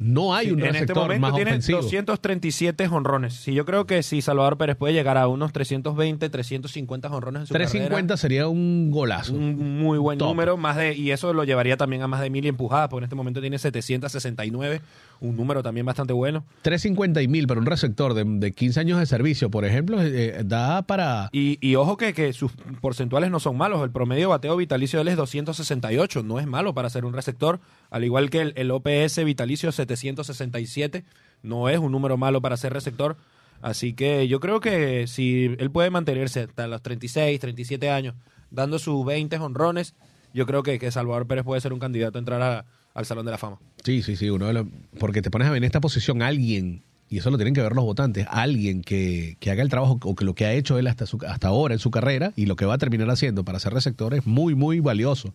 no 0.04 0.36
hay 0.36 0.47
Sí, 0.47 0.51
un 0.51 0.60
en 0.60 0.66
este 0.68 0.80
receptor 0.82 1.04
momento 1.04 1.22
más 1.22 1.36
tiene 1.36 1.51
ofensivo. 1.51 1.82
237 1.82 2.88
honrones. 2.88 3.34
Sí, 3.36 3.54
yo 3.54 3.66
creo 3.66 3.86
que 3.86 4.04
si 4.04 4.22
Salvador 4.22 4.58
Pérez 4.58 4.76
puede 4.76 4.93
llegar 4.93 5.18
a 5.18 5.28
unos 5.28 5.54
320, 5.54 6.30
350 6.30 7.08
honrones 7.10 7.41
en 7.41 7.47
su 7.47 7.54
350 7.54 8.18
sería 8.18 8.47
un 8.47 8.91
golazo. 8.91 9.34
un 9.34 9.80
muy 9.80 9.97
buen 9.97 10.18
Top. 10.20 10.28
número, 10.30 10.58
más 10.58 10.76
de 10.76 10.93
y 10.93 11.12
eso 11.12 11.32
lo 11.34 11.43
llevaría 11.45 11.78
también 11.78 12.01
a 12.01 12.08
más 12.08 12.22
de 12.22 12.30
mil 12.30 12.45
empujadas, 12.45 12.89
porque 12.89 13.01
en 13.01 13.06
este 13.06 13.16
momento 13.16 13.39
tiene 13.41 13.58
769, 13.58 14.82
un 15.24 15.36
número 15.38 15.63
también 15.63 15.86
bastante 15.86 16.13
bueno. 16.13 16.45
350 16.61 17.21
y 17.21 17.28
mil 17.28 17.47
para 17.47 17.59
un 17.59 17.65
receptor 17.65 18.13
de, 18.13 18.24
de 18.26 18.51
15 18.51 18.80
años 18.80 18.99
de 18.99 19.05
servicio, 19.05 19.49
por 19.49 19.65
ejemplo, 19.65 20.01
eh, 20.01 20.41
da 20.45 20.82
para... 20.84 21.30
Y, 21.32 21.57
y 21.65 21.76
ojo 21.76 21.97
que, 21.97 22.13
que 22.13 22.34
sus 22.34 22.51
porcentuales 22.82 23.32
no 23.32 23.39
son 23.39 23.57
malos. 23.57 23.82
El 23.84 23.91
promedio 23.91 24.30
bateo 24.30 24.55
vitalicio 24.57 24.99
de 24.99 25.03
él 25.03 25.07
es 25.07 25.15
268. 25.15 26.24
No 26.24 26.39
es 26.39 26.45
malo 26.47 26.74
para 26.74 26.89
ser 26.89 27.05
un 27.05 27.13
receptor. 27.13 27.59
Al 27.89 28.03
igual 28.03 28.30
que 28.30 28.41
el, 28.41 28.53
el 28.57 28.69
OPS 28.71 29.24
vitalicio 29.24 29.71
767. 29.71 31.03
no 31.41 31.69
es 31.69 31.80
un 31.80 31.91
número 31.91 32.17
malo 32.17 32.41
para 32.41 32.57
ser 32.57 32.74
receptor. 32.74 33.17
Así 33.61 33.93
que 33.93 34.28
yo 34.28 34.39
creo 34.41 34.59
que 34.59 35.07
si 35.07 35.55
él 35.57 35.71
puede 35.71 35.89
mantenerse 35.89 36.41
hasta 36.41 36.67
los 36.67 36.82
36, 36.82 37.39
37 37.39 37.89
años, 37.89 38.15
dando 38.51 38.78
sus 38.78 39.05
20 39.05 39.38
honrones, 39.38 39.95
yo 40.34 40.45
creo 40.45 40.63
que, 40.63 40.80
que 40.80 40.91
Salvador 40.91 41.28
Pérez 41.28 41.45
puede 41.45 41.61
ser 41.61 41.71
un 41.71 41.80
candidato 41.80 42.17
a 42.17 42.19
entrar 42.19 42.41
a- 42.41 42.65
al 42.93 43.05
Salón 43.05 43.25
de 43.25 43.31
la 43.31 43.37
Fama. 43.37 43.57
Sí, 43.83 44.01
sí, 44.03 44.15
sí. 44.15 44.29
Uno 44.29 44.47
de 44.47 44.53
los- 44.53 44.67
porque 44.99 45.21
te 45.21 45.29
pones 45.31 45.47
a 45.47 45.51
ver 45.51 45.57
en 45.57 45.63
esta 45.65 45.81
posición 45.81 46.21
alguien, 46.21 46.83
y 47.09 47.17
eso 47.19 47.29
lo 47.31 47.37
tienen 47.37 47.53
que 47.53 47.61
ver 47.61 47.73
los 47.73 47.83
votantes, 47.85 48.25
alguien 48.29 48.81
que, 48.81 49.37
que 49.39 49.51
haga 49.51 49.61
el 49.63 49.69
trabajo 49.69 49.99
o 50.03 50.15
que 50.15 50.25
lo 50.25 50.33
que 50.35 50.45
ha 50.45 50.53
hecho 50.53 50.77
él 50.79 50.87
hasta, 50.87 51.05
su- 51.05 51.19
hasta 51.27 51.47
ahora 51.47 51.73
en 51.73 51.79
su 51.79 51.91
carrera 51.91 52.33
y 52.35 52.45
lo 52.45 52.55
que 52.55 52.65
va 52.65 52.75
a 52.75 52.77
terminar 52.77 53.09
haciendo 53.09 53.43
para 53.43 53.59
ser 53.59 53.73
receptor 53.73 54.13
es 54.13 54.25
muy, 54.25 54.55
muy 54.55 54.79
valioso. 54.79 55.33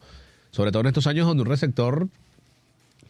Sobre 0.50 0.70
todo 0.72 0.80
en 0.80 0.86
estos 0.86 1.06
años 1.06 1.26
donde 1.26 1.42
un 1.42 1.48
receptor, 1.48 2.09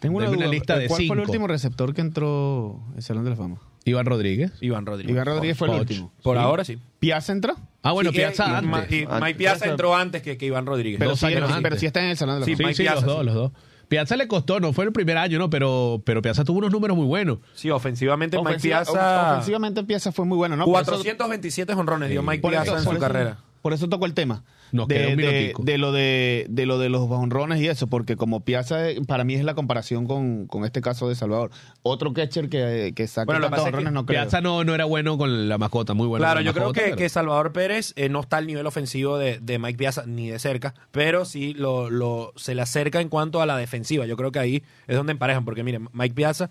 Tengo 0.01 0.19
una, 0.19 0.29
lista 0.47 0.79
de 0.79 0.87
¿Cuál 0.87 0.97
fue 0.97 1.05
el 1.05 1.09
cinco. 1.19 1.23
último 1.23 1.47
receptor 1.49 1.93
que 1.93 2.01
entró 2.03 2.81
al 2.95 3.03
Salón 3.03 3.25
de 3.25 3.31
la 3.31 3.37
Fama? 3.37 3.59
Iván 3.85 4.07
Rodríguez. 4.07 4.53
Iván 4.61 4.87
Rodríguez. 4.87 5.13
Iván 5.13 5.27
Rodríguez 5.27 5.57
fue 5.59 5.67
el 5.69 5.73
Poch. 5.73 5.81
último. 5.81 6.13
Por 6.23 6.37
Sí. 6.37 6.43
ahora 6.43 6.65
sí. 6.65 6.79
¿Piazza 7.01 7.33
entró? 7.33 7.57
Ah, 7.83 7.93
bueno, 7.93 8.11
Sí, 8.11 8.17
Piazza 8.19 8.47
y- 8.47 8.51
y 8.51 8.55
antes. 8.55 9.09
Mike 9.21 9.35
Piazza 9.39 9.67
entró 9.69 9.97
antes 9.97 10.23
que, 10.23 10.37
que 10.37 10.47
Iván 10.47 10.67
Rodríguez. 10.67 10.99
Pero, 11.01 11.17
sí, 11.17 11.27
años 11.27 11.37
pero, 11.37 11.47
antes. 11.47 11.63
pero 11.63 11.77
sí 11.79 11.87
está 11.87 12.01
en 12.05 12.11
el 12.11 12.17
Salón 12.17 12.37
de 12.37 12.41
la 12.41 12.47
Fama. 12.47 12.57
Sí, 12.57 12.63
Mike 12.63 12.75
sí, 12.77 12.83
Piazza, 12.83 12.95
los 13.01 13.05
dos, 13.07 13.19
sí. 13.21 13.27
los 13.27 13.35
dos. 13.35 13.53
Piazza 13.89 14.17
le 14.17 14.29
costó, 14.29 14.61
no 14.61 14.73
fue 14.73 14.85
el 14.85 14.93
primer 14.93 15.17
año, 15.17 15.39
¿no? 15.39 15.49
Pero, 15.51 16.03
pero 16.05 16.21
Piazza 16.23 16.45
tuvo 16.45 16.59
unos 16.59 16.71
números 16.71 16.97
muy 16.97 17.07
buenos. 17.07 17.39
Sí, 17.55 17.71
ofensivamente 17.71 18.37
Mike 18.37 18.49
Ofensiva- 18.51 18.77
Piazza... 18.85 19.31
Ofensivamente 19.33 19.83
Piazza 19.85 20.13
fue 20.13 20.25
muy 20.27 20.37
bueno, 20.37 20.57
¿no? 20.57 20.67
Por 20.67 20.83
eso- 20.83 20.93
427 20.93 21.73
honrones 21.73 22.11
dio 22.11 22.23
Mike 22.23 22.47
Piazza 22.47 22.63
eso- 22.65 22.77
en 22.79 22.85
su 22.85 22.91
eso- 22.91 23.01
carrera. 23.01 23.39
Por 23.63 23.73
eso 23.73 23.89
tocó 23.89 24.07
el 24.07 24.15
tema. 24.15 24.45
Nos 24.71 24.87
de, 24.87 24.95
queda 24.97 25.09
un 25.09 25.65
de- 25.65 25.79
lo 25.79 25.93
de, 25.93 26.47
de 26.51 26.67
lo 26.67 26.79
de 26.79 26.89
los 26.91 27.11
honrones 27.11 27.61
y 27.63 27.69
eso, 27.69 27.87
porque 27.87 28.17
como 28.17 28.41
Piazza 28.41 28.91
eh, 28.91 29.01
para 29.07 29.25
mí 29.25 29.35
es 29.35 29.43
la 29.43 29.55
comparación 29.55 30.07
con, 30.07 30.47
con 30.47 30.65
este 30.67 30.81
caso 30.83 31.09
de 31.09 31.15
Salvador. 31.15 31.51
Otro 31.83 32.13
catcher 32.13 32.49
que, 32.51 32.93
que 32.95 33.07
saque 33.07 33.27
Bueno, 33.33 33.49
tantos 33.49 33.65
honrones 33.67 33.93
no 33.95 34.05
creo. 34.05 34.21
Piazza 34.23 34.41
no, 34.43 34.65
no 34.65 34.75
era 34.75 34.85
bueno 34.85 35.17
con 35.17 35.49
la 35.49 35.57
mascota, 35.57 35.95
muy 35.95 36.07
bueno. 36.07 36.23
Claro, 36.23 36.39
con 36.41 36.45
la 36.45 36.51
yo 36.51 36.55
creo 36.55 36.73
que, 36.73 36.81
pero- 36.83 36.97
que 36.97 37.09
Salvador 37.09 37.53
Pérez 37.53 37.95
eh, 37.97 38.09
no 38.11 38.21
está 38.21 38.37
al 38.37 38.47
nivel 38.47 38.67
ofensivo 38.67 39.17
de, 39.17 39.39
de 39.41 39.59
Mike 39.59 39.79
Piazza 39.79 40.05
ni 40.07 40.29
de 40.29 40.39
cerca, 40.39 40.75
pero 40.91 41.25
sí 41.25 41.55
lo, 41.55 41.89
lo- 41.89 42.33
se 42.37 42.55
le 42.55 42.61
acerca 42.63 43.01
en 43.01 43.09
cuanto 43.09 43.41
a 43.41 43.47
la 43.47 43.57
defensiva. 43.57 44.05
Yo 44.05 44.17
creo 44.19 44.33
que 44.33 44.39
ahí 44.39 44.63
es 44.87 44.97
donde 44.97 45.13
emparejan, 45.13 45.45
porque 45.47 45.65
miren, 45.65 45.89
Mike 45.93 46.15
Piazza 46.15 46.51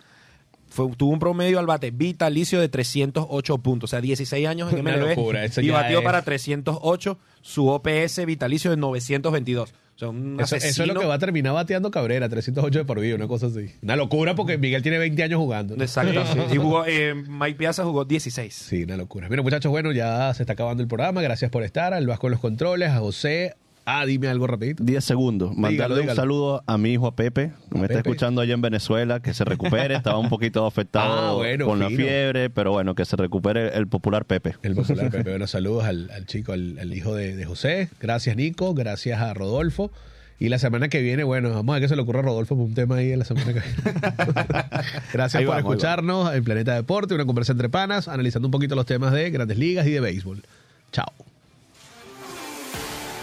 fue, 0.70 0.90
tuvo 0.96 1.12
un 1.12 1.20
promedio 1.20 1.60
al 1.60 1.66
bate 1.66 1.92
vitalicio 1.92 2.60
de 2.60 2.70
308 2.70 3.58
puntos, 3.60 3.90
o 3.90 3.92
sea, 3.92 4.02
16 4.02 4.48
años 4.48 4.72
en 4.74 4.80
Una 4.82 4.98
MLB 4.98 5.10
locura, 5.10 5.46
y 5.46 5.70
batió 5.70 6.00
es- 6.00 6.06
para 6.06 6.22
308, 6.24 7.18
su 7.42 7.68
OPS 7.68 8.26
vitalicio 8.26 8.72
de 8.72 8.78
922. 8.78 9.74
O 9.96 10.00
sea, 10.00 10.10
un 10.10 10.40
Eso, 10.40 10.56
eso 10.58 10.84
es 10.84 10.88
lo 10.88 11.00
que 11.00 11.08
va 11.08 11.16
a 11.16 11.20
terminar 11.20 11.54
bateando 11.54 11.90
Cabrera, 11.90 12.30
308 12.30 12.80
de 12.80 12.86
por 12.86 13.00
vida, 13.00 13.16
una 13.16 13.28
cosa 13.28 13.48
así. 13.48 13.72
Una 13.82 13.96
locura 13.96 14.36
porque 14.36 14.60
Miguel 14.60 14.84
tiene 14.84 15.00
20 15.00 15.24
años 15.24 15.40
jugando. 15.40 15.76
¿no? 15.76 15.84
Exacto. 15.84 16.24
Y 16.54 16.58
jugó, 16.58 16.86
eh, 16.86 17.16
Mike 17.16 17.56
Piazza 17.58 17.84
jugó 17.84 18.06
16. 18.06 18.54
Sí, 18.54 18.84
una 18.84 18.96
locura. 18.96 19.28
Mira, 19.28 19.42
muchachos, 19.42 19.72
bueno, 19.72 19.92
ya 19.92 20.32
se 20.36 20.44
está 20.44 20.54
acabando 20.54 20.84
el 20.84 20.88
programa. 20.88 21.24
Gracias 21.24 21.50
por 21.50 21.64
estar. 21.64 21.96
Al 21.96 22.06
Vasco 22.06 22.28
en 22.28 22.32
los 22.32 22.40
controles, 22.40 22.90
a 22.92 23.00
José. 23.00 23.56
Ah, 23.90 24.06
dime 24.06 24.28
algo 24.28 24.48
rapidito. 24.48 24.84
10 24.84 25.02
segundos. 25.02 25.56
Mandarle 25.56 25.96
dígalo. 26.02 26.12
un 26.12 26.16
saludo 26.18 26.64
a 26.68 26.78
mi 26.78 26.92
hijo 26.92 27.08
a 27.08 27.16
Pepe, 27.16 27.54
que 27.72 27.78
me 27.80 27.86
está 27.86 28.00
Pepe. 28.00 28.10
escuchando 28.10 28.42
allá 28.42 28.54
en 28.54 28.62
Venezuela, 28.62 29.22
que 29.22 29.34
se 29.34 29.46
recupere. 29.46 29.96
Estaba 29.96 30.18
un 30.18 30.28
poquito 30.28 30.66
afectado 30.66 31.30
Ah, 31.30 31.34
bueno, 31.34 31.66
con 31.66 31.80
la 31.80 31.88
fiebre, 31.88 32.50
pero 32.50 32.74
bueno, 32.74 32.96
que 32.96 33.06
se 33.06 33.16
recupere 33.16 33.78
el 33.78 33.88
popular 33.88 34.26
Pepe. 34.26 34.56
El 34.62 34.76
popular 34.76 35.10
Pepe. 35.12 35.30
Bueno, 35.30 35.48
saludos 35.48 35.86
al, 35.86 36.12
al 36.12 36.26
chico, 36.26 36.52
al, 36.52 36.78
al 36.80 36.94
hijo 36.94 37.16
de, 37.16 37.34
de 37.38 37.46
José. 37.46 37.88
Gracias, 38.02 38.36
Nico. 38.36 38.74
Gracias 38.74 39.22
a 39.22 39.34
Rodolfo. 39.34 39.90
Y 40.38 40.50
la 40.50 40.60
semana 40.60 40.90
que 40.90 41.02
viene, 41.02 41.24
bueno, 41.24 41.50
vamos 41.52 41.72
a 41.74 41.80
ver 41.80 41.84
qué 41.84 41.88
se 41.88 41.96
le 41.96 42.02
ocurre 42.02 42.20
a 42.20 42.24
Rodolfo 42.24 42.58
por 42.58 42.66
un 42.66 42.74
tema 42.74 42.98
ahí 42.98 43.14
en 43.14 43.20
la 43.20 43.26
semana 43.26 43.54
que 43.54 43.62
viene. 43.62 44.02
Gracias 45.14 45.36
Ahí 45.40 45.46
por 45.46 45.56
vamos, 45.56 45.72
escucharnos 45.72 46.36
en 46.36 46.44
Planeta 46.44 46.76
Deporte, 46.76 47.16
una 47.16 47.26
conversa 47.26 47.54
entre 47.54 47.70
panas, 47.70 48.10
analizando 48.10 48.50
un 48.50 48.52
poquito 48.52 48.76
los 48.76 48.86
temas 48.86 49.14
de 49.14 49.30
grandes 49.32 49.58
ligas 49.58 49.88
y 49.88 49.92
de 49.92 50.00
béisbol. 50.02 50.44
Chao. 50.92 51.06